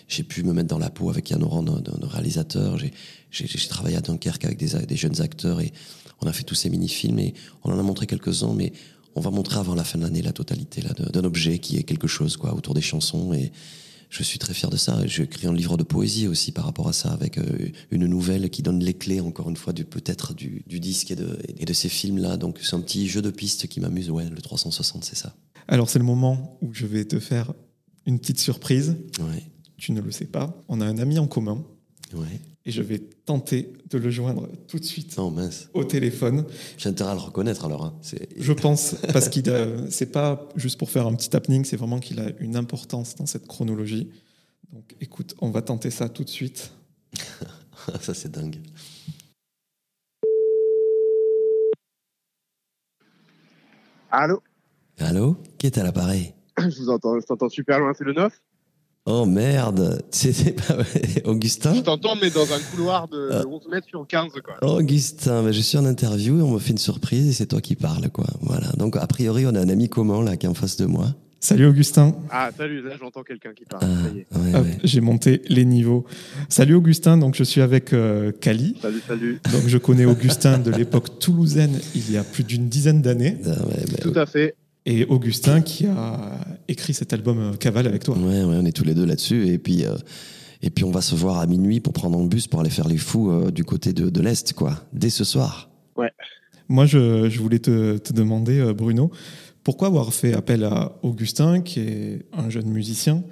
J'ai 0.09 0.23
pu 0.23 0.45
me 0.45 0.53
mettre 0.53 0.69
dans 0.69 0.79
la 0.79 0.90
peau 0.90 1.11
avec 1.11 1.31
Yann 1.31 1.42
Oran, 1.42 1.64
un, 1.66 2.07
réalisateur. 2.07 2.79
J'ai 3.31 3.69
travaillé 3.69 3.97
à 3.97 4.01
Dunkerque 4.01 4.45
avec 4.45 4.59
des, 4.59 4.87
des 4.87 4.97
jeunes 4.97 5.21
acteurs 5.21 5.61
et 5.61 5.73
on 6.21 6.27
a 6.29 6.33
fait 6.33 6.45
tous 6.45 6.55
ces 6.55 6.71
mini-films 6.71 7.19
et 7.19 7.35
on 7.64 7.73
en 7.73 7.79
a 7.79 7.83
montré 7.83 8.07
quelques-uns, 8.07 8.55
mais 8.55 8.73
on 9.17 9.21
va 9.21 9.31
montrer 9.31 9.59
avant 9.59 9.75
la 9.75 9.83
fin 9.83 9.99
de 9.99 10.05
l'année 10.05 10.23
la 10.23 10.33
totalité 10.33 10.83
là 10.83 10.91
d'un 10.93 11.25
objet 11.25 11.59
qui 11.59 11.79
est 11.79 11.83
quelque 11.83 12.07
chose 12.07 12.37
quoi 12.37 12.55
autour 12.55 12.75
des 12.75 12.83
chansons 12.83 13.33
et 13.33 13.51
je 14.09 14.23
suis 14.23 14.39
très 14.39 14.55
fier 14.55 14.71
de 14.71 14.77
ça. 14.77 15.05
J'ai 15.07 15.25
écrit 15.25 15.49
un 15.49 15.53
livre 15.53 15.77
de 15.77 15.83
poésie 15.83 16.29
aussi 16.29 16.53
par 16.53 16.65
rapport 16.65 16.87
à 16.87 16.93
ça, 16.93 17.11
avec 17.11 17.39
euh, 17.39 17.73
une 17.91 18.07
nouvelle 18.07 18.51
qui 18.51 18.63
donne 18.63 18.79
les 18.79 18.95
clés, 18.95 19.21
encore 19.21 19.51
une 19.51 19.57
fois, 19.57 19.73
peut-être 19.73 20.33
du, 20.33 20.63
disque 20.69 21.11
et 21.11 21.17
de, 21.17 21.37
et 21.59 21.65
de 21.65 21.73
ces 21.73 21.89
films-là. 21.89 22.37
Donc 22.37 22.61
c'est 22.63 22.77
un 22.77 22.81
petit 22.81 23.09
jeu 23.09 23.21
de 23.21 23.31
piste 23.31 23.67
qui 23.67 23.81
m'amuse. 23.81 24.09
Ouais, 24.09 24.25
le 24.29 24.41
360, 24.41 25.05
c'est 25.05 25.17
ça. 25.17 25.35
Alors 25.67 25.91
c'est 25.91 25.99
le 25.99 26.05
moment 26.05 26.57
où 26.63 26.73
je 26.73 26.87
vais 26.87 27.05
te 27.05 27.19
faire 27.19 27.53
une 28.07 28.21
petite 28.21 28.39
surprise. 28.39 28.97
Ouais. 29.19 29.43
Tu 29.77 29.91
ne 29.91 30.01
le 30.01 30.13
sais 30.13 30.27
pas. 30.27 30.57
On 30.69 30.81
a 30.81 30.87
un 30.87 30.99
ami 30.99 31.19
en 31.19 31.27
commun. 31.27 31.65
Ouais 32.15 32.41
et 32.67 32.73
je 32.73 32.83
vais 32.83 32.99
tenter 32.99 33.73
de 33.89 33.97
le 33.97 34.11
joindre 34.11 34.49
tout 34.67 34.81
de 34.81 34.85
suite 34.85 35.15
oh, 35.19 35.31
mince. 35.31 35.71
au 35.73 35.85
téléphone. 35.85 36.45
J'ai 36.77 36.89
intérêt 36.89 37.13
à 37.13 37.15
le 37.15 37.21
reconnaître 37.21 37.65
alors. 37.65 37.85
Hein. 37.85 37.95
Je 38.37 38.53
pense, 38.53 38.97
parce 39.13 39.29
qu'il 39.29 39.45
c'est 39.89 40.11
pas 40.11 40.49
juste 40.57 40.77
pour 40.77 40.91
faire 40.91 41.07
un 41.07 41.15
petit 41.15 41.35
happening, 41.35 41.65
c'est 41.65 41.77
vraiment 41.77 42.01
qu'il 42.01 42.19
a 42.19 42.33
une 42.41 42.57
importance 42.57 43.15
dans 43.15 43.27
cette 43.27 43.47
chronologie. 43.47 44.11
Donc 44.73 44.97
écoute, 45.01 45.37
on 45.41 45.51
va 45.51 45.63
tenter 45.63 45.91
ça 45.91 46.09
tout 46.09 46.25
de 46.25 46.29
suite. 46.29 46.73
ça 48.01 48.15
c'est 48.15 48.33
dingue. 48.33 48.59
Allô? 54.11 54.43
Allô? 54.99 55.37
Qui 55.59 55.67
est 55.67 55.79
à 55.79 55.85
l'appareil? 55.85 56.35
Je 56.59 56.83
vous 56.83 56.91
entends, 56.91 57.21
je 57.21 57.27
t'entends 57.27 57.49
super 57.49 57.79
loin, 57.79 57.93
c'est 57.97 58.05
le 58.05 58.15
9 58.15 58.33
Oh 59.09 59.25
merde, 59.25 60.03
c'était 60.11 60.51
pas 60.53 60.79
Augustin 61.25 61.75
Je 61.75 61.81
t'entends, 61.81 62.16
mais 62.21 62.29
dans 62.29 62.53
un 62.53 62.59
couloir 62.59 63.07
de 63.07 63.47
11 63.47 63.62
ah. 63.64 63.71
mètres 63.71 63.87
sur 63.87 64.05
15, 64.05 64.33
quoi. 64.45 64.57
Augustin, 64.69 65.45
ben, 65.45 65.53
je 65.53 65.61
suis 65.61 65.79
en 65.79 65.85
interview 65.85 66.40
et 66.40 66.42
on 66.42 66.51
me 66.51 66.59
fait 66.59 66.73
une 66.73 66.79
surprise 66.79 67.29
et 67.29 67.33
c'est 67.33 67.47
toi 67.47 67.61
qui 67.61 67.77
parles, 67.77 68.11
quoi. 68.11 68.27
Voilà. 68.40 68.66
Donc, 68.77 68.97
a 68.97 69.07
priori, 69.07 69.47
on 69.47 69.55
a 69.55 69.61
un 69.61 69.69
ami 69.69 69.88
commun, 69.88 70.25
là, 70.25 70.37
qui 70.37 70.47
est 70.47 70.49
en 70.49 70.55
face 70.55 70.77
de 70.77 70.87
moi. 70.87 71.07
Salut 71.38 71.66
Augustin. 71.66 72.16
Ah, 72.31 72.51
salut, 72.57 72.83
là, 72.83 72.97
j'entends 72.99 73.23
quelqu'un 73.23 73.53
qui 73.53 73.64
parle. 73.64 73.85
Ah, 74.35 74.62
j'ai 74.83 75.01
monté 75.01 75.42
les 75.49 75.64
niveaux. 75.64 76.05
Salut 76.49 76.75
Augustin, 76.75 77.16
donc 77.16 77.37
je 77.37 77.45
suis 77.45 77.61
avec 77.61 77.92
euh, 77.92 78.33
Kali. 78.33 78.77
Salut, 78.83 79.03
salut. 79.07 79.40
Donc, 79.53 79.69
je 79.69 79.79
connais 79.79 80.07
Augustin 80.07 80.59
de 80.59 80.73
l'époque 80.73 81.21
toulousaine, 81.21 81.79
il 81.95 82.11
y 82.11 82.16
a 82.16 82.25
plus 82.25 82.42
d'une 82.42 82.69
dizaine 82.69 83.03
d'années. 83.03 83.37
Ah, 83.47 83.53
Tout 84.03 84.14
à 84.16 84.27
fait 84.27 84.57
et 84.87 85.05
Augustin 85.07 85.61
qui 85.61 85.87
a 85.87 86.38
écrit 86.68 86.94
cet 86.94 87.12
album 87.12 87.38
euh, 87.38 87.57
Cavale 87.57 87.88
avec 87.88 88.05
toi. 88.05 88.16
Ouais, 88.16 88.44
ouais 88.44 88.57
on 88.59 88.64
est 88.64 88.72
tous 88.72 88.85
les 88.85 88.94
deux 88.94 89.05
là-dessus. 89.05 89.49
Et 89.49 89.59
puis, 89.59 89.85
euh, 89.85 89.96
et 90.62 90.70
puis 90.70 90.85
on 90.85 90.92
va 90.92 91.03
se 91.03 91.14
voir 91.14 91.38
à 91.38 91.46
minuit 91.46 91.81
pour 91.81 91.92
prendre 91.92 92.18
un 92.18 92.25
bus 92.25 92.46
pour 92.46 92.61
aller 92.61 92.70
faire 92.70 92.88
les 92.88 92.96
fous 92.96 93.31
euh, 93.31 93.51
du 93.51 93.64
côté 93.64 93.92
de, 93.92 94.09
de 94.09 94.20
l'Est, 94.20 94.53
quoi, 94.53 94.87
dès 94.92 95.11
ce 95.11 95.25
soir. 95.25 95.68
Ouais. 95.96 96.11
Moi, 96.68 96.87
je, 96.87 97.29
je 97.29 97.40
voulais 97.40 97.59
te, 97.59 97.99
te, 97.99 98.12
demander, 98.12 98.72
Bruno, 98.72 99.11
pourquoi 99.64 99.88
avoir 99.88 100.14
fait 100.14 100.35
appel 100.35 100.64
à 100.64 100.92
Augustin, 101.03 101.61
qui 101.61 101.81
est 101.81 102.27
un 102.33 102.49
jeune 102.49 102.68
musicien 102.68 103.22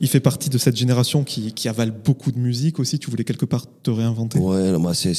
il 0.00 0.08
fait 0.08 0.20
partie 0.20 0.50
de 0.50 0.58
cette 0.58 0.76
génération 0.76 1.24
qui, 1.24 1.52
qui, 1.52 1.68
avale 1.68 1.90
beaucoup 1.90 2.32
de 2.32 2.38
musique 2.38 2.78
aussi. 2.78 2.98
Tu 2.98 3.10
voulais 3.10 3.24
quelque 3.24 3.44
part 3.44 3.66
te 3.82 3.90
réinventer? 3.90 4.38
Ouais, 4.38 4.76
moi, 4.78 4.94
c'est, 4.94 5.14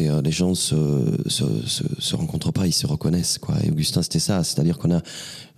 euh, 0.00 0.22
les 0.22 0.30
gens 0.30 0.54
se, 0.54 0.76
se, 1.26 1.44
se, 1.98 2.16
rencontrent 2.16 2.52
pas, 2.52 2.66
ils 2.66 2.72
se 2.72 2.86
reconnaissent. 2.86 3.38
Quoi. 3.38 3.56
Et 3.64 3.70
Augustin, 3.70 4.02
c'était 4.02 4.18
ça. 4.18 4.44
C'est-à-dire 4.44 4.78
qu'on 4.78 4.94
a, 4.94 5.02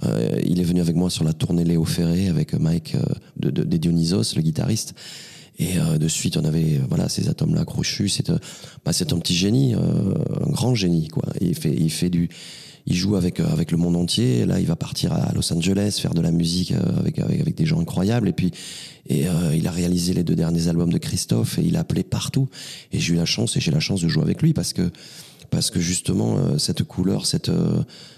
euh, 0.05 0.41
il 0.45 0.61
est 0.61 0.65
venu 0.65 0.81
avec 0.81 0.97
moi 0.97 1.11
sur 1.11 1.25
la 1.25 1.33
tournée 1.33 1.65
Léo 1.65 1.85
Ferré 1.85 2.29
avec 2.29 2.55
Mike 2.55 2.95
euh, 2.95 3.51
de, 3.51 3.77
Dionysos, 3.77 4.35
le 4.37 4.43
guitariste. 4.43 4.95
Et 5.61 5.99
de 5.99 6.09
suite, 6.09 6.39
on 6.39 6.45
avait 6.45 6.81
voilà 6.89 7.11
ces 7.11 7.29
atomes-là 7.29 7.67
crochus. 7.67 8.09
C'est, 8.09 8.33
bah, 8.85 8.93
c'est 8.93 9.13
un 9.13 9.19
petit 9.19 9.35
génie, 9.35 9.75
un 9.75 10.51
grand 10.51 10.75
génie, 10.75 11.09
quoi. 11.09 11.25
il 11.41 11.55
fait, 11.55 11.75
il 11.77 11.91
fait 11.91 12.09
du 12.09 12.31
il 12.87 12.97
joue 12.97 13.17
avec 13.17 13.41
euh, 13.41 13.47
avec 13.47 13.71
le 13.71 13.79
monde 13.79 13.97
entier. 13.97 14.45
Là, 14.45 14.61
il 14.61 14.67
va 14.67 14.77
partir 14.77 15.13
à 15.13 15.33
Los 15.35 15.53
Angeles 15.53 15.99
faire 16.01 16.15
de 16.15 16.21
la 16.21 16.31
musique 16.31 16.73
euh, 16.73 16.99
avec 16.99 17.19
avec, 17.19 17.41
avec 17.41 17.55
des 17.55 17.67
gens 17.67 17.81
incroyables. 17.81 18.29
Et 18.29 18.33
puis 18.33 18.51
et 19.09 19.29
euh, 19.29 19.55
il 19.55 19.67
a 19.67 19.71
réalisé 19.71 20.13
les 20.13 20.25
deux 20.25 20.37
derniers 20.37 20.69
albums 20.69 20.93
de 20.93 20.99
Christophe 20.99 21.59
et 21.59 21.63
il 21.63 21.77
a 21.77 21.81
appelé 21.81 22.03
partout. 22.03 22.49
Et 22.93 22.99
j'ai 22.99 23.15
eu 23.15 23.17
la 23.17 23.25
chance 23.25 23.57
et 23.57 23.61
j'ai 23.61 23.71
la 23.71 23.81
chance 23.81 24.03
de 24.03 24.09
jouer 24.09 24.23
avec 24.23 24.43
lui 24.43 24.53
parce 24.53 24.73
que 24.73 24.91
parce 25.51 25.71
que 25.71 25.81
justement 25.81 26.59
cette 26.59 26.83
couleur, 26.85 27.27
cette 27.27 27.51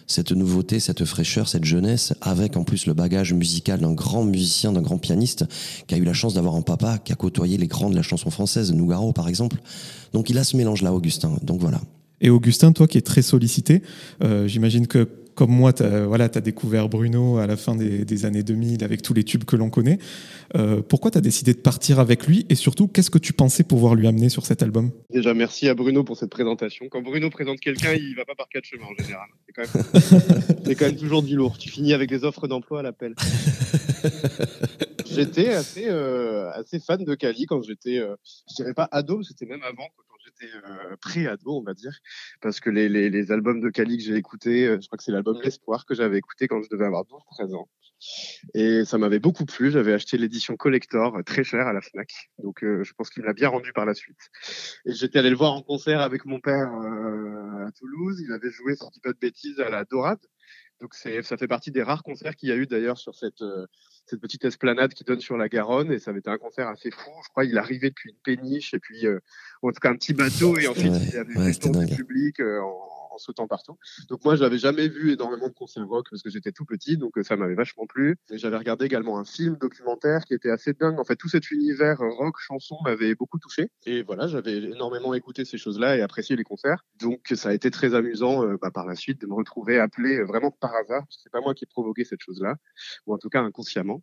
cette 0.06 0.32
nouveauté, 0.32 0.78
cette 0.78 1.04
fraîcheur, 1.04 1.48
cette 1.48 1.64
jeunesse, 1.64 2.12
avec 2.20 2.56
en 2.56 2.64
plus 2.64 2.86
le 2.86 2.92
bagage 2.92 3.32
musical 3.32 3.80
d'un 3.80 3.92
grand 3.92 4.24
musicien, 4.24 4.72
d'un 4.72 4.82
grand 4.82 4.98
pianiste, 4.98 5.46
qui 5.86 5.94
a 5.94 5.98
eu 5.98 6.04
la 6.04 6.12
chance 6.12 6.34
d'avoir 6.34 6.54
un 6.54 6.62
papa 6.62 6.98
qui 6.98 7.12
a 7.12 7.16
côtoyé 7.16 7.56
les 7.56 7.66
grands 7.66 7.90
de 7.90 7.96
la 7.96 8.02
chanson 8.02 8.30
française, 8.30 8.72
Nougaro 8.72 9.12
par 9.12 9.28
exemple. 9.28 9.58
Donc 10.12 10.28
il 10.30 10.38
a 10.38 10.44
ce 10.44 10.56
mélange-là, 10.56 10.92
Augustin. 10.92 11.32
Donc 11.42 11.60
voilà. 11.60 11.80
Et 12.22 12.30
Augustin, 12.30 12.72
toi 12.72 12.86
qui 12.86 12.96
es 12.96 13.02
très 13.02 13.20
sollicité, 13.20 13.82
euh, 14.22 14.46
j'imagine 14.46 14.86
que 14.86 15.08
comme 15.34 15.50
moi, 15.50 15.72
tu 15.72 15.82
as, 15.82 16.06
voilà, 16.06 16.24
as 16.24 16.40
découvert 16.40 16.88
Bruno 16.88 17.38
à 17.38 17.46
la 17.46 17.56
fin 17.56 17.74
des, 17.74 18.24
années 18.26 18.42
2000 18.42 18.84
avec 18.84 19.02
tous 19.02 19.14
les 19.14 19.24
tubes 19.24 19.44
que 19.44 19.56
l'on 19.56 19.70
connaît. 19.70 19.98
Euh, 20.56 20.82
pourquoi 20.82 21.10
tu 21.10 21.18
as 21.18 21.22
décidé 21.22 21.54
de 21.54 21.58
partir 21.58 21.98
avec 22.00 22.26
lui 22.26 22.44
et 22.50 22.54
surtout, 22.54 22.86
qu'est-ce 22.86 23.10
que 23.10 23.18
tu 23.18 23.32
pensais 23.32 23.64
pouvoir 23.64 23.94
lui 23.94 24.06
amener 24.06 24.28
sur 24.28 24.44
cet 24.44 24.62
album? 24.62 24.90
Déjà, 25.10 25.32
merci 25.32 25.68
à 25.68 25.74
Bruno 25.74 26.04
pour 26.04 26.16
cette 26.18 26.30
présentation. 26.30 26.86
Quand 26.90 27.00
Bruno 27.00 27.30
présente 27.30 27.60
quelqu'un, 27.60 27.94
il 27.94 28.14
va 28.14 28.24
pas 28.24 28.34
par 28.34 28.48
quatre 28.48 28.66
chemins 28.66 28.84
en 28.84 29.02
général. 29.02 29.28
C'est 29.46 29.52
quand, 29.54 29.74
même... 29.74 30.76
quand, 30.76 30.86
même 30.86 30.96
toujours 30.96 31.22
du 31.22 31.34
lourd. 31.34 31.56
Tu 31.56 31.70
finis 31.70 31.94
avec 31.94 32.10
des 32.10 32.24
offres 32.24 32.46
d'emploi 32.46 32.80
à 32.80 32.82
l'appel. 32.82 33.14
j'étais 35.06 35.48
assez, 35.48 35.86
euh, 35.88 36.50
assez 36.52 36.78
fan 36.78 37.02
de 37.02 37.14
Kali 37.14 37.46
quand 37.46 37.62
j'étais, 37.62 37.96
je 38.50 38.54
dirais 38.54 38.74
pas 38.74 38.88
ado, 38.92 39.22
c'était 39.22 39.46
même 39.46 39.62
avant, 39.62 39.88
j'étais 40.42 40.54
euh, 40.56 40.96
pré-ado, 41.00 41.58
on 41.58 41.62
va 41.62 41.74
dire, 41.74 41.98
parce 42.40 42.60
que 42.60 42.70
les, 42.70 42.88
les, 42.88 43.10
les 43.10 43.32
albums 43.32 43.60
de 43.60 43.70
Cali 43.70 43.98
que 43.98 44.02
j'ai 44.02 44.16
écoutés, 44.16 44.66
euh, 44.66 44.78
je 44.80 44.86
crois 44.86 44.96
que 44.96 45.04
c'est 45.04 45.12
l'album 45.12 45.40
L'Espoir 45.42 45.86
que 45.86 45.94
j'avais 45.94 46.18
écouté 46.18 46.48
quand 46.48 46.62
je 46.62 46.68
devais 46.70 46.84
avoir 46.84 47.04
12-13 47.04 47.54
ans. 47.54 47.68
Et 48.54 48.84
ça 48.84 48.98
m'avait 48.98 49.20
beaucoup 49.20 49.44
plu. 49.44 49.70
J'avais 49.70 49.92
acheté 49.92 50.18
l'édition 50.18 50.56
collector 50.56 51.16
euh, 51.16 51.22
très 51.22 51.44
chère 51.44 51.66
à 51.66 51.72
la 51.72 51.80
Fnac. 51.80 52.10
Donc 52.38 52.58
je 52.62 52.92
pense 52.94 53.10
qu'il 53.10 53.22
me 53.22 53.28
l'a 53.28 53.32
bien 53.32 53.48
rendu 53.48 53.72
par 53.72 53.86
la 53.86 53.94
suite. 53.94 54.18
Et 54.86 54.92
j'étais 54.92 55.20
allé 55.20 55.30
le 55.30 55.36
voir 55.36 55.52
en 55.52 55.62
concert 55.62 56.00
avec 56.00 56.24
mon 56.24 56.40
père 56.40 56.68
à 56.68 57.70
Toulouse. 57.78 58.20
Il 58.20 58.32
avait 58.32 58.50
joué, 58.50 58.74
si 58.74 58.84
je 58.84 58.90
dis 58.92 59.00
pas 59.00 59.12
de 59.12 59.18
bêtises, 59.18 59.60
à 59.60 59.70
la 59.70 59.84
Dorade. 59.84 60.18
Donc 60.82 60.94
ça 60.94 61.36
fait 61.38 61.48
partie 61.48 61.70
des 61.70 61.82
rares 61.82 62.02
concerts 62.02 62.36
qu'il 62.36 62.48
y 62.48 62.52
a 62.52 62.56
eu 62.56 62.66
d'ailleurs 62.66 62.98
sur 62.98 63.14
cette, 63.14 63.42
cette 64.06 64.20
petite 64.20 64.44
esplanade 64.44 64.92
qui 64.94 65.04
donne 65.04 65.20
sur 65.20 65.36
la 65.36 65.48
Garonne 65.48 65.92
et 65.92 65.98
ça 65.98 66.10
avait 66.10 66.20
été 66.20 66.30
un 66.30 66.38
concert 66.38 66.68
assez 66.68 66.90
fou. 66.90 67.10
Je 67.24 67.28
crois 67.30 67.44
il 67.44 67.56
arrivait 67.56 67.90
depuis 67.90 68.10
une 68.10 68.16
péniche 68.22 68.74
et 68.74 68.78
puis 68.78 69.06
euh, 69.06 69.20
en 69.62 69.70
tout 69.70 69.80
cas 69.80 69.90
un 69.90 69.96
petit 69.96 70.12
bateau 70.12 70.58
et 70.58 70.66
ensuite 70.66 70.92
il 71.06 71.14
y 71.14 71.16
avait 71.16 71.36
ouais, 71.38 71.86
du 71.86 71.96
public 71.96 72.40
euh, 72.40 72.60
en, 72.60 73.01
en 73.14 73.18
sautant 73.18 73.46
partout. 73.46 73.78
Donc 74.08 74.24
moi, 74.24 74.36
je 74.36 74.42
n'avais 74.42 74.58
jamais 74.58 74.88
vu 74.88 75.12
énormément 75.12 75.48
de 75.48 75.54
concerts 75.54 75.86
rock 75.86 76.06
parce 76.10 76.22
que 76.22 76.30
j'étais 76.30 76.52
tout 76.52 76.64
petit, 76.64 76.96
donc 76.96 77.18
euh, 77.18 77.22
ça 77.22 77.36
m'avait 77.36 77.54
vachement 77.54 77.86
plu. 77.86 78.16
Et 78.30 78.38
j'avais 78.38 78.56
regardé 78.56 78.86
également 78.86 79.18
un 79.18 79.24
film 79.24 79.56
documentaire 79.56 80.24
qui 80.24 80.34
était 80.34 80.50
assez 80.50 80.72
dingue. 80.72 80.98
En 80.98 81.04
fait, 81.04 81.16
tout 81.16 81.28
cet 81.28 81.50
univers 81.50 81.98
rock, 81.98 82.36
chanson 82.38 82.76
m'avait 82.84 83.14
beaucoup 83.14 83.38
touché. 83.38 83.70
Et 83.86 84.02
voilà, 84.02 84.26
j'avais 84.26 84.56
énormément 84.56 85.14
écouté 85.14 85.44
ces 85.44 85.58
choses-là 85.58 85.96
et 85.96 86.02
apprécié 86.02 86.36
les 86.36 86.44
concerts. 86.44 86.84
Donc 87.00 87.32
ça 87.34 87.50
a 87.50 87.54
été 87.54 87.70
très 87.70 87.94
amusant 87.94 88.44
bah, 88.60 88.70
par 88.70 88.86
la 88.86 88.94
suite 88.94 89.20
de 89.20 89.26
me 89.26 89.34
retrouver 89.34 89.78
appelé 89.78 90.22
vraiment 90.22 90.50
par 90.50 90.74
hasard, 90.74 91.02
parce 91.02 91.16
que 91.16 91.22
c'est 91.22 91.32
pas 91.32 91.40
moi 91.40 91.54
qui 91.54 91.64
ai 91.64 91.66
provoqué 91.66 92.04
cette 92.04 92.20
chose-là, 92.20 92.56
ou 93.06 93.14
en 93.14 93.18
tout 93.18 93.28
cas 93.28 93.40
inconsciemment. 93.40 94.02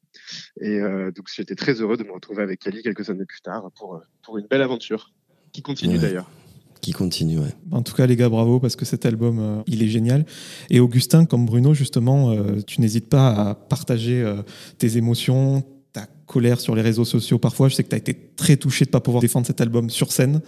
Et 0.60 0.80
euh, 0.80 1.12
donc 1.12 1.28
j'étais 1.34 1.56
très 1.56 1.82
heureux 1.82 1.98
de 1.98 2.04
me 2.04 2.12
retrouver 2.12 2.44
avec 2.44 2.60
Kali 2.60 2.84
quelques 2.84 3.10
années 3.10 3.26
plus 3.26 3.42
tard 3.42 3.70
pour, 3.76 4.02
pour 4.24 4.38
une 4.38 4.48
belle 4.48 4.62
aventure 4.62 5.12
qui 5.52 5.62
continue 5.62 5.98
d'ailleurs 5.98 6.30
qui 6.82 6.92
continue. 6.92 7.40
Ouais. 7.40 7.54
En 7.72 7.82
tout 7.82 7.94
cas, 7.94 8.06
les 8.06 8.16
gars, 8.16 8.30
bravo 8.30 8.60
parce 8.60 8.76
que 8.76 8.86
cet 8.86 9.06
album, 9.06 9.40
euh, 9.40 9.62
il 9.68 9.84
est 9.84 9.88
génial. 9.88 10.26
Et 10.70 10.80
Augustin, 10.80 11.26
comme 11.26 11.46
Bruno, 11.46 11.74
justement, 11.74 12.32
euh, 12.32 12.62
tu 12.66 12.82
n'hésites 12.82 13.10
pas 13.10 13.30
à 13.30 13.56
partager 13.56 14.22
euh, 14.22 14.42
tes 14.78 14.98
émotions, 14.98 15.64
ta 15.94 16.06
colère 16.26 16.60
sur 16.60 16.76
les 16.76 16.82
réseaux 16.82 17.06
sociaux. 17.06 17.40
Parfois, 17.40 17.70
je 17.70 17.76
sais 17.76 17.84
que 17.84 17.90
tu 17.90 17.96
as 17.96 18.00
été 18.00 18.14
très 18.36 18.58
touché 18.58 18.86
de 18.86 18.90
ne 18.90 18.94
pas 18.94 19.02
pouvoir 19.02 19.22
défendre 19.22 19.48
cet 19.48 19.62
album 19.62 19.90
sur 19.90 20.12
scène. 20.12 20.42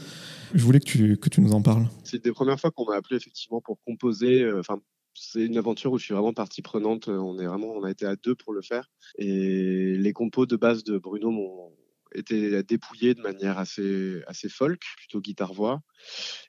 Je 0.53 0.63
voulais 0.63 0.79
que 0.79 0.85
tu, 0.85 1.17
que 1.17 1.29
tu 1.29 1.41
nous 1.41 1.53
en 1.53 1.61
parles. 1.61 1.87
C'est 2.03 2.23
des 2.23 2.31
premières 2.31 2.59
fois 2.59 2.71
qu'on 2.71 2.85
m'a 2.85 2.95
appelé 2.95 3.15
effectivement 3.15 3.61
pour 3.61 3.77
composer. 3.85 4.49
Enfin, 4.59 4.79
c'est 5.13 5.45
une 5.45 5.57
aventure 5.57 5.91
où 5.93 5.97
je 5.97 6.05
suis 6.05 6.13
vraiment 6.13 6.33
partie 6.33 6.61
prenante. 6.61 7.07
On 7.07 7.39
est 7.39 7.45
vraiment, 7.45 7.67
on 7.67 7.83
a 7.83 7.91
été 7.91 8.05
à 8.05 8.15
deux 8.15 8.35
pour 8.35 8.51
le 8.51 8.61
faire. 8.61 8.89
Et 9.17 9.95
les 9.97 10.13
compos 10.13 10.45
de 10.45 10.57
base 10.57 10.83
de 10.83 10.97
Bruno 10.97 11.31
m'ont 11.31 11.71
était 12.13 12.63
dépouillé 12.63 13.13
de 13.13 13.21
manière 13.21 13.57
assez 13.57 14.49
folk, 14.49 14.81
plutôt 14.97 15.21
guitare-voix. 15.21 15.81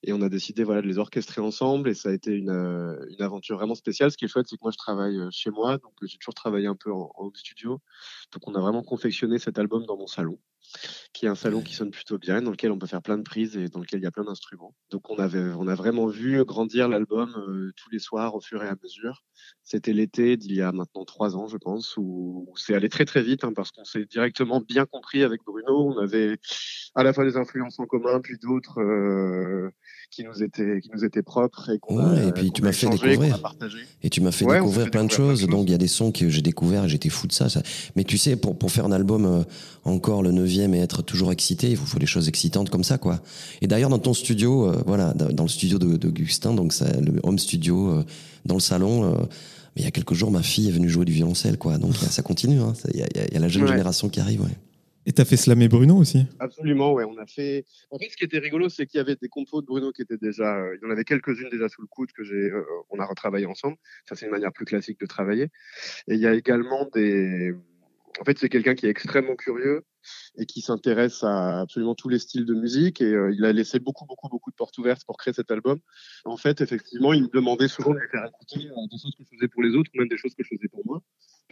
Et 0.03 0.13
on 0.13 0.23
a 0.23 0.29
décidé 0.29 0.65
voilà 0.65 0.83
de 0.83 0.87
les 0.87 0.99
orchestrer 0.99 1.41
ensemble 1.41 1.89
et 1.89 1.95
ça 1.95 2.09
a 2.09 2.13
été 2.13 2.33
une, 2.33 2.51
euh, 2.51 2.97
aventure 3.21 3.57
vraiment 3.57 3.75
spéciale. 3.75 4.11
Ce 4.11 4.17
qui 4.17 4.25
est 4.25 4.29
chouette, 4.29 4.47
c'est 4.49 4.57
que 4.57 4.63
moi 4.63 4.73
je 4.73 4.79
travaille 4.79 5.19
euh, 5.19 5.29
chez 5.31 5.51
moi, 5.51 5.79
donc 5.79 5.93
j'ai 6.03 6.19
toujours 6.19 6.35
travaillé 6.35 6.67
un 6.67 6.77
peu 6.77 6.93
en, 6.93 7.13
en 7.15 7.31
studio. 7.35 7.81
Donc 8.33 8.49
on 8.49 8.55
a 8.55 8.61
vraiment 8.61 8.83
confectionné 8.83 9.39
cet 9.39 9.59
album 9.59 9.85
dans 9.87 9.97
mon 9.97 10.07
salon 10.07 10.39
qui 11.13 11.27
est 11.27 11.29
un 11.29 11.35
salon 11.35 11.61
qui 11.61 11.75
sonne 11.75 11.91
plutôt 11.91 12.19
bien, 12.19 12.43
dans 12.43 12.51
lequel 12.51 12.73
on 12.73 12.79
peut 12.79 12.87
faire 12.87 13.03
plein 13.03 13.19
de 13.19 13.23
prises 13.23 13.57
et 13.57 13.69
dans 13.69 13.81
lequel 13.81 14.01
il 14.01 14.03
y 14.03 14.07
a 14.07 14.11
plein 14.11 14.25
d'instruments. 14.25 14.75
Donc 14.91 15.11
on 15.11 15.17
avait, 15.17 15.53
on 15.59 15.69
a 15.69 15.75
vraiment 15.75 16.07
vu 16.07 16.45
grandir 16.45 16.89
l'album 16.89 17.35
euh, 17.37 17.73
tous 17.77 17.91
les 17.91 17.99
soirs 17.99 18.35
au 18.35 18.41
fur 18.41 18.63
et 18.63 18.69
à 18.69 18.77
mesure. 18.83 19.23
C'était 19.65 19.93
l'été 19.93 20.37
d'il 20.37 20.55
y 20.55 20.63
a 20.63 20.73
maintenant 20.73 21.05
trois 21.05 21.37
ans, 21.37 21.47
je 21.47 21.57
pense, 21.57 21.97
où, 21.97 22.53
c'est 22.57 22.75
allé 22.75 22.89
très 22.89 23.05
très 23.05 23.23
vite 23.23 23.45
hein, 23.45 23.53
parce 23.55 23.71
qu'on 23.71 23.85
s'est 23.85 24.05
directement 24.05 24.61
bien 24.61 24.87
compris 24.87 25.23
avec 25.23 25.41
Bruno. 25.45 25.93
On 25.95 25.99
avait 25.99 26.39
à 26.95 27.03
la 27.03 27.13
fois 27.13 27.25
des 27.25 27.37
influences 27.37 27.79
en 27.79 27.87
commun, 27.87 28.21
puis 28.21 28.39
d'autres 28.39 28.81
euh, 28.81 29.71
qui 30.11 30.25
nous 30.25 30.43
étaient 30.43 30.81
qui 30.81 30.91
nous 30.93 31.05
étaient 31.05 31.23
propres 31.23 31.71
et 31.71 31.79
qu'on 31.79 32.13
ouais, 32.13 32.29
et 32.29 32.33
puis 32.33 32.53
tu 32.53 32.63
m'as 32.63 32.73
fait 32.73 32.89
découvrir 32.89 33.41
et 34.03 34.11
tu 34.11 34.21
m'as 34.21 34.33
fait 34.33 34.45
découvrir 34.45 34.91
plein 34.91 35.05
de 35.05 35.11
choses. 35.11 35.47
Donc 35.47 35.69
il 35.69 35.73
y 35.73 35.75
a 35.75 35.79
des 35.79 35.89
sons 35.89 36.13
que 36.13 36.29
j'ai 36.29 36.43
découvert, 36.43 36.89
j'étais 36.89 37.09
fou 37.09 37.27
de 37.27 37.33
ça, 37.33 37.49
ça, 37.49 37.63
Mais 37.97 38.05
tu 38.05 38.19
sais, 38.19 38.37
pour 38.37 38.59
pour 38.59 38.71
faire 38.71 38.85
un 38.85 38.93
album 38.93 39.25
euh, 39.25 39.43
encore 39.85 40.23
le 40.23 40.33
neuvième 40.63 40.75
et 40.75 40.83
être 40.83 41.03
toujours 41.03 41.33
excité, 41.33 41.71
il 41.71 41.77
faut, 41.77 41.99
des 41.99 42.07
choses 42.07 42.29
excitantes 42.29 42.71
comme 42.71 42.85
ça, 42.85 42.99
quoi. 42.99 43.21
Et 43.61 43.67
d'ailleurs 43.67 43.91
dans 43.91 43.99
ton 43.99 44.15
studio, 44.15 44.69
euh, 44.69 44.83
voilà, 44.87 45.13
dans 45.15 45.45
le 45.45 45.49
studio 45.49 45.79
d'Augustin, 45.79 46.55
donc 46.55 46.73
ça, 46.73 46.87
le 47.01 47.21
home 47.23 47.39
studio 47.39 47.91
euh, 47.91 48.05
dans 48.45 48.55
le 48.55 48.61
salon. 48.61 49.13
mais 49.75 49.83
il 49.83 49.85
y 49.85 49.89
a 49.89 49.91
quelques 49.91 50.15
jours, 50.15 50.31
ma 50.31 50.43
fille 50.43 50.69
est 50.69 50.73
venue 50.73 50.89
jouer 50.89 51.05
du 51.05 51.13
violoncelle, 51.13 51.59
quoi. 51.59 51.79
Donc 51.79 51.95
ça 51.97 52.23
continue. 52.23 52.61
Hein. 52.61 52.75
Il 52.93 53.01
y, 53.01 53.03
a, 53.03 53.07
y, 53.33 53.37
a 53.37 53.41
la 53.41 53.49
jeune 53.49 53.67
génération 53.67 54.09
qui 54.09 54.21
arrive, 54.21 54.43
ouais. 54.43 54.57
Et 55.05 55.13
t'as 55.13 55.25
fait 55.25 55.37
slammer 55.37 55.69
Bruno 55.69 55.97
aussi? 55.97 56.27
Absolument, 56.39 56.93
ouais. 56.93 57.05
On 57.05 57.19
a 57.19 57.27
fait. 57.27 57.65
En 57.91 57.99
fait, 57.99 58.09
ce 58.09 58.17
qui 58.17 58.25
était 58.25 58.39
rigolo, 58.39 58.69
c'est 58.69 58.87
qu'il 58.87 58.99
y 58.99 59.01
avait 59.01 59.17
des 59.17 59.29
compos 59.29 59.61
de 59.61 59.67
Bruno 59.67 59.91
qui 59.91 60.03
étaient 60.03 60.17
déjà. 60.17 60.57
Euh, 60.57 60.77
il 60.77 60.85
y 60.85 60.89
en 60.89 60.93
avait 60.93 61.05
quelques-unes 61.05 61.49
déjà 61.51 61.69
sous 61.69 61.83
le 61.83 61.89
coude 61.89 62.13
que 62.13 62.23
j'ai. 62.23 62.51
Euh, 62.51 62.63
on 62.91 63.01
a 63.01 63.05
retravaillé 63.05 63.47
ensemble. 63.47 63.77
Ça, 64.09 64.15
c'est 64.15 64.27
une 64.27 64.31
manière 64.31 64.53
plus 64.53 64.65
classique 64.65 65.01
de 65.01 65.07
travailler. 65.07 65.49
Et 66.07 66.15
il 66.15 66.21
y 66.21 66.27
a 66.27 66.35
également 66.35 66.89
des. 66.95 67.53
En 68.21 68.25
fait, 68.25 68.39
c'est 68.39 68.49
quelqu'un 68.49 68.75
qui 68.75 68.87
est 68.87 68.91
extrêmement 68.91 69.35
curieux 69.35 69.83
et 70.37 70.47
qui 70.47 70.61
s'intéresse 70.61 71.23
à 71.23 71.61
absolument 71.61 71.95
tous 71.95 72.09
les 72.09 72.19
styles 72.19 72.45
de 72.45 72.55
musique. 72.55 73.01
Et 73.01 73.13
euh, 73.13 73.33
il 73.33 73.45
a 73.45 73.53
laissé 73.53 73.79
beaucoup, 73.79 74.07
beaucoup, 74.07 74.29
beaucoup 74.29 74.51
de 74.51 74.57
portes 74.57 74.77
ouvertes 74.79 75.05
pour 75.05 75.17
créer 75.17 75.35
cet 75.35 75.51
album. 75.51 75.79
En 76.25 76.37
fait, 76.37 76.61
effectivement, 76.61 77.13
il 77.13 77.25
me 77.25 77.29
demandait 77.29 77.69
souvent 77.69 77.91
de 77.93 77.99
lui 77.99 78.09
faire 78.11 78.25
écouter 78.27 78.69
euh, 78.69 78.87
des 78.91 78.99
choses 78.99 79.15
que 79.17 79.25
je 79.25 79.37
faisais 79.37 79.49
pour 79.49 79.63
les 79.63 79.75
autres, 79.75 79.91
ou 79.95 79.99
même 79.99 80.09
des 80.09 80.17
choses 80.17 80.35
que 80.35 80.43
je 80.43 80.49
faisais 80.57 80.69
pour 80.69 80.85
moi. 80.87 81.03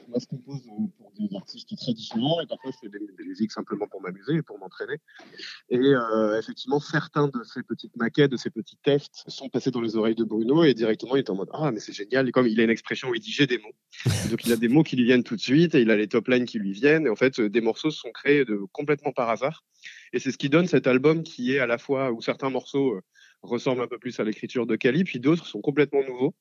Moi, 0.09 0.19
je 0.21 0.27
compose 0.27 0.61
euh, 0.67 0.87
pour 0.99 1.13
des 1.19 1.37
artistes 1.37 1.77
très 1.77 1.93
différents, 1.93 2.41
et 2.41 2.47
parfois 2.47 2.71
je 2.73 2.79
fais 2.81 2.89
des, 2.89 2.99
des 2.99 3.25
musiques 3.25 3.53
simplement 3.53 3.87
pour 3.89 4.01
m'amuser 4.01 4.35
et 4.35 4.43
pour 4.43 4.59
m'entraîner. 4.59 4.97
Et 5.69 5.93
effectivement, 6.39 6.81
certains 6.81 7.29
de 7.29 7.43
ces 7.45 7.63
petites 7.63 7.97
maquettes, 7.97 8.31
de 8.31 8.37
ces 8.37 8.51
petits 8.51 8.79
tests, 8.83 9.25
sont 9.29 9.49
passés 9.49 9.71
dans 9.71 9.81
les 9.81 9.97
oreilles 9.97 10.15
de 10.15 10.25
Bruno, 10.25 10.65
et 10.65 10.75
directement, 10.75 11.17
il 11.17 11.21
était 11.21 11.31
en 11.31 11.37
mode 11.37 11.51
ah 11.53 11.71
mais 11.71 11.81
c'est 11.81 11.93
génial. 11.93 12.29
Et 12.29 12.33
comme 12.33 12.47
il 12.47 12.59
a 12.61 12.65
une 12.65 12.71
expression 12.71 13.09
où 13.09 13.15
il 13.15 13.21
dit 13.21 13.31
j'ai 13.31 13.47
des 13.47 13.59
mots, 13.59 13.75
donc 14.31 14.45
il 14.45 14.53
a 14.53 14.57
des 14.57 14.69
mots 14.69 14.83
qui 14.83 14.97
lui 14.97 15.05
viennent 15.05 15.23
tout 15.23 15.37
de 15.37 15.41
suite, 15.41 15.75
et 15.75 15.83
il 15.83 15.91
a 15.91 15.97
les 15.97 16.09
top 16.09 16.29
lines 16.29 16.47
qui 16.47 16.59
lui 16.59 16.73
viennent. 16.73 17.07
Et 17.07 17.11
en 17.11 17.17
fait, 17.17 17.41
des 17.41 17.61
morceaux 17.61 17.91
sont 17.91 18.11
créés 18.13 18.40
de 18.45 18.61
complètement 18.73 19.13
par 19.13 19.31
hasard. 19.31 19.65
Et 20.13 20.19
c'est 20.19 20.31
ce 20.31 20.39
qui 20.39 20.49
donne 20.49 20.67
cet 20.67 20.87
album 20.87 21.23
qui 21.23 21.55
est 21.55 21.59
à 21.59 21.67
la 21.67 21.79
fois 21.79 22.13
où 22.13 22.21
certains 22.21 22.51
morceaux 22.51 22.95
euh, 22.95 23.01
ressemblent 23.43 23.83
un 23.83 23.89
peu 23.89 23.99
plus 23.99 24.19
à 24.21 24.25
l'écriture 24.25 24.67
de 24.67 24.77
Kali, 24.77 25.05
puis 25.05 25.21
d'autres 25.21 25.47
sont 25.47 25.61
complètement 25.61 26.03
nouveaux. 26.05 26.35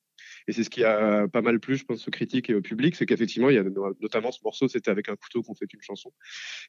Et 0.46 0.52
c'est 0.52 0.64
ce 0.64 0.70
qui 0.70 0.84
a 0.84 1.28
pas 1.28 1.42
mal 1.42 1.60
plu, 1.60 1.76
je 1.76 1.84
pense, 1.84 2.06
aux 2.06 2.10
critiques 2.10 2.50
et 2.50 2.54
au 2.54 2.60
public, 2.60 2.96
c'est 2.96 3.06
qu'effectivement, 3.06 3.48
il 3.48 3.56
y 3.56 3.58
a 3.58 3.64
notamment 4.00 4.32
ce 4.32 4.40
morceau, 4.44 4.68
c'était 4.68 4.90
avec 4.90 5.08
un 5.08 5.16
couteau 5.16 5.42
qu'on 5.42 5.54
fait 5.54 5.72
une 5.72 5.80
chanson, 5.82 6.12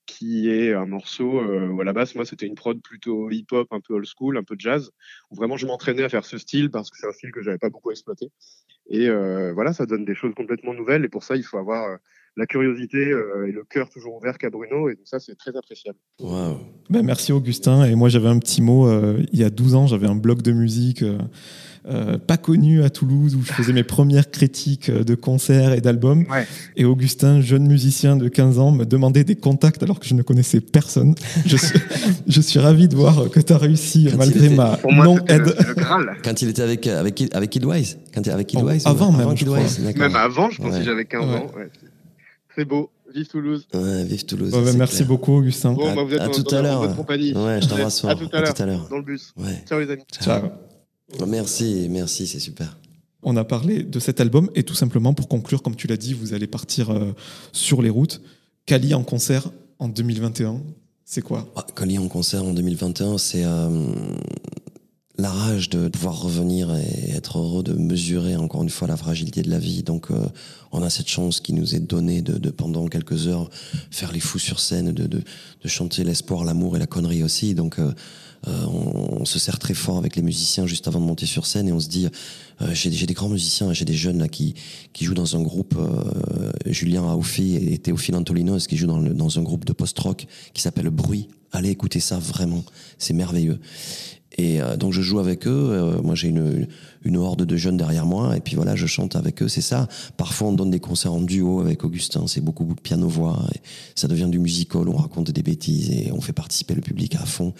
qui 0.05 0.49
est 0.49 0.73
un 0.73 0.85
morceau 0.85 1.39
euh, 1.39 1.67
où 1.67 1.81
à 1.81 1.83
la 1.83 1.93
base, 1.93 2.15
moi, 2.15 2.25
c'était 2.25 2.45
une 2.45 2.55
prod 2.55 2.81
plutôt 2.81 3.29
hip-hop, 3.29 3.67
un 3.71 3.81
peu 3.81 3.93
old 3.93 4.05
school, 4.05 4.37
un 4.37 4.43
peu 4.43 4.55
jazz, 4.57 4.91
où 5.29 5.35
vraiment 5.35 5.57
je 5.57 5.65
m'entraînais 5.65 6.03
à 6.03 6.09
faire 6.09 6.25
ce 6.25 6.37
style 6.37 6.69
parce 6.69 6.89
que 6.89 6.97
c'est 6.97 7.07
un 7.07 7.11
style 7.11 7.31
que 7.31 7.41
j'avais 7.41 7.57
pas 7.57 7.69
beaucoup 7.69 7.91
exploité. 7.91 8.27
Et 8.89 9.07
euh, 9.07 9.53
voilà, 9.53 9.73
ça 9.73 9.85
donne 9.85 10.05
des 10.05 10.15
choses 10.15 10.33
complètement 10.35 10.73
nouvelles. 10.73 11.05
Et 11.05 11.09
pour 11.09 11.23
ça, 11.23 11.35
il 11.35 11.43
faut 11.43 11.57
avoir 11.57 11.89
euh, 11.89 11.97
la 12.37 12.45
curiosité 12.45 12.97
euh, 13.11 13.47
et 13.47 13.51
le 13.51 13.63
cœur 13.69 13.89
toujours 13.89 14.15
ouvert 14.15 14.37
qu'à 14.37 14.49
Bruno. 14.49 14.89
Et 14.89 14.93
donc 14.95 15.05
ça, 15.05 15.19
c'est 15.19 15.35
très 15.37 15.55
appréciable. 15.55 15.97
Waouh. 16.19 16.57
Ben, 16.89 17.03
merci 17.03 17.31
Augustin. 17.33 17.85
Et 17.85 17.95
moi, 17.95 18.09
j'avais 18.09 18.29
un 18.29 18.39
petit 18.39 18.61
mot. 18.61 18.87
euh, 18.87 19.21
il 19.33 19.39
y 19.39 19.43
a 19.43 19.49
12 19.49 19.75
ans, 19.75 19.87
j'avais 19.87 20.07
un 20.07 20.15
blog 20.15 20.41
de 20.41 20.51
musique 20.53 21.01
euh, 21.03 21.17
euh, 21.87 22.17
pas 22.19 22.37
connu 22.37 22.83
à 22.83 22.89
Toulouse 22.89 23.35
où 23.35 23.41
je 23.43 23.51
faisais 23.51 23.73
mes 23.73 23.83
premières 23.83 24.29
critiques 24.31 24.89
de 24.91 25.15
concerts 25.15 25.73
et 25.73 25.81
d'albums. 25.81 26.25
Ouais. 26.31 26.45
Et 26.77 26.85
Augustin, 26.85 27.41
jeune 27.41 27.67
musicien 27.67 28.15
de 28.15 28.29
15 28.29 28.59
ans, 28.59 28.71
me 28.71 28.85
demandait 28.85 29.23
des 29.23 29.35
contacts 29.35 29.81
alors 29.83 29.99
que 29.99 30.05
je 30.05 30.13
ne 30.13 30.21
connaissais 30.21 30.61
personne. 30.61 31.15
Je 31.45 31.57
suis, 31.57 31.79
je 32.27 32.39
suis 32.41 32.59
ravi 32.59 32.87
de 32.87 32.95
voir 32.95 33.29
que 33.29 33.39
tu 33.41 33.51
as 33.51 33.57
réussi, 33.57 34.07
Quand 34.11 34.17
malgré 34.17 34.45
était- 34.45 34.55
ma 34.55 34.77
non-aide. 34.89 35.55
Quand 36.23 36.41
il 36.41 36.49
était 36.49 36.61
avec, 36.61 36.87
avec, 36.87 37.23
avec 37.33 37.49
Kidwise 37.49 37.97
Quand 38.13 38.21
il 38.25 38.29
avec 38.31 38.47
Kidwise 38.47 38.83
Oh, 38.85 38.89
avant 38.89 39.09
ou- 39.09 39.17
même, 39.17 39.29
je 39.31 39.35
Kidwise. 39.43 39.79
Même 39.97 40.15
avant, 40.15 40.49
je 40.49 40.61
pense 40.61 40.71
Ouais. 40.73 40.79
que 40.79 40.85
j'avais 40.85 41.05
15 41.05 41.25
Ouais. 41.25 41.35
ans. 41.35 41.47
C'est 42.55 42.65
beau. 42.65 42.89
Vive 43.13 43.27
Toulouse. 43.27 43.67
Ouais, 43.73 44.03
vive 44.05 44.25
Toulouse. 44.25 44.53
Ouais, 44.53 44.63
ben, 44.63 44.77
merci 44.77 44.97
clair. 44.97 45.07
beaucoup, 45.09 45.33
Augustin. 45.33 45.73
Bon, 45.73 45.85
À- 45.89 45.95
bah, 45.95 46.03
vous 46.03 46.13
êtes 46.13 46.21
à 46.21 46.27
dans, 46.27 46.31
tout 46.33 46.43
dans- 46.43 46.57
à 46.57 46.61
l'heure. 46.61 46.81
Ouais, 46.81 47.59
je 47.61 47.67
t'embrasse 47.67 47.97
À 48.05 48.15
fort. 48.15 48.19
tout 48.19 48.29
À 48.33 48.37
à 48.37 48.41
l'heure. 48.41 48.53
tout 48.53 48.63
à 48.63 48.65
l'heure. 48.65 48.87
Dans 48.89 48.97
le 48.97 49.03
bus. 49.03 49.33
Ouais. 49.37 49.63
Ciao 49.67 49.79
les 49.79 49.89
amis. 49.91 50.03
Ciao. 50.21 50.49
Merci, 51.27 51.87
merci, 51.89 52.25
c'est 52.27 52.39
super. 52.39 52.77
On 53.23 53.35
a 53.35 53.43
parlé 53.43 53.83
de 53.83 53.99
cet 53.99 54.21
album 54.21 54.49
et 54.55 54.63
tout 54.63 54.73
simplement 54.75 55.13
pour 55.13 55.27
conclure, 55.27 55.61
comme 55.61 55.75
tu 55.75 55.87
l'as 55.87 55.97
dit, 55.97 56.13
vous 56.13 56.33
allez 56.33 56.47
partir 56.47 56.89
euh, 56.91 57.13
sur 57.51 57.81
les 57.81 57.89
routes. 57.89 58.21
Kali 58.65 58.93
en 58.93 59.03
concert 59.03 59.49
en 59.79 59.89
2021, 59.89 60.61
c'est 61.03 61.21
quoi? 61.21 61.51
Ah, 61.57 61.65
Collier 61.75 61.97
en 61.97 62.07
concert 62.07 62.43
en 62.43 62.53
2021, 62.53 63.17
c'est 63.17 63.43
euh, 63.43 63.67
la 65.21 65.29
rage 65.29 65.69
de 65.69 65.87
pouvoir 65.87 66.19
revenir 66.19 66.75
et 66.75 67.11
être 67.11 67.37
heureux 67.37 67.63
de 67.63 67.73
mesurer 67.73 68.35
encore 68.35 68.63
une 68.63 68.69
fois 68.69 68.87
la 68.87 68.97
fragilité 68.97 69.43
de 69.43 69.49
la 69.49 69.59
vie. 69.59 69.83
Donc, 69.83 70.09
euh, 70.09 70.15
on 70.71 70.81
a 70.81 70.89
cette 70.89 71.07
chance 71.07 71.39
qui 71.39 71.53
nous 71.53 71.75
est 71.75 71.79
donnée 71.79 72.21
de, 72.21 72.49
pendant 72.49 72.87
quelques 72.87 73.27
heures 73.27 73.49
faire 73.91 74.11
les 74.11 74.19
fous 74.19 74.39
sur 74.39 74.59
scène, 74.59 74.91
de, 74.91 75.23
chanter 75.65 76.03
l'espoir, 76.03 76.43
l'amour 76.43 76.75
et 76.75 76.79
la 76.79 76.87
connerie 76.87 77.23
aussi. 77.23 77.53
Donc, 77.53 77.77
euh, 77.77 77.93
euh, 78.47 78.65
on, 78.65 79.25
se 79.25 79.37
sert 79.37 79.59
très 79.59 79.75
fort 79.75 79.99
avec 79.99 80.15
les 80.15 80.23
musiciens 80.23 80.65
juste 80.65 80.87
avant 80.87 80.99
de 80.99 81.05
monter 81.05 81.27
sur 81.27 81.45
scène 81.45 81.67
et 81.67 81.71
on 81.71 81.79
se 81.79 81.87
dit 81.87 82.07
j'ai 82.73 83.05
des 83.05 83.13
grands 83.13 83.29
musiciens, 83.29 83.71
j'ai 83.71 83.85
des 83.85 83.93
jeunes 83.93 84.17
là 84.17 84.27
qui 84.27 84.55
jouent 84.99 85.13
dans 85.13 85.35
un 85.35 85.41
groupe 85.43 85.77
Julien 86.65 87.03
Aoufi 87.03 87.55
et 87.55 87.77
Théophile 87.77 88.15
Antolinos 88.15 88.65
qui 88.67 88.77
jouent 88.77 88.87
dans, 88.87 88.99
dans 88.99 89.37
un 89.37 89.43
groupe 89.43 89.63
de 89.65 89.73
post-rock 89.73 90.25
qui 90.55 90.61
s'appelle 90.61 90.89
Bruit? 90.89 91.27
Allez 91.51 91.69
écouter 91.69 91.99
ça 91.99 92.17
vraiment, 92.17 92.63
c'est 92.97 93.13
merveilleux. 93.13 93.59
Et 94.41 94.59
euh, 94.59 94.75
donc 94.75 94.91
je 94.91 95.01
joue 95.01 95.19
avec 95.19 95.45
eux. 95.45 95.69
euh, 95.71 96.01
moi 96.01 96.15
j'ai 96.15 96.29
une, 96.29 96.67
horde 97.17 97.45
de 97.45 97.57
jeunes 97.57 97.77
derrière 97.77 98.05
moi 98.05 98.35
et 98.35 98.39
puis 98.39 98.55
voilà 98.55 98.75
je 98.75 98.87
chante 98.87 99.15
avec 99.15 99.43
eux. 99.43 99.47
C'est 99.47 99.61
ça. 99.61 99.87
Parfois 100.17 100.47
on 100.47 100.53
donne 100.53 100.71
des 100.71 100.79
concerts 100.79 101.13
en 101.13 101.21
duo 101.21 101.59
avec 101.61 101.83
Augustin. 101.83 102.25
C'est 102.25 102.41
beaucoup 102.41 102.65
de 102.65 102.81
piano 102.81 103.07
voix. 103.07 103.39
Ça 103.95 104.07
devient 104.07 104.29
du 104.29 104.39
musical. 104.39 104.89
On 104.89 104.97
raconte 104.97 105.29
des 105.29 105.43
bêtises 105.43 105.91
et 105.91 106.11
on 106.11 106.21
fait 106.21 106.33
participer 106.33 106.73
le 106.73 106.81
public 106.81 107.15
à 107.15 107.25
fond. 107.25 107.53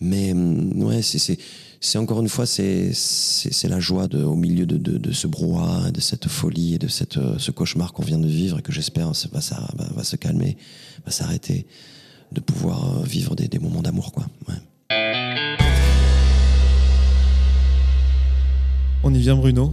Mais 0.00 0.32
hum, 0.32 0.82
ouais 0.82 1.00
c'est 1.80 1.98
encore 1.98 2.20
une 2.20 2.28
fois 2.28 2.46
c'est 2.46 2.92
la 3.68 3.78
joie 3.78 4.08
au 4.14 4.34
milieu 4.34 4.66
de, 4.66 5.12
ce 5.12 5.28
brouhaha, 5.28 5.92
de 5.92 6.00
cette 6.00 6.26
folie 6.26 6.74
et 6.74 6.78
de 6.78 6.88
euh, 7.18 7.38
ce 7.38 7.50
cauchemar 7.52 7.92
qu'on 7.92 8.02
vient 8.02 8.18
de 8.18 8.26
vivre 8.26 8.58
et 8.58 8.62
que 8.62 8.72
j'espère 8.72 9.12
va 9.12 9.40
se 10.04 10.16
calmer, 10.16 10.56
va 11.04 11.12
s'arrêter, 11.12 11.66
de 12.32 12.40
pouvoir 12.40 13.02
vivre 13.02 13.36
des, 13.36 13.58
moments 13.60 13.82
d'amour 13.82 14.12
quoi. 14.12 14.26
On 19.08 19.14
y 19.14 19.18
vient 19.20 19.36
Bruno, 19.36 19.72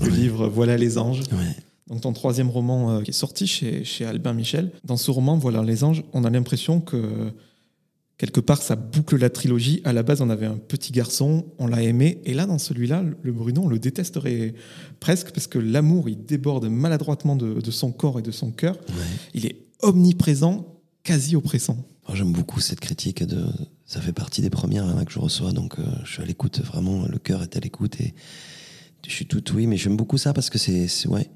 le 0.00 0.06
Ouais. 0.06 0.16
livre 0.16 0.48
Voilà 0.48 0.78
les 0.78 0.96
anges. 0.96 1.20
Ouais. 1.30 1.54
Donc 1.88 2.00
ton 2.00 2.12
troisième 2.14 2.48
roman 2.48 2.90
euh, 2.90 3.02
qui 3.02 3.10
est 3.10 3.12
sorti 3.12 3.46
chez, 3.46 3.84
chez 3.84 4.06
Albin 4.06 4.32
Michel. 4.32 4.72
Dans 4.84 4.96
ce 4.96 5.10
roman, 5.10 5.36
Voilà 5.36 5.62
les 5.62 5.84
anges, 5.84 6.02
on 6.14 6.24
a 6.24 6.30
l'impression 6.30 6.80
que 6.80 7.32
quelque 8.16 8.40
part 8.40 8.62
ça 8.62 8.74
boucle 8.74 9.18
la 9.18 9.28
trilogie. 9.28 9.82
À 9.84 9.92
la 9.92 10.02
base, 10.02 10.22
on 10.22 10.30
avait 10.30 10.46
un 10.46 10.56
petit 10.56 10.90
garçon, 10.90 11.44
on 11.58 11.66
l'a 11.66 11.82
aimé, 11.82 12.22
et 12.24 12.32
là, 12.32 12.46
dans 12.46 12.56
celui-là, 12.58 13.04
le 13.22 13.32
Bruno, 13.32 13.64
on 13.64 13.68
le 13.68 13.78
détesterait 13.78 14.54
presque 15.00 15.32
parce 15.32 15.46
que 15.46 15.58
l'amour, 15.58 16.08
il 16.08 16.24
déborde 16.24 16.66
maladroitement 16.66 17.36
de, 17.36 17.60
de 17.60 17.70
son 17.70 17.92
corps 17.92 18.18
et 18.18 18.22
de 18.22 18.30
son 18.30 18.50
cœur. 18.52 18.76
Ouais. 18.88 19.04
Il 19.34 19.44
est 19.44 19.56
omniprésent, 19.82 20.66
quasi 21.04 21.36
oppressant. 21.36 21.76
Moi, 22.06 22.16
J'aime 22.16 22.32
beaucoup 22.32 22.60
cette 22.60 22.80
critique. 22.80 23.24
De, 23.24 23.46
ça 23.84 24.00
fait 24.00 24.12
partie 24.12 24.42
des 24.42 24.50
premières 24.50 24.86
là, 24.86 25.04
que 25.04 25.12
je 25.12 25.18
reçois, 25.18 25.52
donc 25.52 25.78
euh, 25.78 25.84
je 26.04 26.12
suis 26.12 26.22
à 26.22 26.24
l'écoute. 26.24 26.60
Vraiment, 26.60 27.06
le 27.06 27.18
cœur 27.18 27.42
est 27.42 27.56
à 27.56 27.60
l'écoute 27.60 28.00
et 28.00 28.14
je 29.06 29.12
suis 29.12 29.26
tout 29.26 29.42
oui. 29.54 29.66
Mais 29.66 29.76
j'aime 29.76 29.96
beaucoup 29.96 30.18
ça 30.18 30.32
parce 30.32 30.50
que 30.50 30.58
c'est, 30.58 30.88
ouais. 31.08 31.30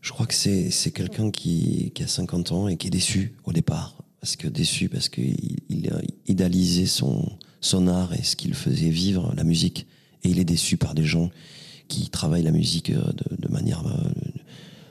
Je 0.00 0.12
crois 0.12 0.26
que 0.26 0.34
c'est 0.34 0.92
quelqu'un 0.92 1.30
qui, 1.30 1.92
qui 1.94 2.02
a 2.02 2.06
50 2.06 2.52
ans 2.52 2.68
et 2.68 2.76
qui 2.76 2.86
est 2.86 2.90
déçu 2.90 3.34
au 3.44 3.52
départ, 3.52 3.96
parce 4.20 4.36
que 4.36 4.46
déçu 4.46 4.88
parce 4.88 5.08
qu'il 5.08 5.56
il 5.68 5.90
a 6.42 6.86
son 6.86 7.32
son 7.60 7.88
art 7.88 8.14
et 8.14 8.22
ce 8.22 8.36
qu'il 8.36 8.54
faisait 8.54 8.90
vivre, 8.90 9.34
la 9.36 9.42
musique, 9.42 9.88
et 10.22 10.30
il 10.30 10.38
est 10.38 10.44
déçu 10.44 10.76
par 10.76 10.94
des 10.94 11.02
gens 11.02 11.30
qui 11.88 12.08
travaillent 12.10 12.44
la 12.44 12.52
musique 12.52 12.90
euh, 12.90 13.02
de, 13.12 13.36
de 13.36 13.48
manière 13.48 13.84
euh, 13.86 14.08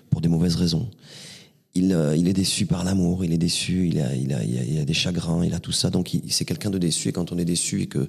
pour 0.09 0.19
des 0.19 0.27
mauvaises 0.27 0.55
raisons 0.55 0.89
il, 1.77 1.93
euh, 1.93 2.15
il 2.15 2.27
est 2.27 2.33
déçu 2.33 2.65
par 2.65 2.83
l'amour, 2.83 3.23
il 3.23 3.31
est 3.33 3.37
déçu, 3.37 3.87
il 3.87 3.99
a, 3.99 4.15
il, 4.15 4.33
a, 4.33 4.43
il, 4.43 4.57
a, 4.57 4.63
il 4.63 4.79
a 4.79 4.85
des 4.85 4.93
chagrins, 4.93 5.43
il 5.45 5.53
a 5.53 5.59
tout 5.59 5.71
ça. 5.71 5.89
Donc 5.89 6.11
c'est 6.29 6.45
quelqu'un 6.45 6.69
de 6.69 6.77
déçu. 6.77 7.09
Et 7.09 7.11
quand 7.11 7.31
on 7.31 7.37
est 7.37 7.45
déçu 7.45 7.81
et 7.81 7.87
que 7.87 8.07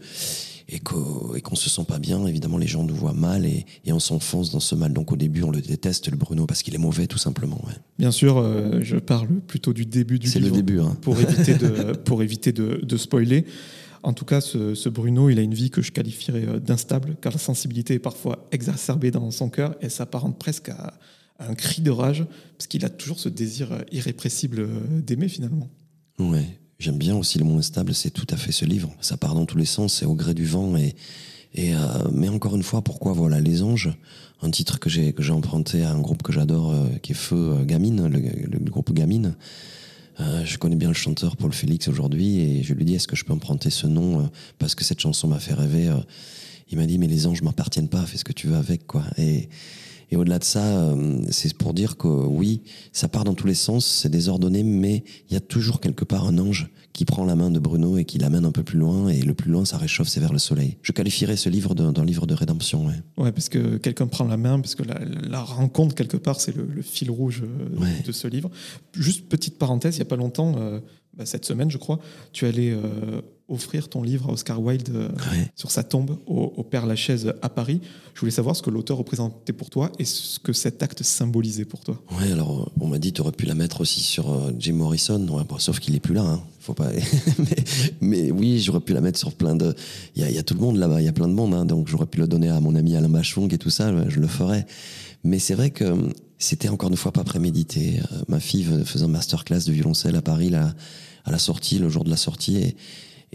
et 0.71 0.81
qu'on 0.81 1.33
qu'on 1.43 1.57
se 1.57 1.71
sent 1.71 1.85
pas 1.89 1.99
bien, 1.99 2.27
évidemment 2.27 2.59
les 2.59 2.67
gens 2.67 2.85
nous 2.85 2.95
voient 2.95 3.15
mal 3.15 3.47
et, 3.47 3.65
et 3.87 3.93
on 3.93 3.99
s'enfonce 4.01 4.51
dans 4.51 4.61
ce 4.61 4.75
mal. 4.75 4.93
Donc 4.93 5.13
au 5.13 5.17
début 5.17 5.43
on 5.43 5.51
le 5.51 5.61
déteste 5.61 6.11
le 6.11 6.17
Bruno 6.17 6.47
parce 6.47 6.63
qu'il 6.63 6.75
est 6.75 6.79
mauvais 6.79 7.07
tout 7.07 7.19
simplement. 7.19 7.61
Ouais. 7.67 7.75
Bien 7.99 8.11
sûr, 8.11 8.37
euh, 8.39 8.81
je 8.83 8.97
parle 8.97 9.29
plutôt 9.47 9.73
du 9.73 9.87
début 9.87 10.19
du 10.19 10.29
C'est 10.29 10.39
le 10.41 10.47
livre. 10.47 10.57
début. 10.57 10.81
Hein. 10.81 10.97
pour 11.01 11.19
éviter 11.21 11.55
de, 11.55 11.93
pour 11.93 12.23
éviter 12.23 12.53
de, 12.53 12.81
de 12.83 12.97
spoiler. 12.97 13.45
En 14.05 14.13
tout 14.13 14.25
cas, 14.25 14.41
ce, 14.41 14.75
ce 14.75 14.89
Bruno, 14.89 15.29
il 15.29 15.39
a 15.39 15.43
une 15.43 15.55
vie 15.55 15.71
que 15.71 15.83
je 15.83 15.91
qualifierais 15.91 16.45
euh, 16.47 16.61
d'instable, 16.61 17.17
car 17.21 17.33
la 17.33 17.39
sensibilité 17.39 17.95
est 17.95 17.99
parfois 17.99 18.47
exacerbée 18.53 19.11
dans 19.11 19.31
son 19.33 19.49
cœur 19.49 19.75
et 19.81 19.89
s'apparente 19.89 20.39
presque 20.39 20.69
à 20.69 20.95
un 21.39 21.55
cri 21.55 21.83
de 21.83 21.91
rage, 21.91 22.25
parce 22.57 22.67
qu'il 22.67 22.85
a 22.85 22.89
toujours 22.89 23.21
ce 23.21 23.29
désir 23.29 23.73
euh, 23.73 23.81
irrépressible 23.93 24.61
euh, 24.61 25.01
d'aimer 25.01 25.29
finalement. 25.29 25.69
Ouais. 26.19 26.59
J'aime 26.79 26.99
bien 26.99 27.17
aussi 27.17 27.39
le 27.39 27.45
mot 27.45 27.59
instable, 27.59 27.95
c'est 27.95 28.11
tout 28.11 28.27
à 28.31 28.37
fait 28.37 28.53
ce 28.53 28.65
livre. 28.65 28.93
Ça 29.01 29.17
part 29.17 29.35
dans 29.35 29.47
tous 29.47 29.59
les 29.59 29.65
sens, 29.65 29.95
c'est 29.95 30.07
au 30.07 30.15
gré 30.15 30.35
du 30.35 30.47
vent. 30.47 30.77
Et, 30.77 30.95
et 31.55 31.75
euh, 31.75 31.79
mais 32.13 32.29
encore 32.29 32.55
une 32.55 32.63
fois, 32.63 32.83
pourquoi 32.83 33.13
voilà 33.13 33.41
Les 33.41 33.63
Anges, 33.63 33.91
un 34.43 34.51
titre 34.51 34.79
que 34.79 34.89
j'ai 34.89 35.33
emprunté 35.33 35.83
à 35.83 35.91
un 35.91 36.01
groupe 36.01 36.23
que 36.23 36.33
j'adore, 36.33 36.73
qui 37.03 37.13
est 37.13 37.17
Feu 37.17 37.65
Gamine, 37.65 38.07
le, 38.07 38.59
groupe 38.71 38.93
Gamine. 38.93 39.35
Je 40.45 40.57
connais 40.59 40.77
bien 40.77 40.89
le 40.89 40.95
chanteur 40.95 41.37
Paul 41.37 41.53
Félix 41.53 41.89
aujourd'hui 41.89 42.39
et 42.39 42.63
je 42.63 42.75
lui 42.75 42.85
dis 42.85 42.95
est-ce 42.95 43.09
que 43.09 43.17
je 43.17 43.25
peux 43.25 43.33
emprunter 43.33 43.71
ce 43.71 43.89
nom 43.89 44.31
parce 44.59 44.77
que 44.77 44.85
cette 44.85 45.01
chanson 45.01 45.27
m'a 45.27 45.41
fait 45.41 45.55
rêver. 45.55 45.93
il 46.71 46.79
m'a 46.79 46.87
dit 46.87 46.99
mais 46.99 47.09
les 47.09 47.27
anges 47.27 47.43
m'appartiennent 47.43 47.89
pas, 47.89 48.07
fais 48.07 48.19
ce 48.19 48.25
que 48.25 48.33
tu 48.33 48.47
veux 48.47 48.57
avec 48.57 48.87
quoi. 48.87 49.03
Et, 49.17 49.49
et 50.11 50.17
au-delà 50.17 50.39
de 50.39 50.45
ça, 50.45 50.65
euh, 50.65 51.23
c'est 51.31 51.55
pour 51.57 51.75
dire 51.75 51.97
que 51.97 52.09
oui, 52.09 52.63
ça 52.93 53.09
part 53.09 53.25
dans 53.25 53.35
tous 53.35 53.47
les 53.47 53.55
sens, 53.55 53.85
c'est 53.87 54.09
désordonné, 54.09 54.63
mais 54.63 55.05
il 55.29 55.35
y 55.35 55.37
a 55.37 55.41
toujours 55.41 55.81
quelque 55.81 56.05
part 56.05 56.27
un 56.27 56.39
ange 56.39 56.71
qui 56.93 57.05
prend 57.05 57.25
la 57.25 57.37
main 57.37 57.51
de 57.51 57.61
Bruno 57.61 57.97
et 57.97 58.05
qui 58.05 58.19
l'amène 58.19 58.45
un 58.45 58.51
peu 58.51 58.65
plus 58.65 58.79
loin, 58.79 59.09
et 59.09 59.21
le 59.23 59.33
plus 59.35 59.51
loin, 59.53 59.65
ça 59.65 59.79
réchauffe, 59.79 60.09
c'est 60.09 60.19
vers 60.19 60.33
le 60.33 60.39
soleil. 60.41 60.79
Je 60.83 60.91
qualifierais 60.91 61.37
ce 61.37 61.49
livre 61.49 61.75
d'un 61.77 62.05
livre 62.05 62.27
de 62.27 62.35
rédemption. 62.35 62.87
Ouais. 62.87 62.95
Ouais, 63.17 63.31
parce 63.33 63.49
que 63.49 63.77
quelqu'un 63.77 64.09
prend 64.09 64.25
la 64.25 64.37
main, 64.37 64.59
parce 64.59 64.75
que 64.75 64.83
la, 64.83 64.99
la 65.05 65.41
rencontre, 65.43 65.95
quelque 65.95 66.17
part, 66.17 66.41
c'est 66.41 66.57
le, 66.57 66.65
le 66.67 66.83
fil 66.83 67.11
rouge 67.11 67.43
euh, 67.45 67.79
Ouais. 67.81 68.03
de 68.05 68.11
ce 68.11 68.27
livre. 68.27 68.51
Juste 68.95 69.29
petite 69.29 69.59
parenthèse, 69.59 69.95
il 69.97 69.99
n'y 69.99 70.03
a 70.03 70.07
pas 70.07 70.17
longtemps, 70.17 70.57
euh, 70.59 70.81
bah, 71.19 71.27
cette 71.27 71.45
semaine, 71.45 71.71
je 71.71 71.79
crois, 71.79 71.99
tu 72.33 72.47
allais 72.47 72.71
euh, 72.71 73.21
offrir 73.49 73.89
ton 73.89 74.03
livre 74.03 74.29
à 74.29 74.33
Oscar 74.33 74.63
Wilde 74.63 74.91
euh, 74.95 75.09
Ouais. 75.33 75.51
sur 75.57 75.71
sa 75.71 75.83
tombe 75.83 76.19
au, 76.27 76.53
au 76.57 76.63
Père 76.63 76.87
Lachaise 76.87 77.33
à 77.43 77.49
Paris. 77.49 77.81
Je 78.15 78.21
voulais 78.21 78.33
savoir 78.33 78.55
ce 78.55 78.63
que 78.63 78.71
l'auteur 78.71 78.99
représentait 78.99 79.53
pour 79.53 79.71
toi 79.71 79.91
et 79.99 80.05
ce 80.05 80.39
que 80.39 80.53
cet 80.53 80.83
acte 80.83 81.03
symbolisait 81.03 81.65
pour 81.65 81.81
toi. 81.81 82.01
Ouais, 82.19 82.31
alors 82.31 82.61
euh, 82.63 82.71
on 82.81 82.87
m'a 82.87 82.99
dit 82.99 83.13
tu 83.13 83.21
aurais 83.21 83.33
pu 83.33 83.47
la 83.47 83.55
mettre 83.55 83.81
aussi 83.81 84.01
sur 84.01 84.31
euh, 84.31 84.53
Jim 84.59 84.75
Morrison, 84.75 85.27
ouais, 85.29 85.45
bon, 85.49 85.59
sauf 85.59 85.81
qu'il 85.81 85.95
est 85.95 86.01
plus 86.01 86.15
là. 86.15 86.23
Hein. 86.23 86.41
Faut 86.61 86.75
pas. 86.75 86.91
mais, 87.39 87.65
mais 88.01 88.31
oui, 88.31 88.61
j'aurais 88.61 88.81
pu 88.81 88.93
la 88.93 89.01
mettre 89.01 89.19
sur 89.19 89.33
plein 89.33 89.57
de. 89.57 89.75
Il 90.15 90.23
y 90.23 90.25
a, 90.25 90.31
il 90.31 90.37
y 90.37 90.39
a 90.39 90.43
tout 90.43 90.55
le 90.55 90.61
monde 90.61 90.77
là-bas, 90.77 91.01
il 91.01 91.07
y 91.07 91.09
a 91.09 91.13
plein 91.13 91.29
de 91.29 91.33
monde, 91.33 91.55
hein, 91.55 91.65
donc 91.65 91.89
j'aurais 91.89 92.07
pu 92.07 92.19
le 92.19 92.29
donner 92.29 92.51
à 92.51 92.61
mon 92.61 92.75
ami 92.75 92.97
Alain 92.97 93.09
Bachung 93.09 93.53
et 93.53 93.59
tout 93.59 93.71
ça, 93.71 93.93
je, 94.09 94.21
le 94.21 94.27
ferais. 94.27 94.67
Mais 95.25 95.39
c'est 95.39 95.55
vrai 95.55 95.71
que 95.71 95.85
c'était 96.39 96.69
encore 96.69 96.91
une 96.91 96.97
fois 96.97 97.13
pas 97.13 97.25
prémédité. 97.25 98.01
Ma 98.29 98.41
fille 98.41 98.65
faisait 98.85 99.05
un 99.05 99.09
masterclass 99.09 99.65
de 99.67 99.73
violoncelle 99.73 100.17
à 100.17 100.23
Paris 100.23 100.51
là, 100.51 100.75
à 101.29 101.33
la 101.33 101.39
sortie, 101.39 101.79
le 101.79 101.89
jour 101.89 102.05
de 102.05 102.11
la 102.11 102.17
sortie, 102.17 102.75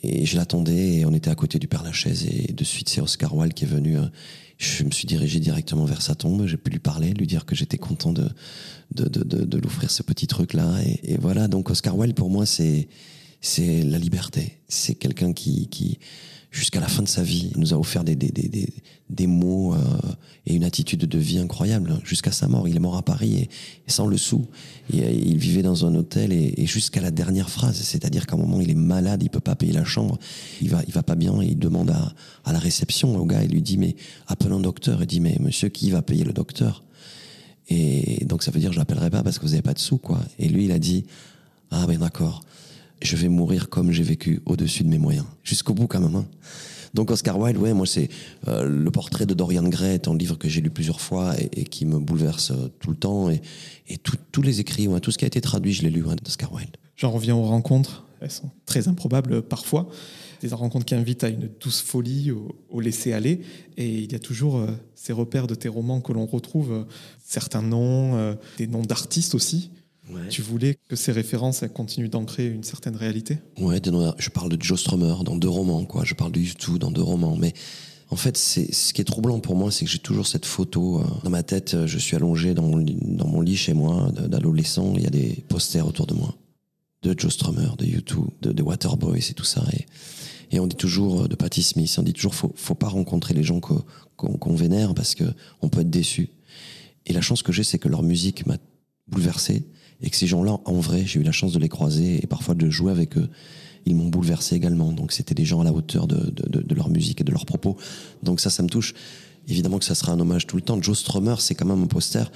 et, 0.01 0.25
je 0.25 0.35
l'attendais 0.35 0.95
et 0.97 1.05
on 1.05 1.13
était 1.13 1.29
à 1.29 1.35
côté 1.35 1.59
du 1.59 1.67
Père 1.67 1.83
Lachaise 1.83 2.25
et 2.25 2.51
de 2.51 2.63
suite 2.63 2.89
c'est 2.89 2.99
Oscar 2.99 3.35
Wilde 3.35 3.53
qui 3.53 3.65
est 3.65 3.67
venu. 3.67 3.97
euh, 3.97 4.05
je 4.57 4.83
me 4.83 4.91
suis 4.91 5.05
dirigé 5.05 5.39
directement 5.39 5.85
vers 5.85 6.01
sa 6.01 6.15
tombe. 6.15 6.47
J'ai 6.47 6.57
pu 6.57 6.71
lui 6.71 6.79
parler, 6.79 7.11
lui 7.11 7.27
dire 7.27 7.45
que 7.45 7.53
j'étais 7.55 7.77
content 7.77 8.11
de 8.11 8.27
de, 8.91 9.07
de, 9.07 9.57
l'offrir 9.57 9.89
ce 9.91 10.03
petit 10.03 10.27
truc 10.27 10.53
là. 10.53 10.77
Et, 10.85 11.13
et 11.13 11.17
voilà. 11.17 11.47
Donc 11.47 11.69
Oscar 11.69 11.95
Wilde 11.97 12.15
pour 12.15 12.29
moi 12.29 12.45
c'est 12.45 12.87
c'est 13.39 13.83
la 13.83 13.99
liberté. 13.99 14.59
C'est 14.67 14.95
quelqu'un 14.95 15.33
qui 15.33 15.67
qui 15.67 15.99
jusqu'à 16.53 16.79
la 16.79 16.87
fin 16.87 17.01
de 17.01 17.07
sa 17.07 17.23
vie 17.23 17.51
nous 17.57 17.73
a 17.73 17.77
offert 17.77 18.03
des 18.03 18.15
des 18.15 18.29
des 18.29 18.69
des, 19.09 19.27
mots 19.27 19.73
euh, 19.73 19.77
et 20.45 20.53
une 20.53 20.63
attitude 20.63 21.01
de 21.01 21.17
vie 21.17 21.39
incroyable 21.39 21.99
jusqu'à 22.03 22.31
sa 22.31 22.47
mort. 22.47 22.67
Il 22.67 22.75
est 22.75 22.79
mort 22.79 22.95
à 22.95 23.01
Paris 23.01 23.49
et, 23.87 23.91
sans 23.91 24.05
le 24.07 24.17
sou. 24.17 24.45
Euh, 24.93 25.11
il 25.11 25.37
vivait 25.37 25.63
dans 25.63 25.85
un 25.85 25.95
hôtel 25.95 26.31
et, 26.31 26.53
et 26.57 26.65
jusqu'à 26.67 27.01
la 27.01 27.11
dernière 27.11 27.49
phrase, 27.49 27.75
c'est-à-dire 27.81 28.27
qu'à 28.27 28.35
un 28.35 28.39
moment 28.39 28.61
il 28.61 28.69
est 28.69 28.75
malade, 28.75 29.23
il 29.23 29.29
peut 29.29 29.39
pas 29.39 29.55
payer 29.55 29.73
la 29.73 29.83
chambre, 29.83 30.19
il 30.61 30.69
va 30.69 30.81
il 30.87 30.93
va 30.93 31.03
pas 31.03 31.15
bien 31.15 31.41
et 31.41 31.47
il 31.47 31.57
demande 31.57 31.89
à, 31.89 32.13
à 32.45 32.53
la 32.53 32.59
réception 32.59 33.17
au 33.17 33.25
gars, 33.25 33.43
il 33.43 33.51
lui 33.51 33.63
dit 33.63 33.77
mais 33.77 33.95
appelle 34.27 34.51
un 34.51 34.59
docteur. 34.59 35.01
Il 35.01 35.07
dit 35.07 35.19
mais 35.19 35.37
monsieur 35.39 35.69
qui 35.69 35.89
va 35.89 36.03
payer 36.03 36.23
le 36.23 36.33
docteur? 36.33 36.83
Et 37.69 38.25
donc 38.25 38.43
ça 38.43 38.51
veut 38.51 38.59
dire 38.59 38.71
je 38.71 38.77
l'appellerai 38.77 39.09
pas 39.09 39.23
parce 39.23 39.39
que 39.39 39.45
vous 39.45 39.53
avez 39.53 39.63
pas 39.63 39.73
de 39.73 39.79
sous 39.79 39.97
quoi. 39.97 40.19
Et 40.37 40.47
lui 40.49 40.65
il 40.65 40.71
a 40.71 40.79
dit 40.79 41.05
ah 41.71 41.87
ben 41.87 41.97
d'accord, 41.97 42.41
je 43.03 43.15
vais 43.15 43.29
mourir 43.29 43.69
comme 43.69 43.91
j'ai 43.91 44.03
vécu 44.03 44.41
au-dessus 44.45 44.83
de 44.83 44.89
mes 44.89 44.97
moyens 44.97 45.25
jusqu'au 45.43 45.73
bout 45.73 45.87
quand 45.87 45.99
même. 45.99 46.15
hein. 46.15 46.25
Donc 46.93 47.09
Oscar 47.09 47.39
Wilde, 47.39 47.57
ouais, 47.57 47.73
moi 47.73 47.87
c'est 47.87 48.09
euh, 48.47 48.65
le 48.65 48.91
portrait 48.91 49.25
de 49.25 49.33
Dorian 49.33 49.63
Gray, 49.63 49.95
est 49.95 50.07
un 50.07 50.15
livre 50.15 50.37
que 50.37 50.47
j'ai 50.47 50.61
lu 50.61 50.69
plusieurs 50.69 51.01
fois 51.01 51.33
et, 51.39 51.63
qui 51.63 51.85
me 51.85 51.97
bouleverse 51.97 52.51
euh, 52.51 52.67
tout 52.79 52.91
le 52.91 52.95
temps. 52.95 53.29
Et, 53.29 53.41
tous 54.31 54.41
les 54.41 54.59
écrits, 54.59 54.87
ouais, 54.87 54.99
tout 54.99 55.11
ce 55.11 55.17
qui 55.17 55.25
a 55.25 55.27
été 55.27 55.41
traduit, 55.41 55.73
je 55.73 55.83
l'ai 55.83 55.89
lu 55.89 56.03
hein, 56.07 56.15
d'Oscar 56.23 56.51
Wilde. 56.53 56.77
J'en 56.95 57.11
reviens 57.11 57.35
aux 57.35 57.43
rencontres. 57.43 58.05
Elles 58.21 58.31
sont 58.31 58.49
très 58.65 58.87
improbables 58.87 59.41
parfois. 59.41 59.89
Des 60.41 60.47
rencontres 60.49 60.85
qui 60.85 60.95
invitent 60.95 61.23
à 61.23 61.29
une 61.29 61.49
douce 61.59 61.81
folie, 61.81 62.31
au, 62.31 62.55
au 62.69 62.79
laisser-aller. 62.79 63.41
Et 63.77 63.87
il 63.87 64.11
y 64.11 64.15
a 64.15 64.19
toujours 64.19 64.57
euh, 64.57 64.67
ces 64.95 65.13
repères 65.13 65.47
de 65.47 65.55
tes 65.55 65.69
romans 65.69 65.99
que 65.99 66.13
l'on 66.13 66.25
retrouve, 66.25 66.85
certains 67.23 67.61
noms, 67.61 68.35
des 68.57 68.67
noms 68.67 68.83
d'artistes 68.83 69.35
aussi. 69.35 69.71
Tu 70.29 70.41
voulais 70.41 70.77
que 70.89 70.95
ces 70.95 71.11
références 71.11 71.63
elles 71.63 71.71
continuent 71.71 72.09
d'ancrer 72.09 72.47
une 72.47 72.63
certaine 72.63 72.95
réalité? 72.95 73.37
Ouais, 73.59 73.81
je 74.17 74.29
parle 74.29 74.49
de 74.55 74.61
Joe 74.61 74.79
Strummer 74.79 75.15
dans 75.23 75.35
deux 75.37 75.49
romans, 75.49 75.85
quoi. 75.85 76.03
Je 76.03 76.13
parle 76.13 76.31
de 76.31 76.39
U2 76.41 76.77
dans 76.77 76.91
deux 76.91 77.01
romans, 77.01 77.37
mais 77.37 77.53
en 78.09 78.15
fait, 78.15 78.37
c'est 78.37 78.73
ce 78.73 78.93
qui 78.93 79.01
est 79.01 79.05
troublant 79.05 79.39
pour 79.39 79.55
moi, 79.55 79.71
c'est 79.71 79.85
que 79.85 79.91
j'ai 79.91 79.99
toujours 79.99 80.27
cette 80.27 80.45
photo 80.45 80.99
euh, 80.99 81.05
dans 81.23 81.29
ma 81.29 81.41
tête. 81.41 81.73
euh, 81.73 81.87
Je 81.87 81.97
suis 81.97 82.15
allongé 82.15 82.53
dans 82.53 82.63
mon 82.63 82.77
lit, 82.77 82.97
dans 83.01 83.27
mon 83.27 83.41
lit 83.41 83.55
chez 83.55 83.73
moi, 83.73 84.11
d'adolescent. 84.11 84.93
Il 84.95 85.03
y 85.03 85.07
a 85.07 85.09
des 85.09 85.43
posters 85.47 85.87
autour 85.87 86.05
de 86.05 86.13
moi 86.13 86.35
de 87.01 87.15
Joe 87.17 87.33
Strummer, 87.33 87.75
de 87.77 87.85
U2, 87.85 88.27
de, 88.41 88.51
de 88.51 88.61
Waterboys 88.63 89.25
et 89.29 89.33
tout 89.33 89.43
ça. 89.45 89.63
Et, 89.73 89.85
et 90.55 90.59
on 90.59 90.67
dit 90.67 90.75
toujours 90.75 91.23
euh, 91.23 91.27
de 91.27 91.35
Patti 91.35 91.63
Smith, 91.63 91.93
on 91.97 92.03
dit 92.03 92.13
toujours 92.13 92.35
faut, 92.35 92.51
faut 92.55 92.75
pas 92.75 92.87
rencontrer 92.89 93.33
les 93.33 93.43
gens 93.43 93.59
qu'on 93.61 93.83
qu'on- 94.17 94.33
qu'on 94.37 94.55
vénère 94.55 94.93
parce 94.93 95.15
que 95.15 95.23
on 95.61 95.69
peut 95.69 95.79
être 95.81 95.89
déçu. 95.89 96.29
Et 97.05 97.13
la 97.13 97.21
chance 97.21 97.41
que 97.41 97.51
j'ai, 97.51 97.63
c'est 97.63 97.79
que 97.79 97.89
leur 97.89 98.03
musique 98.03 98.45
m'a 98.45 98.57
bouleversé 99.07 99.65
et 100.03 100.09
que 100.09 100.17
ces 100.17 100.27
gens-là, 100.27 100.59
en 100.65 100.79
vrai, 100.79 101.05
j'ai 101.05 101.21
eu 101.21 101.23
la 101.23 101.31
chance 101.31 101.53
de 101.53 101.59
les 101.59 101.69
croiser 101.69 102.21
et 102.21 102.27
parfois 102.27 102.55
de 102.55 102.69
jouer 102.69 102.91
avec 102.91 103.17
eux. 103.17 103.29
Ils 103.85 103.95
m'ont 103.95 104.09
bouleversé 104.09 104.55
également. 104.55 104.91
Donc 104.91 105.13
c'était 105.13 105.33
des 105.33 105.45
gens 105.45 105.61
à 105.61 105.63
la 105.63 105.71
hauteur 105.71 106.07
de, 106.07 106.29
de, 106.29 106.75
leur 106.75 106.89
musique 106.89 107.21
et 107.21 107.23
de 107.23 107.31
leurs 107.31 107.45
propos. 107.45 107.77
Donc 108.21 108.41
ça, 108.41 108.49
ça 108.49 108.63
me 108.63 108.69
touche. 108.69 108.93
Évidemment 109.47 109.79
que 109.79 109.85
ça 109.85 109.95
sera 109.95 110.11
un 110.11 110.19
hommage 110.19 110.45
tout 110.45 110.57
le 110.57 110.61
temps. 110.61 110.81
Joe 110.81 110.97
Strummer, 110.97 111.35
c'est 111.39 111.55
quand 111.55 111.65
même 111.65 111.81
un 111.81 111.87
poster. 111.87 112.29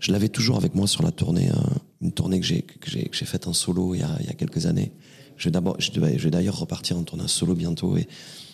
Je 0.00 0.12
l'avais 0.12 0.28
toujours 0.28 0.56
avec 0.56 0.74
moi 0.74 0.86
sur 0.86 1.02
la 1.02 1.12
tournée, 1.12 1.48
hein, 1.48 1.62
une 2.02 2.12
tournée 2.12 2.40
que 2.40 2.46
j'ai 2.46 2.62
que 2.62 2.90
j'ai 2.90 3.04
que 3.04 3.16
j'ai 3.16 3.24
faite 3.24 3.46
en 3.46 3.54
solo 3.54 3.94
il 3.94 4.00
y 4.00 4.02
a, 4.02 4.16
il 4.20 4.26
y 4.26 4.30
a 4.30 4.34
quelques 4.34 4.66
années. 4.66 4.92
Je 5.36 5.44
vais 5.44 5.50
d'abord, 5.50 5.76
je 5.78 5.90
vais 5.98 6.30
d'ailleurs 6.30 6.58
repartir 6.58 6.98
en 6.98 7.02
tournée 7.04 7.26
solo 7.26 7.54
bientôt 7.54 7.96
et 7.96 8.06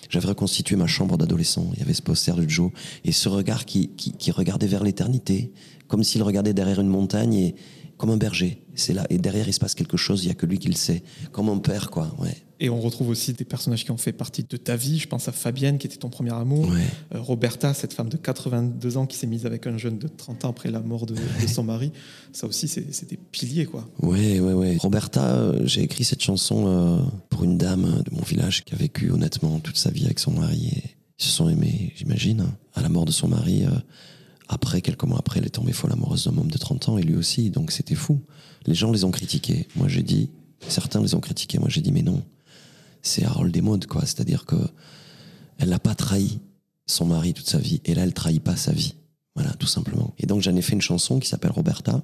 j'avais 0.08 0.28
reconstitué 0.28 0.76
ma 0.76 0.86
chambre 0.86 1.16
d'adolescent. 1.16 1.66
Il 1.74 1.80
y 1.80 1.82
avait 1.82 1.94
ce 1.94 2.02
poster 2.02 2.36
de 2.36 2.48
Joe 2.48 2.70
et 3.04 3.12
ce 3.12 3.28
regard 3.28 3.64
qui, 3.64 3.90
qui, 3.96 4.12
qui 4.12 4.30
regardait 4.30 4.66
vers 4.66 4.84
l'éternité, 4.84 5.52
comme 5.88 6.04
s'il 6.04 6.22
regardait 6.22 6.54
derrière 6.54 6.80
une 6.80 6.88
montagne 6.88 7.34
et 7.34 7.54
comme 8.00 8.08
un 8.08 8.16
berger. 8.16 8.62
C'est 8.76 8.94
là 8.94 9.06
et 9.10 9.18
derrière 9.18 9.46
il 9.46 9.52
se 9.52 9.60
passe 9.60 9.74
quelque 9.74 9.98
chose. 9.98 10.24
Il 10.24 10.28
y 10.28 10.30
a 10.30 10.34
que 10.34 10.46
lui 10.46 10.58
qui 10.58 10.68
le 10.68 10.74
sait, 10.74 11.02
comme 11.32 11.50
un 11.50 11.58
père 11.58 11.90
quoi. 11.90 12.10
Ouais. 12.18 12.34
Et 12.58 12.70
on 12.70 12.80
retrouve 12.80 13.10
aussi 13.10 13.34
des 13.34 13.44
personnages 13.44 13.84
qui 13.84 13.90
ont 13.90 13.98
fait 13.98 14.14
partie 14.14 14.42
de 14.42 14.56
ta 14.56 14.74
vie. 14.74 14.98
Je 14.98 15.06
pense 15.06 15.28
à 15.28 15.32
Fabienne, 15.32 15.76
qui 15.76 15.86
était 15.86 15.98
ton 15.98 16.08
premier 16.08 16.32
amour. 16.32 16.66
Ouais. 16.66 16.80
Euh, 17.14 17.20
Roberta, 17.20 17.74
cette 17.74 17.92
femme 17.92 18.08
de 18.08 18.16
82 18.16 18.96
ans 18.96 19.04
qui 19.04 19.18
s'est 19.18 19.26
mise 19.26 19.44
avec 19.44 19.66
un 19.66 19.76
jeune 19.76 19.98
de 19.98 20.08
30 20.08 20.46
ans 20.46 20.48
après 20.48 20.70
la 20.70 20.80
mort 20.80 21.04
de, 21.04 21.14
de 21.14 21.46
son 21.46 21.62
mari. 21.62 21.92
Ça 22.32 22.46
aussi, 22.46 22.68
c'est 22.68 23.08
des 23.08 23.18
piliers, 23.18 23.66
quoi. 23.66 23.86
Ouais, 24.00 24.40
ouais, 24.40 24.54
ouais. 24.54 24.76
Roberta, 24.78 25.34
euh, 25.34 25.60
j'ai 25.66 25.82
écrit 25.82 26.04
cette 26.04 26.22
chanson 26.22 26.64
euh, 26.68 27.02
pour 27.28 27.44
une 27.44 27.58
dame 27.58 28.02
de 28.02 28.14
mon 28.14 28.22
village 28.22 28.64
qui 28.64 28.74
a 28.74 28.78
vécu 28.78 29.10
honnêtement 29.10 29.58
toute 29.60 29.76
sa 29.76 29.90
vie 29.90 30.06
avec 30.06 30.20
son 30.20 30.32
mari 30.32 30.70
et 30.74 30.96
ils 31.18 31.24
se 31.24 31.30
sont 31.30 31.50
aimés, 31.50 31.92
j'imagine. 31.96 32.46
À 32.74 32.80
la 32.80 32.88
mort 32.88 33.04
de 33.04 33.12
son 33.12 33.28
mari, 33.28 33.64
après, 34.50 34.82
quelques 34.82 35.04
mois 35.04 35.18
après, 35.18 35.38
elle 35.38 35.46
est 35.46 35.50
tombée 35.50 35.72
folle 35.72 35.92
amoureuse 35.92 36.24
d'un 36.24 36.36
homme 36.36 36.50
de 36.50 36.58
30 36.58 36.88
ans 36.90 36.98
et 36.98 37.02
lui 37.02 37.14
aussi, 37.14 37.50
donc 37.50 37.70
c'était 37.70 37.94
fou. 37.94 38.20
Les 38.66 38.74
gens 38.74 38.90
les 38.90 39.04
ont 39.04 39.10
critiqués. 39.10 39.68
Moi, 39.76 39.88
j'ai 39.88 40.02
dit, 40.02 40.30
certains 40.68 41.00
les 41.00 41.14
ont 41.14 41.20
critiqués. 41.20 41.58
Moi, 41.58 41.68
j'ai 41.68 41.80
dit, 41.80 41.92
mais 41.92 42.02
non, 42.02 42.22
c'est 43.00 43.24
Harold 43.24 43.52
Desmodes, 43.52 43.86
quoi. 43.86 44.02
C'est-à-dire 44.02 44.44
que 44.44 44.56
elle 45.58 45.68
n'a 45.68 45.78
pas 45.78 45.94
trahi 45.94 46.40
son 46.86 47.06
mari 47.06 47.32
toute 47.32 47.48
sa 47.48 47.58
vie 47.58 47.80
et 47.84 47.94
là, 47.94 48.02
elle 48.02 48.12
trahit 48.12 48.42
pas 48.42 48.56
sa 48.56 48.72
vie. 48.72 48.94
Voilà, 49.36 49.52
tout 49.54 49.66
simplement. 49.66 50.14
Et 50.18 50.26
donc, 50.26 50.42
j'en 50.42 50.56
ai 50.56 50.62
fait 50.62 50.72
une 50.72 50.80
chanson 50.80 51.20
qui 51.20 51.28
s'appelle 51.28 51.52
Roberta 51.52 52.02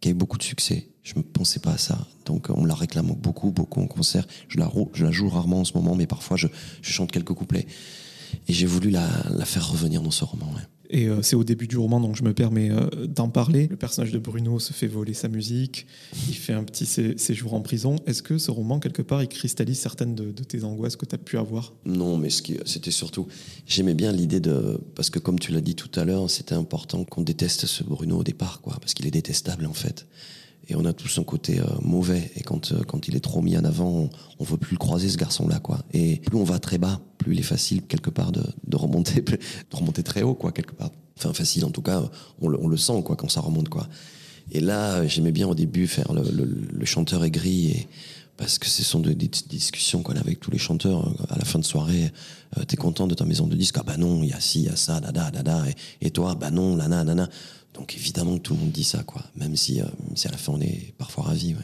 qui 0.00 0.08
a 0.08 0.10
eu 0.12 0.14
beaucoup 0.14 0.38
de 0.38 0.42
succès. 0.42 0.88
Je 1.02 1.14
ne 1.16 1.22
pensais 1.22 1.60
pas 1.60 1.72
à 1.72 1.78
ça. 1.78 2.06
Donc 2.24 2.48
on 2.50 2.64
la 2.64 2.74
réclame 2.74 3.12
beaucoup, 3.14 3.50
beaucoup 3.50 3.80
en 3.80 3.86
concert. 3.86 4.26
Je 4.48 4.58
la, 4.58 4.70
je 4.94 5.04
la 5.04 5.10
joue 5.10 5.28
rarement 5.28 5.60
en 5.60 5.64
ce 5.64 5.74
moment, 5.74 5.94
mais 5.94 6.06
parfois 6.06 6.36
je, 6.36 6.46
je 6.82 6.92
chante 6.92 7.12
quelques 7.12 7.34
couplets. 7.34 7.66
Et 8.48 8.52
j'ai 8.52 8.66
voulu 8.66 8.90
la, 8.90 9.08
la 9.30 9.44
faire 9.44 9.68
revenir 9.68 10.02
dans 10.02 10.10
ce 10.10 10.24
roman. 10.24 10.46
ouais. 10.54 10.62
Et 10.92 11.06
euh, 11.08 11.22
c'est 11.22 11.36
au 11.36 11.44
début 11.44 11.68
du 11.68 11.76
roman, 11.78 12.00
donc 12.00 12.16
je 12.16 12.24
me 12.24 12.34
permets 12.34 12.70
euh, 12.70 12.88
d'en 13.06 13.28
parler. 13.28 13.68
Le 13.68 13.76
personnage 13.76 14.10
de 14.10 14.18
Bruno 14.18 14.58
se 14.58 14.72
fait 14.72 14.88
voler 14.88 15.14
sa 15.14 15.28
musique, 15.28 15.86
il 16.28 16.34
fait 16.34 16.52
un 16.52 16.64
petit 16.64 16.84
sé- 16.84 17.16
séjour 17.16 17.54
en 17.54 17.60
prison. 17.60 17.94
Est-ce 18.06 18.22
que 18.24 18.38
ce 18.38 18.50
roman, 18.50 18.80
quelque 18.80 19.02
part, 19.02 19.22
il 19.22 19.28
cristallise 19.28 19.78
certaines 19.78 20.16
de, 20.16 20.32
de 20.32 20.42
tes 20.42 20.64
angoisses 20.64 20.96
que 20.96 21.06
tu 21.06 21.14
as 21.14 21.18
pu 21.18 21.38
avoir? 21.38 21.74
Non, 21.84 22.16
mais 22.18 22.28
c'était 22.30 22.90
surtout, 22.90 23.28
j'aimais 23.66 23.94
bien 23.94 24.10
l'idée 24.10 24.40
de, 24.40 24.80
parce 24.96 25.10
que 25.10 25.20
comme 25.20 25.38
tu 25.38 25.52
l'as 25.52 25.60
dit 25.60 25.76
tout 25.76 25.90
à 25.98 26.04
l'heure, 26.04 26.28
c'était 26.28 26.56
important 26.56 27.04
qu'on 27.04 27.22
déteste 27.22 27.66
ce 27.66 27.84
Bruno 27.84 28.18
au 28.18 28.24
départ, 28.24 28.60
quoi, 28.60 28.76
parce 28.80 28.94
qu'il 28.94 29.06
est 29.06 29.12
détestable 29.12 29.66
en 29.66 29.72
fait. 29.74 30.06
Et 30.70 30.76
on 30.76 30.84
a 30.84 30.92
tous 30.92 31.18
un 31.18 31.24
côté 31.24 31.58
euh, 31.58 31.64
mauvais. 31.82 32.30
Et 32.36 32.42
quand, 32.42 32.70
euh, 32.70 32.82
quand 32.86 33.08
il 33.08 33.16
est 33.16 33.20
trop 33.20 33.42
mis 33.42 33.58
en 33.58 33.64
avant, 33.64 33.88
on, 33.88 34.10
on 34.38 34.44
veut 34.44 34.56
plus 34.56 34.74
le 34.74 34.78
croiser, 34.78 35.08
ce 35.08 35.16
garçon-là, 35.16 35.58
quoi. 35.58 35.80
Et 35.92 36.20
plus 36.20 36.38
on 36.38 36.44
va 36.44 36.60
très 36.60 36.78
bas, 36.78 37.00
plus 37.18 37.34
il 37.34 37.40
est 37.40 37.44
facile, 37.44 37.82
quelque 37.82 38.08
part, 38.08 38.30
de, 38.30 38.42
de 38.66 38.76
remonter, 38.76 39.20
de 39.22 39.38
remonter 39.72 40.04
très 40.04 40.22
haut, 40.22 40.34
quoi, 40.34 40.52
quelque 40.52 40.74
part. 40.74 40.90
Enfin, 41.18 41.32
facile, 41.34 41.64
en 41.64 41.70
tout 41.70 41.82
cas, 41.82 42.08
on 42.40 42.48
le, 42.48 42.76
sent, 42.76 43.02
quoi, 43.04 43.16
quand 43.16 43.28
ça 43.28 43.40
remonte, 43.40 43.68
quoi. 43.68 43.88
Et 44.52 44.60
là, 44.60 44.94
euh, 44.94 45.08
j'aimais 45.08 45.32
bien 45.32 45.48
au 45.48 45.56
début 45.56 45.88
faire 45.88 46.12
le, 46.12 46.22
le, 46.22 46.86
chanteur 46.86 47.24
aigri 47.24 47.66
et, 47.70 47.88
parce 48.36 48.58
que 48.58 48.68
ce 48.68 48.82
sont 48.82 49.00
des, 49.00 49.14
des 49.14 49.28
discussions 49.28 50.02
avec 50.08 50.40
tous 50.40 50.50
les 50.50 50.58
chanteurs 50.58 51.12
à 51.28 51.36
la 51.36 51.44
fin 51.44 51.58
de 51.58 51.64
soirée. 51.64 52.10
Euh, 52.56 52.64
T'es 52.64 52.76
content 52.76 53.06
de 53.06 53.14
ta 53.14 53.24
maison 53.24 53.46
de 53.46 53.56
disque? 53.56 53.76
Ah 53.78 53.82
bah 53.84 53.96
non, 53.96 54.22
il 54.22 54.30
y 54.30 54.32
a 54.32 54.40
ci, 54.40 54.60
il 54.60 54.66
y 54.66 54.68
a 54.68 54.76
ça, 54.76 55.00
dada, 55.00 55.30
dada. 55.30 55.64
Et, 55.68 56.06
et 56.06 56.10
toi, 56.10 56.36
bah 56.36 56.50
non, 56.50 56.76
nana, 56.76 57.04
nana. 57.04 57.28
Donc 57.74 57.94
évidemment 57.94 58.36
que 58.36 58.42
tout 58.42 58.54
le 58.54 58.60
monde 58.60 58.72
dit 58.72 58.84
ça, 58.84 59.02
quoi. 59.02 59.22
Même 59.36 59.56
si, 59.56 59.80
euh, 59.80 59.84
même 60.06 60.16
si 60.16 60.28
à 60.28 60.30
la 60.30 60.36
fin 60.36 60.52
on 60.52 60.60
est 60.60 60.94
parfois 60.98 61.24
ravis, 61.24 61.54
ouais. 61.54 61.60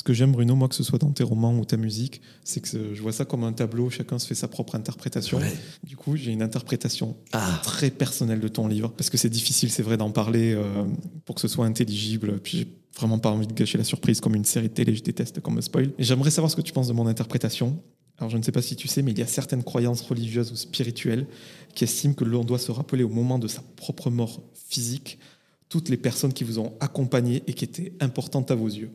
Ce 0.00 0.02
que 0.02 0.14
j'aime, 0.14 0.32
Bruno, 0.32 0.54
moi, 0.54 0.66
que 0.66 0.74
ce 0.74 0.82
soit 0.82 0.98
dans 0.98 1.10
tes 1.10 1.24
romans 1.24 1.52
ou 1.58 1.64
ta 1.66 1.76
musique, 1.76 2.22
c'est 2.42 2.60
que 2.60 2.94
je 2.94 3.02
vois 3.02 3.12
ça 3.12 3.26
comme 3.26 3.44
un 3.44 3.52
tableau, 3.52 3.90
chacun 3.90 4.18
se 4.18 4.26
fait 4.26 4.34
sa 4.34 4.48
propre 4.48 4.74
interprétation. 4.74 5.36
Ouais. 5.36 5.52
Du 5.84 5.94
coup, 5.94 6.16
j'ai 6.16 6.32
une 6.32 6.40
interprétation 6.40 7.18
Ah, 7.32 7.60
très 7.64 7.90
personnelle 7.90 8.40
de 8.40 8.48
ton 8.48 8.66
livre, 8.66 8.94
parce 8.96 9.10
que 9.10 9.18
c'est 9.18 9.28
difficile, 9.28 9.70
c'est 9.70 9.82
vrai, 9.82 9.98
d'en 9.98 10.10
parler 10.10 10.54
euh, 10.54 10.86
pour 11.26 11.34
que 11.34 11.42
ce 11.42 11.48
soit 11.48 11.66
intelligible. 11.66 12.40
Puis 12.40 12.58
j'ai 12.58 12.68
vraiment 12.96 13.18
pas 13.18 13.30
envie 13.30 13.46
de 13.46 13.52
gâcher 13.52 13.76
la 13.76 13.84
surprise 13.84 14.20
comme 14.20 14.34
une 14.34 14.46
série 14.46 14.68
de 14.68 14.72
télé, 14.72 14.94
je 14.94 15.02
déteste 15.02 15.40
comme 15.40 15.56
me 15.56 15.60
spoil. 15.60 15.92
Et 15.98 16.04
j'aimerais 16.04 16.30
savoir 16.30 16.50
ce 16.50 16.56
que 16.56 16.62
tu 16.62 16.72
penses 16.72 16.88
de 16.88 16.94
mon 16.94 17.06
interprétation. 17.06 17.78
Alors 18.16 18.30
je 18.30 18.38
ne 18.38 18.42
sais 18.42 18.52
pas 18.52 18.62
si 18.62 18.76
tu 18.76 18.88
sais, 18.88 19.02
mais 19.02 19.10
il 19.12 19.18
y 19.18 19.22
a 19.22 19.26
certaines 19.26 19.64
croyances 19.64 20.00
religieuses 20.02 20.50
ou 20.52 20.56
spirituelles 20.56 21.26
qui 21.74 21.84
estiment 21.84 22.14
que 22.14 22.24
l'on 22.24 22.44
doit 22.44 22.58
se 22.58 22.70
rappeler 22.70 23.02
au 23.02 23.08
moment 23.08 23.38
de 23.38 23.48
sa 23.48 23.62
propre 23.76 24.10
mort 24.10 24.42
physique 24.54 25.18
toutes 25.70 25.88
les 25.88 25.96
personnes 25.96 26.34
qui 26.34 26.44
vous 26.44 26.58
ont 26.58 26.74
accompagné 26.80 27.42
et 27.46 27.54
qui 27.54 27.64
étaient 27.64 27.94
importantes 28.00 28.50
à 28.50 28.54
vos 28.54 28.66
yeux. 28.66 28.90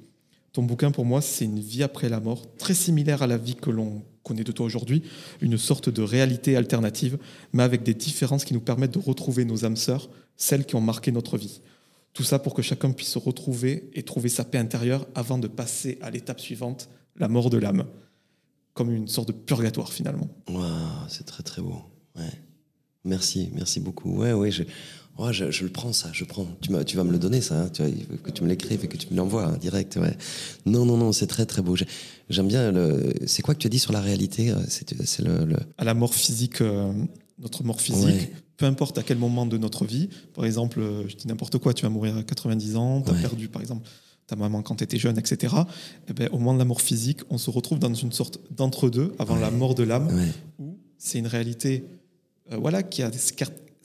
Ton 0.52 0.62
bouquin, 0.62 0.92
pour 0.92 1.06
moi, 1.06 1.22
c'est 1.22 1.46
une 1.46 1.60
vie 1.60 1.82
après 1.82 2.10
la 2.10 2.20
mort, 2.20 2.56
très 2.58 2.76
similaire 2.76 3.24
à 3.24 3.28
la 3.28 3.38
vie 3.38 3.56
que 3.56 3.72
l'on 3.72 4.04
connaît 4.24 4.44
de 4.44 4.52
toi 4.52 4.66
aujourd'hui, 4.66 5.04
une 5.42 5.58
sorte 5.58 5.90
de 5.90 6.02
réalité 6.02 6.56
alternative, 6.56 7.18
mais 7.54 7.64
avec 7.64 7.84
des 7.84 7.94
différences 7.94 8.46
qui 8.46 8.54
nous 8.54 8.62
permettent 8.62 8.94
de 8.94 9.00
retrouver 9.00 9.46
nos 9.46 9.66
âmes 9.66 9.78
sœurs, 9.78 10.10
celles 10.36 10.66
qui 10.66 10.76
ont 10.76 10.82
marqué 10.82 11.12
notre 11.12 11.38
vie. 11.38 11.62
Tout 12.14 12.24
ça 12.24 12.40
pour 12.40 12.54
que 12.54 12.62
chacun 12.62 12.92
puisse 12.92 13.10
se 13.10 13.20
retrouver 13.20 13.90
et 13.94 14.04
trouver 14.04 14.30
sa 14.30 14.44
paix 14.44 14.58
intérieure 14.58 15.08
avant 15.16 15.38
de 15.38 15.48
passer 15.48 15.98
à 16.02 16.10
l'étape 16.10 16.40
suivante, 16.40 16.90
la 17.18 17.28
mort 17.28 17.50
de 17.50 17.58
l'âme. 17.58 17.86
Comme 18.74 18.92
une 18.92 19.08
sorte 19.08 19.30
de 19.30 19.34
purgatoire 19.34 19.94
finalement. 19.94 20.30
c'est 21.08 21.26
très 21.26 21.44
très 21.44 21.62
beau. 21.62 21.82
Ouais. 22.18 22.32
Merci, 23.06 23.50
merci 23.54 23.80
beaucoup. 23.80 24.18
Ouais, 24.18 24.34
ouais, 24.34 24.50
je, 25.32 25.64
le 25.64 25.70
prends 25.70 25.94
ça, 25.94 26.10
je 26.12 26.26
prends. 26.26 26.48
Tu, 26.62 26.72
tu 26.86 26.98
vas 26.98 27.04
me 27.04 27.12
le 27.12 27.18
donner 27.18 27.42
ça, 27.42 27.62
hein, 27.62 27.70
tu 27.70 27.84
que 28.24 28.32
tu 28.32 28.44
me 28.44 28.50
l'écrives 28.50 28.84
et 28.84 28.88
que 28.88 28.98
tu 28.98 29.08
me 29.12 29.18
l'envoies 29.18 29.46
hein, 29.46 29.58
direct. 29.58 29.96
Ouais. 29.96 30.16
Non, 30.66 30.86
non, 30.86 30.98
non, 30.98 31.12
c'est 31.14 31.28
très 31.28 31.46
très 31.46 31.62
beau. 31.62 31.76
J'aime 32.30 32.48
bien 32.48 32.72
le. 32.72 33.14
C'est 33.26 33.42
quoi 33.42 33.54
que 33.54 33.60
tu 33.60 33.68
as 33.68 33.70
dit 33.70 33.80
sur 33.80 33.94
la 33.94 34.02
réalité 34.02 34.52
euh, 34.52 34.60
C'est 34.68 35.22
le, 35.24 35.56
À 35.78 35.84
la 35.86 35.94
mort 35.94 36.14
physique, 36.14 36.62
euh, 36.62 36.92
notre 37.40 37.64
mort 37.64 37.80
physique. 37.80 38.32
Peu 38.58 38.66
importe 38.66 38.98
à 38.98 39.04
quel 39.04 39.18
moment 39.18 39.46
de 39.46 39.58
notre 39.58 39.86
vie. 39.86 40.10
Par 40.34 40.46
exemple, 40.46 40.80
euh, 40.80 41.08
je 41.08 41.16
dis 41.16 41.28
n'importe 41.28 41.58
quoi, 41.58 41.74
tu 41.74 41.84
vas 41.84 41.90
mourir 41.90 42.18
à 42.18 42.24
90 42.24 42.76
ans, 42.78 43.02
tu 43.02 43.12
as 43.12 43.14
perdu 43.16 43.50
par 43.50 43.62
exemple 43.62 43.88
ta 44.28 44.36
maman 44.36 44.64
quand 44.64 44.76
tu 44.76 44.84
étais 44.84 44.98
jeune, 44.98 45.20
etc. 45.20 45.54
Et 45.56 46.10
eh 46.10 46.14
ben, 46.14 46.30
au 46.32 46.40
moment 46.40 46.54
de 46.54 46.60
la 46.60 46.66
mort 46.66 46.82
physique, 46.82 47.20
on 47.30 47.38
se 47.38 47.50
retrouve 47.50 47.80
dans 47.80 47.94
une 47.94 48.12
sorte 48.12 48.40
d'entre-deux 48.52 49.14
avant 49.20 49.36
la 49.36 49.52
mort 49.52 49.76
de 49.76 49.84
l'âme, 49.84 50.10
où 50.58 50.78
c'est 50.98 51.20
une 51.20 51.28
réalité 51.28 51.84
voilà, 52.50 52.82
qui 52.82 53.04
a 53.04 53.10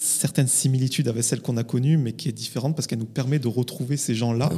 certaines 0.00 0.48
similitudes 0.48 1.08
avec 1.08 1.22
celle 1.22 1.42
qu'on 1.42 1.58
a 1.58 1.62
connue, 1.62 1.98
mais 1.98 2.14
qui 2.14 2.28
est 2.28 2.32
différente 2.32 2.74
parce 2.74 2.86
qu'elle 2.86 2.98
nous 2.98 3.04
permet 3.04 3.38
de 3.38 3.48
retrouver 3.48 3.98
ces 3.98 4.14
gens-là. 4.14 4.50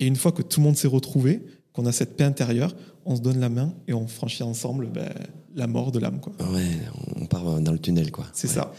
Et 0.00 0.06
une 0.06 0.16
fois 0.16 0.32
que 0.32 0.42
tout 0.42 0.60
le 0.60 0.64
monde 0.64 0.76
s'est 0.76 0.88
retrouvé, 0.88 1.42
qu'on 1.72 1.86
a 1.86 1.92
cette 1.92 2.16
paix 2.16 2.24
intérieure, 2.24 2.76
on 3.06 3.16
se 3.16 3.22
donne 3.22 3.40
la 3.40 3.48
main 3.48 3.72
et 3.88 3.94
on 3.94 4.06
franchit 4.06 4.42
ensemble 4.42 4.88
ben, 4.92 5.10
la 5.54 5.66
mort 5.66 5.92
de 5.92 5.98
l'âme. 5.98 6.20
Quoi. 6.20 6.34
Ouais, 6.52 6.68
on 7.16 7.24
part 7.24 7.60
dans 7.62 7.72
le 7.72 7.78
tunnel. 7.78 8.12
quoi. 8.12 8.26
C'est 8.34 8.48
ça. 8.48 8.72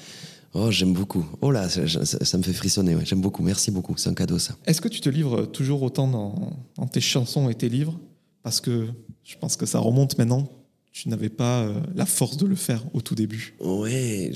Oh, 0.53 0.69
j'aime 0.69 0.93
beaucoup. 0.93 1.25
Oh 1.41 1.49
là, 1.49 1.67
ça, 1.67 2.37
me 2.37 2.43
fait 2.43 2.53
frissonner. 2.53 2.95
J'aime 3.05 3.21
beaucoup. 3.21 3.41
Merci 3.41 3.71
beaucoup. 3.71 3.97
C'est 3.97 4.09
un 4.09 4.13
cadeau, 4.13 4.37
ça. 4.37 4.55
Est-ce 4.67 4.81
que 4.81 4.87
tu 4.87 5.01
te 5.01 5.09
livres 5.09 5.45
toujours 5.45 5.81
autant 5.81 6.07
dans, 6.07 6.53
dans, 6.75 6.85
tes 6.85 7.01
chansons 7.01 7.49
et 7.49 7.55
tes 7.55 7.69
livres? 7.69 7.99
Parce 8.43 8.61
que 8.61 8.87
je 9.23 9.35
pense 9.35 9.57
que 9.57 9.65
ça 9.65 9.79
remonte 9.79 10.15
maintenant 10.19 10.47
tu 10.93 11.09
n'avais 11.09 11.29
pas 11.29 11.63
euh, 11.63 11.73
la 11.95 12.05
force 12.05 12.37
de 12.37 12.45
le 12.45 12.55
faire 12.55 12.83
au 12.93 13.01
tout 13.01 13.15
début. 13.15 13.55
Ouais, 13.59 14.31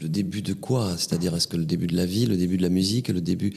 le 0.00 0.08
début 0.08 0.42
de 0.42 0.52
quoi? 0.52 0.96
C'est-à-dire, 0.96 1.34
est-ce 1.34 1.48
que 1.48 1.56
le 1.56 1.64
début 1.64 1.86
de 1.86 1.96
la 1.96 2.06
vie, 2.06 2.26
le 2.26 2.36
début 2.36 2.56
de 2.56 2.62
la 2.62 2.68
musique, 2.68 3.08
le 3.08 3.20
début 3.20 3.54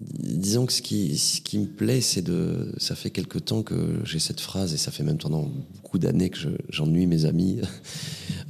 disons 0.00 0.66
que 0.66 0.72
ce 0.72 0.82
qui, 0.82 1.18
ce 1.18 1.40
qui 1.40 1.58
me 1.58 1.66
plaît, 1.66 2.00
c'est 2.00 2.22
de. 2.22 2.74
Ça 2.78 2.94
fait 2.94 3.10
quelque 3.10 3.38
temps 3.38 3.62
que 3.62 4.00
j'ai 4.04 4.18
cette 4.18 4.40
phrase, 4.40 4.72
et 4.72 4.76
ça 4.76 4.90
fait 4.90 5.02
même 5.02 5.18
pendant 5.18 5.50
beaucoup 5.74 5.98
d'années 5.98 6.30
que 6.30 6.38
j'ennuie 6.68 7.06
mes 7.06 7.24
amis. 7.24 7.60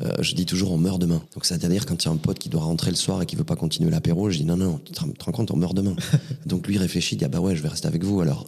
Euh, 0.03 0.14
je 0.20 0.35
dis 0.35 0.47
toujours 0.47 0.72
on 0.72 0.78
meurt 0.78 1.01
demain. 1.01 1.22
Donc 1.35 1.45
c'est-à-dire 1.45 1.87
quand 1.87 2.03
il 2.03 2.07
y 2.07 2.09
a 2.09 2.12
un 2.12 2.16
pote 2.16 2.39
qui 2.39 2.49
doit 2.49 2.62
rentrer 2.62 2.91
le 2.91 2.97
soir 2.97 3.22
et 3.22 3.26
qui 3.26 3.37
veut 3.37 3.45
pas 3.45 3.57
continuer 3.57 3.91
l'apéro, 3.91 4.30
je 4.30 4.39
dis 4.39 4.45
non, 4.45 4.57
non, 4.57 4.80
tu 4.85 4.93
te, 4.93 5.01
rends 5.01 5.33
compte, 5.33 5.51
on 5.51 5.57
meurt 5.57 5.74
demain. 5.74 5.97
donc 6.47 6.66
lui 6.66 6.78
réfléchit, 6.78 7.16
il 7.16 7.18
dit 7.18 7.24
ah 7.24 7.28
bah 7.28 7.41
ouais, 7.41 7.57
je 7.57 7.62
vais 7.62 7.68
rester 7.68 7.89
avec 7.89 8.05
vous 8.05 8.20
alors. 8.20 8.47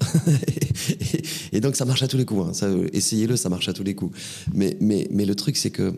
et, 1.52 1.60
donc 1.60 1.76
ça 1.76 1.84
marche 1.84 2.02
à 2.02 2.08
tous 2.08 2.16
les 2.16 2.24
coups. 2.24 2.60
Hein. 2.62 2.86
Essayez-le, 2.92 3.36
ça 3.36 3.48
marche 3.48 3.68
à 3.68 3.72
tous 3.72 3.84
les 3.84 3.94
coups. 3.94 4.16
Mais, 4.52 4.76
mais, 4.80 5.08
mais 5.10 5.24
le 5.24 5.34
truc, 5.34 5.56
c'est 5.56 5.70
que 5.70 5.94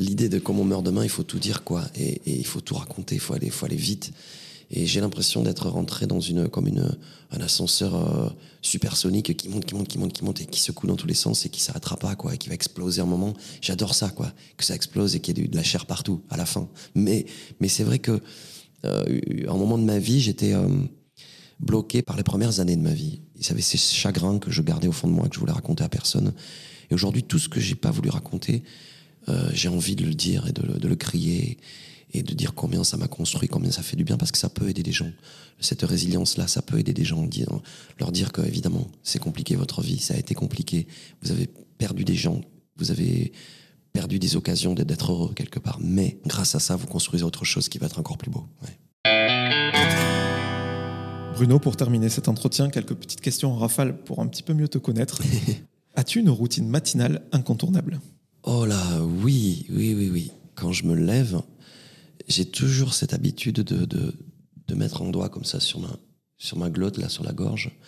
l'idée 0.00 0.28
de 0.28 0.38
comment 0.38 0.62
on 0.62 0.64
meurt 0.64 0.82
demain, 0.82 1.04
il 1.04 1.10
faut 1.10 1.22
tout 1.22 1.38
dire 1.38 1.62
quoi. 1.62 1.84
Et, 1.94 2.20
il 2.26 2.46
faut 2.46 2.60
tout 2.60 2.74
raconter, 2.74 3.14
il 3.14 3.20
faut 3.20 3.34
aller, 3.34 3.50
faut 3.50 3.66
aller 3.66 3.76
vite. 3.76 4.12
Et 4.72 4.86
j'ai 4.86 5.00
l'impression 5.00 5.42
d'être 5.42 5.68
rentré 5.68 6.06
dans 6.06 6.20
une, 6.20 6.48
comme 6.48 6.68
une, 6.68 6.96
un 7.32 7.40
ascenseur 7.40 7.94
euh, 7.94 8.30
supersonique 8.62 9.36
qui 9.36 9.48
monte, 9.48 9.66
qui 9.66 9.74
monte, 9.74 9.88
qui 9.88 9.98
monte, 9.98 10.12
qui 10.12 10.24
monte 10.24 10.40
et 10.40 10.46
qui 10.46 10.60
secoue 10.60 10.86
dans 10.86 10.96
tous 10.96 11.08
les 11.08 11.14
sens 11.14 11.44
et 11.44 11.48
qui 11.48 11.60
s'arrêtera 11.60 11.96
pas, 11.96 12.14
quoi, 12.14 12.34
et 12.34 12.38
qui 12.38 12.48
va 12.48 12.54
exploser 12.54 13.00
un 13.00 13.06
moment. 13.06 13.34
J'adore 13.60 13.94
ça, 13.94 14.10
quoi, 14.10 14.32
que 14.56 14.64
ça 14.64 14.74
explose 14.74 15.16
et 15.16 15.20
qu'il 15.20 15.38
y 15.38 15.42
ait 15.42 15.48
de 15.48 15.56
la 15.56 15.64
chair 15.64 15.86
partout 15.86 16.22
à 16.30 16.36
la 16.36 16.46
fin. 16.46 16.68
Mais, 16.94 17.26
mais 17.60 17.68
c'est 17.68 17.84
vrai 17.84 17.98
que, 17.98 18.20
euh, 18.84 19.20
un 19.48 19.56
moment 19.56 19.76
de 19.76 19.84
ma 19.84 19.98
vie, 19.98 20.20
j'étais 20.20 20.54
euh, 20.54 20.68
bloqué 21.58 22.00
par 22.00 22.16
les 22.16 22.22
premières 22.22 22.60
années 22.60 22.76
de 22.76 22.82
ma 22.82 22.94
vie. 22.94 23.20
Il 23.36 23.46
y 23.46 23.50
avait 23.50 23.62
ces 23.62 23.76
chagrins 23.76 24.38
que 24.38 24.52
je 24.52 24.62
gardais 24.62 24.88
au 24.88 24.92
fond 24.92 25.08
de 25.08 25.12
moi, 25.12 25.28
que 25.28 25.34
je 25.34 25.40
voulais 25.40 25.52
raconter 25.52 25.82
à 25.82 25.88
personne. 25.88 26.32
Et 26.90 26.94
aujourd'hui, 26.94 27.24
tout 27.24 27.40
ce 27.40 27.48
que 27.48 27.58
j'ai 27.58 27.74
pas 27.74 27.90
voulu 27.90 28.08
raconter, 28.08 28.62
euh, 29.28 29.50
j'ai 29.52 29.68
envie 29.68 29.96
de 29.96 30.04
le 30.04 30.14
dire 30.14 30.46
et 30.48 30.52
de, 30.52 30.78
de 30.78 30.88
le 30.88 30.96
crier 30.96 31.58
et 32.12 32.22
de 32.22 32.34
dire 32.34 32.54
combien 32.54 32.84
ça 32.84 32.96
m'a 32.96 33.08
construit, 33.08 33.48
combien 33.48 33.70
ça 33.70 33.82
fait 33.82 33.96
du 33.96 34.04
bien, 34.04 34.16
parce 34.16 34.32
que 34.32 34.38
ça 34.38 34.48
peut 34.48 34.68
aider 34.68 34.82
des 34.82 34.92
gens. 34.92 35.10
Cette 35.60 35.82
résilience-là, 35.82 36.48
ça 36.48 36.62
peut 36.62 36.78
aider 36.78 36.92
des 36.92 37.04
gens, 37.04 37.28
leur 37.98 38.12
dire 38.12 38.32
que, 38.32 38.40
évidemment, 38.42 38.88
c'est 39.02 39.18
compliqué 39.18 39.56
votre 39.56 39.82
vie, 39.82 39.98
ça 39.98 40.14
a 40.14 40.16
été 40.16 40.34
compliqué, 40.34 40.86
vous 41.22 41.30
avez 41.30 41.48
perdu 41.78 42.04
des 42.04 42.14
gens, 42.14 42.40
vous 42.76 42.90
avez 42.90 43.32
perdu 43.92 44.18
des 44.18 44.36
occasions 44.36 44.74
d'être 44.74 45.12
heureux 45.12 45.32
quelque 45.34 45.58
part, 45.58 45.78
mais 45.80 46.18
grâce 46.26 46.54
à 46.54 46.60
ça, 46.60 46.76
vous 46.76 46.86
construisez 46.86 47.24
autre 47.24 47.44
chose 47.44 47.68
qui 47.68 47.78
va 47.78 47.86
être 47.86 47.98
encore 47.98 48.18
plus 48.18 48.30
beau. 48.30 48.46
Bruno, 51.34 51.58
pour 51.58 51.76
terminer 51.76 52.08
cet 52.08 52.28
entretien, 52.28 52.70
quelques 52.70 52.94
petites 52.94 53.20
questions 53.20 53.52
en 53.52 53.56
rafale 53.56 53.96
pour 53.96 54.20
un 54.20 54.26
petit 54.26 54.42
peu 54.42 54.52
mieux 54.52 54.68
te 54.68 54.78
connaître. 54.78 55.22
As-tu 55.94 56.20
une 56.20 56.30
routine 56.30 56.68
matinale 56.68 57.22
incontournable? 57.32 58.00
Oh 58.42 58.64
là, 58.64 59.02
oui, 59.02 59.66
oui, 59.70 59.94
oui, 59.94 60.10
oui. 60.10 60.32
Quand 60.54 60.72
je 60.72 60.84
me 60.84 60.94
lève, 60.94 61.42
j'ai 62.28 62.46
toujours 62.46 62.94
cette 62.94 63.12
habitude 63.12 63.56
de, 63.56 63.84
de, 63.84 64.14
de, 64.66 64.74
mettre 64.74 65.02
un 65.02 65.10
doigt 65.10 65.28
comme 65.28 65.44
ça 65.44 65.60
sur 65.60 65.80
ma, 65.80 65.94
sur 66.38 66.56
ma 66.56 66.70
glotte, 66.70 66.96
là, 66.96 67.08
sur 67.08 67.24
la 67.24 67.32
gorge, 67.32 67.78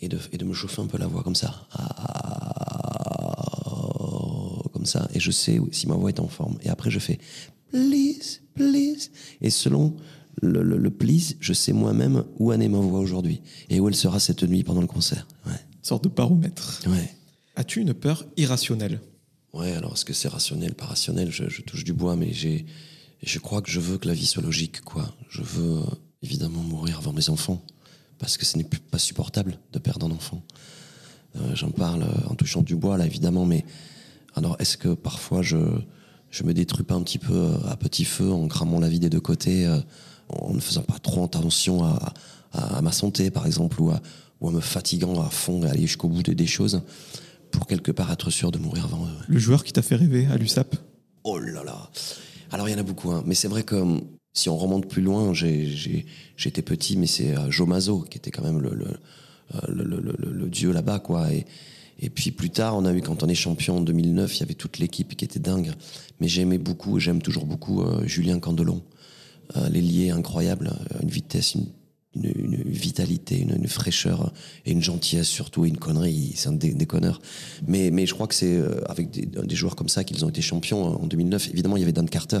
et 0.00 0.08
de, 0.08 0.18
et 0.32 0.38
de 0.38 0.44
me 0.44 0.54
chauffer 0.54 0.82
un 0.82 0.86
peu 0.86 0.98
la 0.98 1.06
voix 1.06 1.22
comme 1.22 1.36
ça. 1.36 1.68
comme 4.72 4.86
ça. 4.86 5.08
Et 5.14 5.20
je 5.20 5.30
sais 5.30 5.60
si 5.70 5.86
ma 5.86 5.94
voix 5.94 6.10
est 6.10 6.20
en 6.20 6.28
forme. 6.28 6.58
Et 6.62 6.68
après, 6.68 6.90
je 6.90 6.98
fais 6.98 7.18
please, 7.70 8.40
please. 8.54 9.10
Et 9.40 9.50
selon 9.50 9.96
le, 10.42 10.62
le, 10.62 10.90
please, 10.90 11.36
je 11.40 11.52
sais 11.52 11.72
moi-même 11.72 12.24
où 12.38 12.52
en 12.52 12.60
est 12.60 12.68
ma 12.68 12.78
voix 12.78 13.00
aujourd'hui 13.00 13.40
et 13.70 13.80
où 13.80 13.88
elle 13.88 13.94
sera 13.94 14.20
cette 14.20 14.42
nuit 14.42 14.64
pendant 14.64 14.80
le 14.80 14.86
concert. 14.86 15.26
Ouais. 15.46 15.52
Une 15.52 15.84
sorte 15.84 16.04
de 16.04 16.08
baromètre. 16.08 16.82
Ouais. 16.86 17.14
As-tu 17.54 17.80
une 17.80 17.94
peur 17.94 18.26
irrationnelle? 18.36 19.00
Ouais, 19.56 19.72
alors 19.72 19.94
est-ce 19.94 20.04
que 20.04 20.12
c'est 20.12 20.28
rationnel, 20.28 20.74
pas 20.74 20.84
rationnel? 20.84 21.30
Je, 21.30 21.62
touche 21.62 21.82
du 21.82 21.94
bois, 21.94 22.14
mais 22.14 22.30
j'ai 22.34 22.66
je 23.22 23.38
crois 23.38 23.62
que 23.62 23.70
je 23.70 23.80
veux 23.80 23.96
que 23.96 24.06
la 24.06 24.12
vie 24.12 24.26
soit 24.26 24.42
logique, 24.42 24.82
quoi. 24.82 25.10
Je 25.30 25.40
veux 25.40 25.78
euh, 25.78 25.84
évidemment 26.22 26.62
mourir 26.62 26.98
avant 26.98 27.14
mes 27.14 27.30
enfants, 27.30 27.64
parce 28.18 28.36
que 28.36 28.44
ce 28.44 28.58
n'est 28.58 28.68
pas 28.90 28.98
supportable 28.98 29.58
de 29.72 29.78
perdre 29.78 30.04
un 30.04 30.10
enfant. 30.10 30.42
Euh, 31.36 31.54
j'en 31.54 31.70
parle 31.70 32.02
euh, 32.02 32.28
en 32.28 32.34
touchant 32.34 32.60
du 32.60 32.76
bois, 32.76 32.98
là, 32.98 33.06
évidemment, 33.06 33.46
mais 33.46 33.64
alors 34.34 34.56
est-ce 34.58 34.76
que 34.76 34.90
parfois 34.90 35.40
je, 35.40 35.56
je 36.28 36.42
me 36.42 36.52
détruis 36.52 36.84
pas 36.84 36.94
un 36.94 37.02
petit 37.02 37.18
peu 37.18 37.54
à 37.66 37.78
petit 37.78 38.04
feu 38.04 38.30
en 38.30 38.46
cramant 38.48 38.78
la 38.78 38.90
vie 38.90 39.00
des 39.00 39.08
deux 39.08 39.20
côtés, 39.20 39.66
en 40.28 40.52
ne 40.52 40.60
faisant 40.60 40.82
pas 40.82 40.98
trop 40.98 41.24
attention 41.24 41.82
à, 41.82 42.82
ma 42.82 42.92
santé, 42.92 43.30
par 43.30 43.46
exemple, 43.46 43.80
ou, 43.80 43.90
à, 43.90 44.02
me 44.42 44.60
fatiguant 44.60 45.18
à 45.22 45.30
fond 45.30 45.64
et 45.64 45.70
aller 45.70 45.86
jusqu'au 45.86 46.08
bout 46.08 46.22
des 46.22 46.46
choses, 46.46 46.82
pour 47.56 47.66
quelque 47.66 47.90
part 47.90 48.12
être 48.12 48.30
sûr 48.30 48.52
de 48.52 48.58
mourir 48.58 48.84
avant 48.84 49.06
eux. 49.06 49.24
Le 49.26 49.38
joueur 49.38 49.64
qui 49.64 49.72
t'a 49.72 49.82
fait 49.82 49.96
rêver 49.96 50.26
à 50.30 50.36
l'USAP 50.36 50.76
Oh 51.24 51.38
là 51.38 51.64
là 51.64 51.90
alors 52.52 52.68
il 52.68 52.72
y 52.72 52.74
en 52.74 52.78
a 52.78 52.84
beaucoup, 52.84 53.10
hein. 53.10 53.24
mais 53.26 53.34
c'est 53.34 53.48
vrai 53.48 53.64
que 53.64 53.74
hum, 53.74 54.00
si 54.32 54.48
on 54.48 54.56
remonte 54.56 54.86
plus 54.86 55.02
loin, 55.02 55.32
j'étais 55.32 56.62
petit, 56.62 56.96
mais 56.96 57.06
c'est 57.06 57.36
euh, 57.36 57.50
Joe 57.50 57.66
Mazo 57.66 58.00
qui 58.02 58.18
était 58.18 58.30
quand 58.30 58.44
même 58.44 58.60
le, 58.60 58.70
le, 58.70 58.86
euh, 59.54 60.48
dieu 60.48 60.72
là-bas, 60.72 60.98
quoi. 60.98 61.32
Et, 61.32 61.46
et 61.98 62.10
puis 62.10 62.30
plus 62.30 62.50
tard, 62.50 62.76
on 62.76 62.84
a 62.84 62.92
eu, 62.92 63.00
quand 63.00 63.22
on 63.22 63.28
est 63.28 63.34
champion 63.34 63.78
en 63.78 63.80
2009, 63.80 64.36
il 64.36 64.40
y 64.40 64.42
avait 64.42 64.54
toute 64.54 64.78
l'équipe 64.78 65.16
qui 65.16 65.24
était 65.24 65.40
dingue. 65.40 65.72
Mais 66.20 66.28
j'aimais 66.28 66.58
beaucoup, 66.58 67.00
j'aime 67.00 67.22
toujours 67.22 67.46
beaucoup 67.46 67.82
euh, 67.82 68.06
Julien 68.06 68.38
Candelon. 68.38 68.82
les 69.70 69.80
liés 69.80 70.10
incroyables, 70.10 70.70
une 71.02 71.08
vitesse, 71.08 71.54
une 71.54 71.66
une, 72.24 72.62
vitalité, 72.64 73.38
une, 73.40 73.68
fraîcheur 73.68 74.32
et 74.64 74.72
une 74.72 74.82
gentillesse 74.82 75.28
surtout, 75.28 75.64
et 75.64 75.68
une 75.68 75.78
connerie. 75.78 76.32
C'est 76.34 76.48
un 76.48 76.52
déconneur. 76.52 77.20
Mais, 77.66 77.90
mais 77.90 78.06
je 78.06 78.14
crois 78.14 78.26
que 78.26 78.34
c'est 78.34 78.56
euh, 78.56 78.80
avec 78.86 79.10
des, 79.10 79.56
joueurs 79.56 79.76
comme 79.76 79.88
ça 79.88 80.04
qu'ils 80.04 80.24
ont 80.24 80.28
été 80.28 80.42
champions 80.42 81.00
en 81.02 81.06
2009. 81.06 81.50
Évidemment, 81.50 81.76
il 81.76 81.80
y 81.80 81.82
avait 81.82 81.92
Dan 81.92 82.08
Carter. 82.08 82.40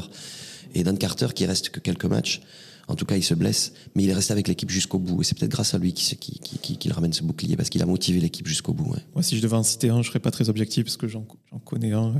Et 0.74 0.82
Dan 0.82 0.98
Carter 0.98 1.28
qui 1.34 1.46
reste 1.46 1.70
que 1.70 1.80
quelques 1.80 2.04
matchs. 2.04 2.40
En 2.88 2.94
tout 2.94 3.04
cas, 3.04 3.16
il 3.16 3.22
se 3.24 3.34
blesse, 3.34 3.72
mais 3.96 4.04
il 4.04 4.10
est 4.10 4.14
resté 4.14 4.32
avec 4.32 4.46
l'équipe 4.46 4.70
jusqu'au 4.70 5.00
bout. 5.00 5.20
Et 5.20 5.24
c'est 5.24 5.36
peut-être 5.36 5.50
grâce 5.50 5.74
à 5.74 5.78
lui 5.78 5.92
qu'il 5.92 6.18
qui, 6.18 6.78
qui, 6.78 6.90
ramène 6.90 7.12
ce 7.12 7.24
bouclier, 7.24 7.56
parce 7.56 7.68
qu'il 7.68 7.82
a 7.82 7.86
motivé 7.86 8.20
l'équipe 8.20 8.46
jusqu'au 8.46 8.72
bout. 8.72 8.94
Moi, 9.14 9.22
si 9.22 9.36
je 9.36 9.42
devais 9.42 9.56
en 9.56 9.64
citer 9.64 9.88
un, 9.88 10.02
je 10.02 10.08
serais 10.08 10.20
pas 10.20 10.30
très 10.30 10.48
objectif, 10.48 10.84
parce 10.84 10.96
que 10.96 11.08
j'en 11.08 11.26
connais 11.64 11.92
un. 11.92 12.14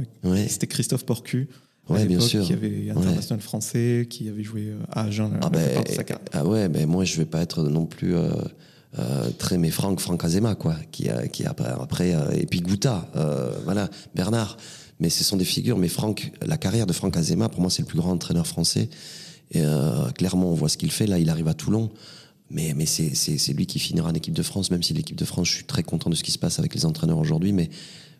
C'était 0.48 0.66
Christophe 0.66 1.06
Porcu. 1.06 1.48
Ouais, 1.88 2.04
bien 2.06 2.20
sûr. 2.20 2.44
Qui 2.44 2.52
avait 2.52 2.90
international 2.90 3.40
français, 3.40 4.06
qui 4.10 4.28
avait 4.28 4.42
joué 4.42 4.68
euh, 4.68 4.78
à 4.90 5.02
Agen. 5.04 5.38
Ah, 5.40 5.50
ben, 5.50 5.84
ah 6.32 6.44
ouais, 6.44 6.68
ben 6.68 6.86
moi 6.86 7.04
je 7.04 7.16
vais 7.16 7.26
pas 7.26 7.40
être 7.40 7.62
non 7.62 7.86
plus 7.86 8.16
euh, 8.16 8.30
euh, 8.98 9.30
très 9.38 9.56
mais 9.56 9.70
Franck, 9.70 10.00
Franck 10.00 10.24
Azema 10.24 10.56
quoi, 10.56 10.74
qui 10.90 11.08
a, 11.08 11.28
qui 11.28 11.44
après, 11.44 11.68
après 11.68 12.14
et 12.34 12.46
puis 12.46 12.60
Gouta, 12.60 13.08
voilà, 13.64 13.88
Bernard. 14.14 14.56
Mais 14.98 15.10
ce 15.10 15.24
sont 15.24 15.36
des 15.36 15.44
figures. 15.44 15.76
Mais 15.76 15.88
Franck, 15.88 16.32
la 16.44 16.56
carrière 16.56 16.86
de 16.86 16.94
Franck 16.94 17.18
Azema, 17.18 17.50
pour 17.50 17.60
moi 17.60 17.70
c'est 17.70 17.82
le 17.82 17.86
plus 17.86 17.98
grand 17.98 18.12
entraîneur 18.12 18.46
français. 18.46 18.88
Et 19.52 19.62
clairement, 20.14 20.50
on 20.50 20.54
voit 20.54 20.68
ce 20.68 20.78
qu'il 20.78 20.90
fait 20.90 21.06
là. 21.06 21.18
Il 21.18 21.30
arrive 21.30 21.48
à 21.48 21.54
Toulon. 21.54 21.90
Mais, 22.48 22.74
mais 22.76 22.86
c'est, 22.86 23.14
c'est, 23.14 23.38
c'est 23.38 23.52
lui 23.52 23.66
qui 23.66 23.80
finira 23.80 24.08
en 24.08 24.14
équipe 24.14 24.34
de 24.34 24.42
France, 24.42 24.70
même 24.70 24.82
si 24.82 24.94
l'équipe 24.94 25.16
de 25.16 25.24
France, 25.24 25.48
je 25.48 25.54
suis 25.54 25.64
très 25.64 25.82
content 25.82 26.10
de 26.10 26.14
ce 26.14 26.22
qui 26.22 26.30
se 26.30 26.38
passe 26.38 26.60
avec 26.60 26.76
les 26.76 26.84
entraîneurs 26.84 27.18
aujourd'hui, 27.18 27.52
mais, 27.52 27.68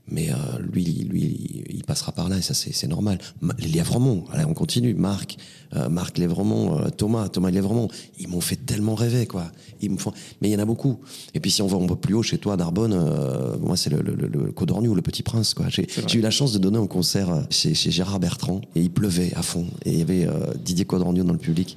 mais 0.08 0.30
euh, 0.30 0.34
lui, 0.72 0.84
lui, 1.10 1.64
il 1.68 1.84
passera 1.84 2.12
par 2.12 2.28
là 2.28 2.38
et 2.38 2.42
ça, 2.42 2.54
c'est, 2.54 2.86
normal. 2.86 3.18
Les 3.58 3.68
Lévremont, 3.68 4.24
allez, 4.32 4.44
on 4.44 4.54
continue. 4.54 4.94
Marc, 4.94 5.36
euh, 5.74 5.88
Marc 5.88 6.18
Lévremont, 6.18 6.78
euh, 6.78 6.88
Thomas, 6.90 7.28
Thomas 7.28 7.50
Lévremont, 7.50 7.88
ils 8.18 8.28
m'ont 8.28 8.40
fait 8.40 8.56
tellement 8.56 8.94
rêver, 8.94 9.26
quoi. 9.26 9.50
Ils 9.80 9.90
me 9.90 9.96
font... 9.96 10.12
Mais 10.40 10.48
il 10.48 10.52
y 10.52 10.56
en 10.56 10.60
a 10.60 10.64
beaucoup. 10.64 10.98
Et 11.34 11.40
puis 11.40 11.50
si 11.50 11.62
on 11.62 11.66
va 11.66 11.76
un 11.76 11.86
peu 11.86 11.96
plus 11.96 12.14
haut, 12.14 12.22
chez 12.22 12.38
toi, 12.38 12.56
Narbonne, 12.56 12.92
euh, 12.92 13.56
moi, 13.58 13.76
c'est 13.76 13.90
le, 13.90 14.00
le, 14.00 14.14
le, 14.14 14.28
le 14.28 14.94
le 14.94 15.02
Petit 15.02 15.22
Prince, 15.22 15.54
quoi. 15.54 15.66
J'ai, 15.68 15.86
eu 16.14 16.20
la 16.20 16.30
chance 16.30 16.52
de 16.52 16.58
donner 16.58 16.78
un 16.78 16.86
concert 16.86 17.30
euh, 17.30 17.42
chez, 17.50 17.74
chez 17.74 17.90
Gérard 17.90 18.20
Bertrand 18.20 18.60
et 18.74 18.80
il 18.80 18.90
pleuvait 18.90 19.32
à 19.34 19.42
fond. 19.42 19.66
Et 19.84 19.92
il 19.92 19.98
y 19.98 20.02
avait 20.02 20.26
euh, 20.26 20.54
Didier 20.64 20.84
Codorniu 20.84 21.24
dans 21.24 21.32
le 21.32 21.38
public. 21.38 21.76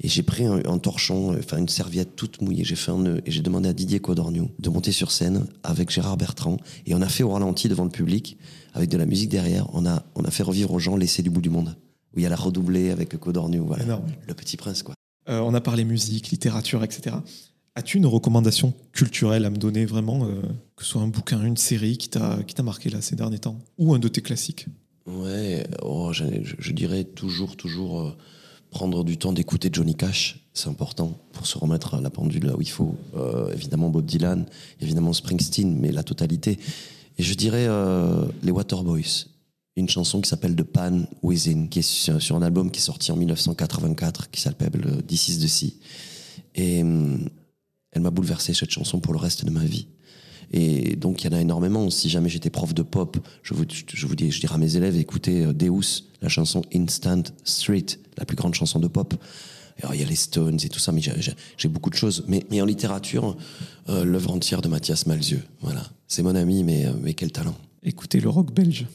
Et 0.00 0.08
j'ai 0.08 0.22
pris 0.22 0.44
un, 0.44 0.60
un 0.66 0.78
torchon, 0.78 1.32
euh, 1.32 1.38
enfin 1.38 1.56
une 1.58 1.68
serviette 1.68 2.16
toute 2.16 2.42
mouillée, 2.42 2.64
j'ai 2.64 2.76
fait 2.76 2.90
un 2.92 2.98
nœud 2.98 3.22
et 3.24 3.30
j'ai 3.30 3.40
demandé 3.42 3.68
à 3.68 3.72
Didier 3.72 3.98
Codorniou 4.00 4.50
de 4.58 4.68
monter 4.68 4.92
sur 4.92 5.10
scène 5.10 5.46
avec 5.62 5.90
Gérard 5.90 6.16
Bertrand. 6.18 6.58
Et 6.86 6.94
on 6.94 7.00
a 7.02 7.08
fait 7.08 7.22
au 7.22 7.30
ralenti 7.30 7.68
devant 7.68 7.84
le 7.84 7.90
public, 7.90 8.36
avec 8.74 8.90
de 8.90 8.96
la 8.98 9.06
musique 9.06 9.30
derrière, 9.30 9.66
on 9.74 9.86
a, 9.86 10.04
on 10.14 10.22
a 10.24 10.30
fait 10.30 10.42
revivre 10.42 10.72
aux 10.72 10.78
gens 10.78 10.96
l'essai 10.96 11.22
du 11.22 11.30
bout 11.30 11.40
du 11.40 11.48
monde. 11.50 11.76
Où 12.14 12.18
il 12.18 12.22
y 12.22 12.26
a 12.26 12.28
la 12.28 12.36
redoublée 12.36 12.90
avec 12.90 13.16
Codorniou, 13.18 13.64
voilà. 13.66 13.84
Énorme. 13.84 14.04
Le 14.26 14.34
petit 14.34 14.56
prince, 14.56 14.82
quoi. 14.82 14.94
Euh, 15.28 15.40
on 15.40 15.54
a 15.54 15.60
parlé 15.60 15.84
musique, 15.84 16.28
littérature, 16.30 16.84
etc. 16.84 17.16
As-tu 17.74 17.96
une 17.98 18.06
recommandation 18.06 18.72
culturelle 18.92 19.44
à 19.44 19.50
me 19.50 19.56
donner 19.56 19.84
vraiment, 19.86 20.24
euh, 20.24 20.40
que 20.76 20.84
ce 20.84 20.90
soit 20.90 21.02
un 21.02 21.08
bouquin, 21.08 21.42
une 21.44 21.56
série 21.58 21.98
qui 21.98 22.08
t'a 22.08 22.38
marqué 22.62 22.88
là 22.90 23.00
ces 23.02 23.16
derniers 23.16 23.38
temps 23.38 23.58
Ou 23.78 23.92
un 23.94 23.98
de 23.98 24.08
tes 24.08 24.22
classiques? 24.22 24.66
Ouais, 25.06 25.66
oh, 25.82 26.10
je, 26.12 26.24
je- 26.42 26.56
je 26.58 26.72
dirais 26.72 27.04
toujours, 27.04 27.56
toujours 27.56 28.00
euh, 28.00 28.16
prendre 28.76 29.04
du 29.04 29.16
temps 29.16 29.32
d'écouter 29.32 29.70
Johnny 29.72 29.94
Cash, 29.94 30.46
c'est 30.52 30.68
important 30.68 31.18
pour 31.32 31.46
se 31.46 31.56
remettre 31.56 31.94
à 31.94 32.00
la 32.02 32.10
pendule 32.10 32.44
là 32.44 32.54
où 32.54 32.60
il 32.60 32.68
faut. 32.68 32.94
Euh, 33.16 33.50
évidemment 33.54 33.88
Bob 33.88 34.04
Dylan, 34.04 34.44
évidemment 34.82 35.14
Springsteen, 35.14 35.78
mais 35.80 35.90
la 35.92 36.02
totalité. 36.02 36.58
Et 37.16 37.22
je 37.22 37.32
dirais 37.32 37.64
euh, 37.66 38.26
les 38.42 38.50
Waterboys, 38.50 39.28
une 39.76 39.88
chanson 39.88 40.20
qui 40.20 40.28
s'appelle 40.28 40.54
The 40.54 40.62
Pan 40.62 41.04
Within, 41.22 41.68
qui 41.68 41.78
est 41.78 42.18
sur, 42.20 42.36
un 42.36 42.42
album 42.42 42.70
qui 42.70 42.80
est 42.80 42.82
sorti 42.82 43.10
en 43.12 43.16
1984, 43.16 44.30
qui 44.30 44.42
s'appelle 44.42 44.84
euh, 44.84 45.00
This 45.00 45.28
is 45.28 45.38
the. 45.38 45.74
Et 46.54 46.82
hum, 46.82 47.30
elle 47.92 48.02
m'a 48.02 48.10
bouleversé 48.10 48.52
cette 48.52 48.70
chanson 48.70 49.00
pour 49.00 49.14
le 49.14 49.18
reste 49.18 49.46
de 49.46 49.50
ma 49.50 49.64
vie. 49.64 49.86
Et 50.56 50.96
donc 50.96 51.22
il 51.22 51.30
y 51.30 51.34
en 51.34 51.36
a 51.36 51.40
énormément. 51.40 51.90
Si 51.90 52.08
jamais 52.08 52.30
j'étais 52.30 52.48
prof 52.48 52.72
de 52.72 52.82
pop, 52.82 53.18
je 53.42 53.52
vous, 53.52 53.64
je 53.68 54.06
je 54.06 54.40
dirais 54.40 54.54
à 54.54 54.58
mes 54.58 54.76
élèves, 54.76 54.96
écoutez 54.96 55.44
euh, 55.44 55.52
Deus, 55.52 56.04
la 56.22 56.30
chanson 56.30 56.62
Instant 56.74 57.24
Street, 57.44 57.84
la 58.16 58.24
plus 58.24 58.36
grande 58.36 58.54
chanson 58.54 58.78
de 58.80 58.88
pop. 58.88 59.14
Alors, 59.82 59.94
il 59.94 60.00
y 60.00 60.04
a 60.04 60.06
les 60.06 60.16
Stones 60.16 60.58
et 60.64 60.70
tout 60.70 60.78
ça, 60.78 60.90
mais 60.92 61.02
j'ai- 61.02 61.68
beaucoup 61.68 61.90
de 61.90 61.94
choses. 61.96 62.24
Mais, 62.28 62.42
en 62.62 62.64
littérature, 62.64 63.36
euh, 63.90 64.04
l'œuvre 64.04 64.30
entière 64.30 64.62
de 64.62 64.68
Mathias 64.68 65.04
Malzieu. 65.04 65.42
Voilà, 65.60 65.90
c'est 66.08 66.22
mon 66.22 66.34
ami, 66.34 66.64
mais, 66.64 66.86
euh, 66.86 66.92
mais 67.02 67.12
quel 67.12 67.30
talent. 67.30 67.54
Écoutez 67.82 68.18
le 68.20 68.30
rock 68.30 68.54
belge. 68.54 68.86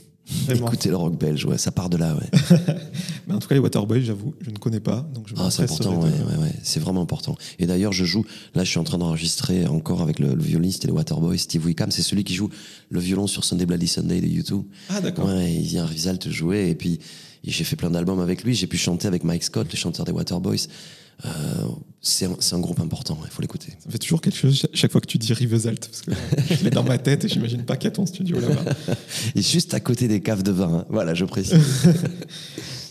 Vraiment. 0.45 0.67
Écoutez 0.67 0.89
le 0.89 0.95
rock 0.95 1.17
belge, 1.17 1.45
ouais, 1.45 1.57
ça 1.57 1.71
part 1.71 1.89
de 1.89 1.97
là, 1.97 2.15
ouais. 2.15 2.39
Mais 3.27 3.33
en 3.33 3.39
tout 3.39 3.47
cas, 3.47 3.55
les 3.55 3.59
Waterboys, 3.59 4.01
j'avoue, 4.03 4.33
je 4.41 4.49
ne 4.49 4.57
connais 4.57 4.79
pas. 4.79 5.05
Donc 5.13 5.27
je 5.27 5.33
Ah, 5.37 5.51
c'est 5.51 5.63
important, 5.63 6.01
ouais, 6.01 6.09
ouais, 6.09 6.37
ouais. 6.43 6.53
c'est 6.63 6.79
vraiment 6.79 7.01
important. 7.01 7.35
Et 7.59 7.65
d'ailleurs, 7.65 7.91
je 7.91 8.05
joue, 8.05 8.25
là, 8.55 8.63
je 8.63 8.69
suis 8.69 8.79
en 8.79 8.83
train 8.83 8.97
d'enregistrer 8.97 9.67
encore 9.67 10.01
avec 10.01 10.19
le, 10.19 10.33
le 10.33 10.41
violoniste 10.41 10.85
et 10.85 10.87
le 10.87 10.93
Waterboy, 10.93 11.37
Steve 11.37 11.65
Wickham, 11.65 11.91
c'est 11.91 12.01
celui 12.01 12.23
qui 12.23 12.33
joue 12.33 12.49
le 12.89 12.99
violon 12.99 13.27
sur 13.27 13.43
Sunday 13.43 13.65
Bloody 13.65 13.87
Sunday 13.87 14.21
de 14.21 14.27
YouTube. 14.27 14.63
Ah, 14.89 15.01
d'accord. 15.01 15.25
Ouais, 15.27 15.53
il 15.53 15.63
vient 15.67 15.83
à 15.83 15.87
Rivesaltes 15.87 16.29
jouer, 16.29 16.69
et 16.69 16.75
puis 16.75 16.99
j'ai 17.43 17.63
fait 17.63 17.75
plein 17.75 17.89
d'albums 17.89 18.19
avec 18.19 18.43
lui, 18.43 18.53
j'ai 18.55 18.67
pu 18.67 18.77
chanter 18.77 19.07
avec 19.07 19.23
Mike 19.23 19.43
Scott, 19.43 19.67
le 19.71 19.77
chanteur 19.77 20.05
des 20.05 20.11
Waterboys. 20.11 20.67
Euh, 21.25 21.29
c'est 22.03 22.25
un, 22.25 22.59
groupe 22.59 22.79
important, 22.79 23.15
il 23.23 23.29
faut 23.29 23.43
l'écouter. 23.43 23.73
Ça 23.79 23.91
fait 23.91 23.99
toujours 23.99 24.21
quelque 24.21 24.37
chose 24.37 24.65
chaque- 24.73 24.91
fois 24.91 25.01
que 25.01 25.05
tu 25.05 25.19
dis 25.19 25.31
Rivesaltes, 25.33 25.87
parce 25.87 26.01
que 26.01 26.11
je 26.55 26.63
l'ai 26.63 26.71
dans 26.71 26.83
ma 26.83 26.97
tête 26.97 27.25
et 27.25 27.29
j'imagine 27.29 27.63
pas 27.63 27.75
qu'il 27.77 27.85
y 27.85 27.87
a 27.89 27.91
ton 27.91 28.07
studio 28.07 28.39
là-bas. 28.39 28.73
Et 29.35 29.41
juste 29.43 29.75
à 29.75 29.79
côté 29.79 30.07
des 30.07 30.19
caves 30.19 30.41
de 30.41 30.51
vin, 30.51 30.73
hein. 30.79 30.85
voilà, 30.89 31.13
je 31.13 31.25
précise. 31.25 31.57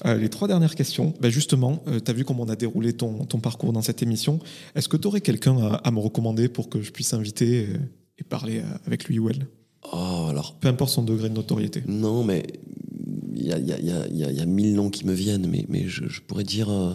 Euh, 0.07 0.17
les 0.17 0.31
trois 0.31 0.49
dernières 0.49 0.75
questions. 0.77 1.13
Ben 1.21 1.29
justement, 1.31 1.83
tu 1.87 2.11
as 2.11 2.15
vu 2.15 2.25
comment 2.25 2.45
on 2.45 2.49
a 2.49 2.57
déroulé 2.57 2.95
ton, 2.95 3.27
ton 3.27 3.39
parcours 3.39 3.71
dans 3.75 3.83
cette 3.83 4.03
émission. 4.03 4.39
Est-ce 4.75 4.89
que 4.89 4.97
tu 4.97 5.07
aurais 5.07 5.21
quelqu'un 5.21 5.59
à, 5.59 5.75
à 5.75 5.91
me 5.91 5.99
recommander 5.99 6.49
pour 6.49 6.71
que 6.71 6.81
je 6.81 6.91
puisse 6.91 7.13
inviter 7.13 7.67
euh, 7.69 7.77
et 8.19 8.25
parler 8.25 8.61
euh, 8.61 8.77
avec 8.87 9.05
lui 9.05 9.19
ou 9.19 9.29
elle? 9.29 9.47
Oh, 9.93 10.29
alors, 10.31 10.55
Peu 10.59 10.69
importe 10.69 10.91
son 10.91 11.03
degré 11.03 11.29
de 11.29 11.35
notoriété. 11.35 11.83
Non, 11.87 12.25
mais 12.25 12.45
il 13.37 13.47
y 13.47 13.53
a, 13.53 13.59
y, 13.59 13.73
a, 13.75 13.79
y, 13.79 13.91
a, 13.91 14.07
y 14.09 14.25
a- 14.25 14.31
il 14.31 14.37
y 14.39 14.41
a 14.41 14.47
mille 14.47 14.73
noms 14.75 14.89
qui 14.89 15.05
me 15.05 15.13
viennent, 15.13 15.47
mais, 15.47 15.67
mais 15.69 15.87
je, 15.87 16.09
je 16.09 16.23
pourrais 16.23 16.45
dire 16.45 16.71
euh, 16.71 16.95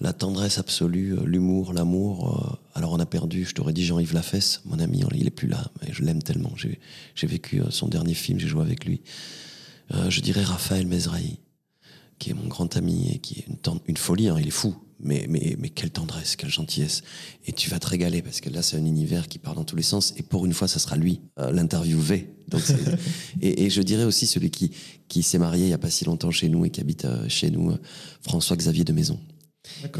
la 0.00 0.12
tendresse 0.12 0.58
absolue, 0.58 1.14
euh, 1.14 1.24
l'humour, 1.24 1.72
l'amour. 1.72 2.58
euh, 2.74 2.78
alors 2.78 2.92
on 2.92 2.98
a 3.00 3.06
perdu, 3.06 3.44
je 3.44 3.54
t'aurais 3.54 3.72
dit 3.72 3.84
Jean-Yves 3.84 4.14
Lafesse, 4.14 4.60
mon 4.64 4.78
ami, 4.78 5.02
il 5.14 5.26
est 5.26 5.30
plus 5.30 5.48
là, 5.48 5.70
mais 5.82 5.92
je 5.92 6.02
l'aime 6.02 6.22
tellement. 6.22 6.52
J'ai 6.56 7.26
vécu 7.26 7.60
euh, 7.60 7.70
son 7.70 7.88
dernier 7.88 8.14
film, 8.14 8.38
j'ai 8.38 8.48
joué 8.48 8.62
avec 8.62 8.84
lui. 8.84 9.02
Euh, 9.94 10.10
je 10.10 10.20
dirais 10.20 10.42
Raphaël 10.42 10.86
Mezrahi, 10.86 11.38
qui 12.18 12.30
est 12.30 12.34
mon 12.34 12.46
grand 12.46 12.76
ami 12.76 13.10
et 13.14 13.18
qui 13.18 13.40
est 13.40 13.46
une, 13.86 13.96
folie, 13.96 14.28
hein, 14.28 14.36
il 14.40 14.46
est 14.48 14.50
fou. 14.50 14.74
Mais, 15.04 15.26
mais, 15.28 15.56
mais 15.58 15.68
quelle 15.68 15.90
tendresse, 15.90 16.36
quelle 16.36 16.48
gentillesse. 16.48 17.02
Et 17.46 17.52
tu 17.52 17.68
vas 17.68 17.80
te 17.80 17.88
régaler 17.88 18.22
parce 18.22 18.40
que 18.40 18.48
là, 18.50 18.62
c'est 18.62 18.76
un 18.76 18.84
univers 18.86 19.26
qui 19.26 19.40
part 19.40 19.56
dans 19.56 19.64
tous 19.64 19.74
les 19.74 19.82
sens. 19.82 20.14
Et 20.16 20.22
pour 20.22 20.46
une 20.46 20.52
fois, 20.54 20.68
ça 20.68 20.78
sera 20.78 20.96
lui, 20.96 21.20
euh. 21.40 21.50
Donc 22.48 22.60
c'est- 22.60 22.76
et, 23.42 23.64
et 23.64 23.70
je 23.70 23.82
dirais 23.82 24.04
aussi 24.04 24.26
celui 24.26 24.50
qui, 24.52 24.70
qui 25.08 25.24
s'est 25.24 25.38
marié 25.38 25.64
il 25.64 25.68
n'y 25.68 25.72
a 25.74 25.78
pas 25.78 25.90
si 25.90 26.04
longtemps 26.04 26.30
chez 26.30 26.48
nous 26.48 26.64
et 26.64 26.70
qui 26.70 26.80
habite 26.80 27.04
euh, 27.04 27.28
chez 27.28 27.50
nous, 27.50 27.76
François-Xavier 28.20 28.84
de 28.84 28.92
Maison. 28.92 29.18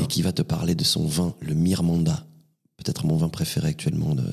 Et 0.01 0.07
qui 0.07 0.23
va 0.23 0.33
te 0.33 0.43
parler 0.43 0.75
de 0.75 0.85
son 0.85 1.07
vin, 1.07 1.35
le 1.41 1.55
Mirmanda. 1.55 2.27
Peut-être 2.77 3.07
mon 3.07 3.17
vin 3.17 3.29
préféré 3.29 3.69
actuellement, 3.69 4.15
de, 4.15 4.25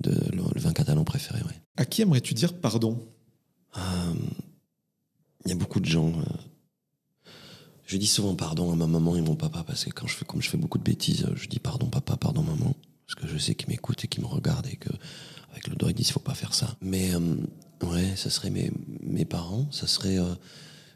de, 0.00 0.10
le, 0.32 0.42
le 0.54 0.60
vin 0.60 0.72
catalan 0.72 1.04
préféré. 1.04 1.40
Ouais. 1.42 1.60
À 1.76 1.84
qui 1.84 2.02
aimerais-tu 2.02 2.32
dire 2.34 2.58
pardon? 2.58 3.06
Euh, 3.76 4.14
Il 5.44 5.50
y 5.50 5.52
a 5.52 5.56
beaucoup 5.56 5.80
de 5.80 5.84
gens. 5.86 6.08
euh, 6.08 7.30
je 7.84 7.98
dis 7.98 8.06
souvent 8.06 8.34
pardon 8.34 8.72
à 8.72 8.76
ma 8.76 8.86
maman 8.86 9.14
et 9.16 9.20
mon 9.20 9.36
papa 9.36 9.62
parce 9.64 9.84
que 9.84 9.90
quand 9.90 10.06
je 10.06 10.14
fais, 10.16 10.24
comme 10.24 10.40
je 10.42 10.48
fais 10.48 10.56
beaucoup 10.56 10.78
de 10.78 10.84
bêtises, 10.84 11.24
euh, 11.24 11.36
je 11.36 11.48
dis 11.48 11.58
pardon 11.58 11.86
papa, 11.86 12.16
pardon 12.16 12.42
maman. 12.42 12.74
Parce 13.06 13.14
que 13.20 13.26
je 13.28 13.38
sais 13.38 13.54
qu'ils 13.54 13.68
m'écoutent 13.68 14.04
et 14.04 14.08
qu'ils 14.08 14.22
me 14.22 14.28
regardent 14.28 14.66
et 14.66 14.76
que 14.76 14.88
avec 15.52 15.68
le 15.68 15.76
doigt 15.76 15.90
ils 15.90 15.94
disent 15.94 16.10
faut 16.10 16.18
pas 16.18 16.34
faire 16.34 16.54
ça. 16.54 16.76
Mais 16.80 17.14
euh, 17.14 17.36
ouais, 17.82 18.16
ça 18.16 18.30
serait 18.30 18.50
mes, 18.50 18.72
mes 19.02 19.24
parents, 19.26 19.70
ça 19.70 19.86
serait 19.86 20.18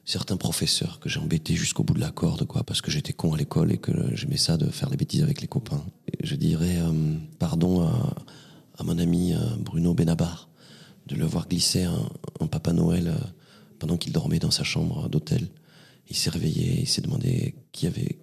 certains 0.05 0.37
professeurs 0.37 0.99
que 1.01 1.09
j'ai 1.09 1.21
embêtés 1.21 1.55
jusqu'au 1.55 1.85
bout 1.85 1.95
de 1.95 2.01
la 2.01 2.11
corde, 2.11 2.45
quoi, 2.47 2.65
parce 2.65 2.81
que 2.81 2.91
j'étais 2.91 3.13
con 3.13 3.35
à 3.35 3.37
l'école 3.37 3.73
et 3.73 3.79
que 3.79 3.93
j'aimais 4.15 4.37
ça 4.37 4.57
de 4.57 4.67
faire 4.71 4.91
des 4.91 4.97
bêtises 4.97 5.23
avec 5.23 5.41
les 5.41 5.47
copains. 5.47 5.85
Je 6.23 6.35
dirais 6.35 6.79
euh, 6.79 7.17
pardon 7.39 7.83
à, 7.83 8.15
à 8.79 8.83
mon 8.83 8.99
ami 8.99 9.35
euh, 9.35 9.39
Bruno 9.59 9.95
Benabar 9.95 10.49
de 11.07 11.15
le 11.17 11.25
voir 11.25 11.49
glisser 11.49 11.85
un, 11.85 12.09
un 12.41 12.47
Papa 12.47 12.73
Noël 12.73 13.09
euh, 13.09 13.27
pendant 13.79 13.97
qu'il 13.97 14.13
dormait 14.13 14.39
dans 14.39 14.51
sa 14.51 14.65
chambre 14.65 15.09
d'hôtel. 15.09 15.49
Il 16.09 16.17
s'est 16.17 16.31
réveillé, 16.31 16.81
il 16.81 16.89
s'est 16.89 17.03
demandé 17.03 17.55
qui 17.73 17.87
avait. 17.87 18.19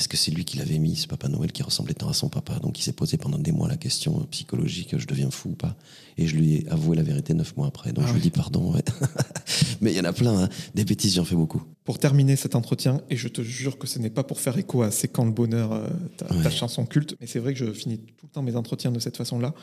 Est-ce 0.00 0.08
que 0.08 0.16
c'est 0.16 0.30
lui 0.30 0.46
qui 0.46 0.56
l'avait 0.56 0.78
mis, 0.78 0.96
ce 0.96 1.06
Papa 1.06 1.28
Noël 1.28 1.52
qui 1.52 1.62
ressemblait 1.62 1.92
tant 1.92 2.08
à 2.08 2.14
son 2.14 2.30
papa? 2.30 2.58
Donc 2.60 2.78
il 2.78 2.82
s'est 2.82 2.94
posé 2.94 3.18
pendant 3.18 3.36
des 3.38 3.52
mois 3.52 3.68
la 3.68 3.76
question 3.76 4.26
psychologique 4.30 4.96
je 4.96 5.06
deviens 5.06 5.30
fou 5.30 5.50
ou 5.50 5.54
pas? 5.54 5.76
Et 6.16 6.26
je 6.26 6.36
lui 6.36 6.54
ai 6.54 6.68
avoué 6.70 6.96
la 6.96 7.02
vérité 7.02 7.34
neuf 7.34 7.54
mois 7.58 7.66
après. 7.66 7.92
Donc 7.92 8.04
Ah 8.04 8.08
je 8.08 8.12
ouais. 8.14 8.18
lui 8.18 8.22
dis 8.22 8.30
pardon. 8.30 8.72
ouais. 8.72 8.82
Mais 9.82 9.92
il 9.92 9.96
y 9.98 10.00
en 10.00 10.04
a 10.04 10.14
plein, 10.14 10.44
hein. 10.44 10.48
des 10.74 10.86
bêtises, 10.86 11.14
j'en 11.16 11.24
fais 11.26 11.34
beaucoup. 11.34 11.62
Pour 11.84 11.98
terminer 11.98 12.36
cet 12.36 12.54
entretien, 12.54 13.02
et 13.10 13.16
je 13.16 13.28
te 13.28 13.42
jure 13.42 13.76
que 13.78 13.86
ce 13.86 13.98
n'est 13.98 14.08
pas 14.08 14.24
pour 14.24 14.40
faire 14.40 14.56
écho 14.56 14.80
à 14.82 14.90
C'est 14.90 15.08
quand 15.08 15.26
le 15.26 15.32
bonheur, 15.32 15.72
euh, 15.72 15.86
ta, 16.16 16.24
ta 16.26 16.50
chanson 16.50 16.86
culte, 16.86 17.14
mais 17.20 17.26
c'est 17.26 17.38
vrai 17.38 17.52
que 17.52 17.58
je 17.58 17.70
finis 17.70 17.98
tout 17.98 18.24
le 18.24 18.30
temps 18.30 18.42
mes 18.42 18.56
entretiens 18.56 18.92
de 18.92 19.00
cette 19.00 19.18
façon-là. 19.18 19.54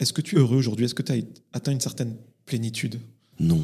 Est-ce 0.00 0.14
que 0.14 0.22
tu 0.22 0.36
es 0.36 0.38
heureux 0.38 0.56
aujourd'hui? 0.56 0.86
Est-ce 0.86 0.94
que 0.94 1.02
tu 1.02 1.12
as 1.12 1.16
atteint 1.52 1.72
une 1.72 1.80
certaine 1.80 2.16
plénitude? 2.46 2.98
Non. 3.40 3.62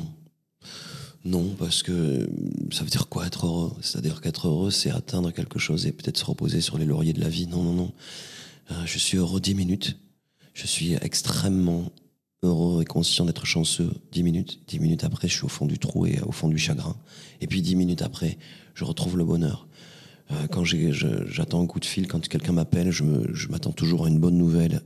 Non, 1.25 1.55
parce 1.59 1.83
que 1.83 1.93
euh, 1.93 2.27
ça 2.73 2.83
veut 2.83 2.91
dire 2.91 3.09
quoi 3.09 3.27
être 3.27 3.47
heureux? 3.47 3.73
C'est-à-dire 3.81 4.21
qu'être 4.21 4.49
heureux, 4.49 4.71
c'est 4.71 4.91
atteindre 4.91 5.31
quelque 5.31 5.59
chose 5.59 5.87
et 5.87 5.93
peut-être 5.93 6.19
se 6.19 6.25
reposer 6.25 6.61
sur 6.61 6.79
les 6.79 6.85
lauriers 6.85 7.13
de 7.13 7.21
la 7.21 7.29
vie. 7.29 7.47
Non, 7.47 7.63
non, 7.63 7.73
non. 7.73 7.93
Euh, 8.73 8.75
je 8.87 8.99
suis 8.99 9.19
heureux 9.19 9.41
dix 9.41 9.55
minutes. 9.55 9.97
Je 10.55 10.67
suis 10.67 10.95
extrêmement 10.95 11.93
heureux 12.43 12.83
et 12.83 12.85
conscient 12.85 13.25
d'être 13.25 13.47
chanceux 13.47 13.93
dix 14.11 14.25
minutes. 14.25 14.61
Dix 14.67 14.81
minutes 14.81 15.05
après, 15.05 15.29
je 15.29 15.35
suis 15.35 15.45
au 15.45 15.49
fond 15.49 15.67
du 15.67 15.79
trou 15.79 16.07
et 16.07 16.21
au 16.23 16.33
fond 16.33 16.49
du 16.49 16.59
chagrin. 16.59 16.97
Et 17.41 17.47
puis 17.47 17.63
dix 17.63 17.77
minutes 17.77 18.03
après, 18.03 18.37
je 18.75 18.85
retrouve 18.85 19.17
le 19.17 19.25
bonheur. 19.25 19.69
Euh, 20.33 20.49
quand 20.49 20.65
j'attends 20.65 21.63
un 21.63 21.67
coup 21.67 21.79
de 21.79 21.85
fil, 21.85 22.09
quand 22.09 22.27
quelqu'un 22.27 22.53
m'appelle, 22.53 22.91
je 22.91 23.49
m'attends 23.49 23.73
toujours 23.73 24.07
à 24.07 24.09
une 24.09 24.19
bonne 24.19 24.37
nouvelle 24.37 24.83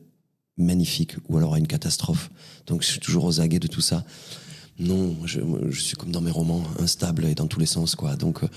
magnifique 0.59 1.15
ou 1.29 1.39
alors 1.39 1.55
à 1.55 1.59
une 1.59 1.67
catastrophe. 1.67 2.31
Donc 2.67 2.83
je 2.83 2.89
suis 2.89 3.01
toujours 3.01 3.25
aux 3.25 3.41
aguets 3.41 3.59
de 3.59 3.69
tout 3.69 3.81
ça 3.81 4.05
non, 4.79 5.17
je, 5.25 5.41
suis 5.81 5.97
comme 5.97 6.11
dans 6.11 6.21
mes 6.21 6.31
romans, 6.31 6.63
instable 6.81 7.25
et 7.25 7.35
dans 7.35 7.47
tous 7.47 7.59
les 7.59 7.67
sens, 7.67 7.95
quoi. 7.95 8.15
Donc, 8.17 8.45
euh, 8.45 8.49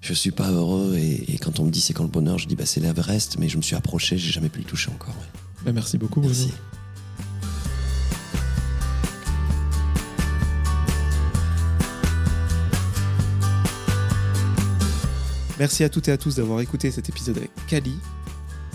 je 0.00 0.14
suis 0.14 0.30
pas 0.30 0.50
heureux. 0.50 0.96
Et, 0.96 1.36
quand 1.38 1.60
on 1.60 1.64
me 1.64 1.70
dit 1.70 1.80
c'est 1.80 1.92
quand 1.92 2.04
le 2.04 2.08
bonheur, 2.08 2.38
je 2.38 2.48
dis 2.48 2.56
bah 2.56 2.64
c'est 2.64 2.80
l'Everest, 2.80 3.36
mais 3.38 3.48
je 3.48 3.58
me 3.58 3.62
suis 3.62 3.76
approché, 3.76 4.16
j'ai 4.16 4.32
jamais 4.32 4.48
pu 4.48 4.60
le 4.60 4.64
toucher 4.64 4.90
encore. 4.90 5.14
Bah, 5.64 5.72
merci 5.72 5.98
beaucoup. 5.98 6.20
Merci. 6.20 6.52
Merci 15.58 15.84
à 15.84 15.88
toutes 15.88 16.08
et 16.08 16.12
à 16.12 16.18
tous 16.18 16.36
d'avoir 16.36 16.60
écouté 16.60 16.90
cet 16.90 17.08
épisode 17.08 17.38
avec 17.38 17.50
Kali. 17.66 17.96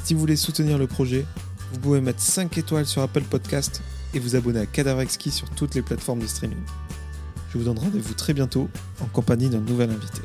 Si 0.03 0.13
vous 0.15 0.19
voulez 0.19 0.35
soutenir 0.35 0.79
le 0.79 0.87
projet, 0.87 1.25
vous 1.71 1.79
pouvez 1.79 2.01
mettre 2.01 2.19
5 2.19 2.57
étoiles 2.57 2.87
sur 2.87 3.03
Apple 3.03 3.21
Podcast 3.21 3.81
et 4.13 4.19
vous 4.19 4.35
abonner 4.35 4.59
à 4.59 4.65
Cadavre 4.65 5.01
Exquis 5.01 5.31
sur 5.31 5.49
toutes 5.51 5.75
les 5.75 5.83
plateformes 5.83 6.19
de 6.19 6.27
streaming. 6.27 6.57
Je 7.51 7.57
vous 7.57 7.65
donne 7.65 7.79
rendez-vous 7.79 8.13
très 8.13 8.33
bientôt 8.33 8.69
en 9.01 9.05
compagnie 9.05 9.49
d'un 9.49 9.59
nouvel 9.59 9.89
invité. 9.89 10.21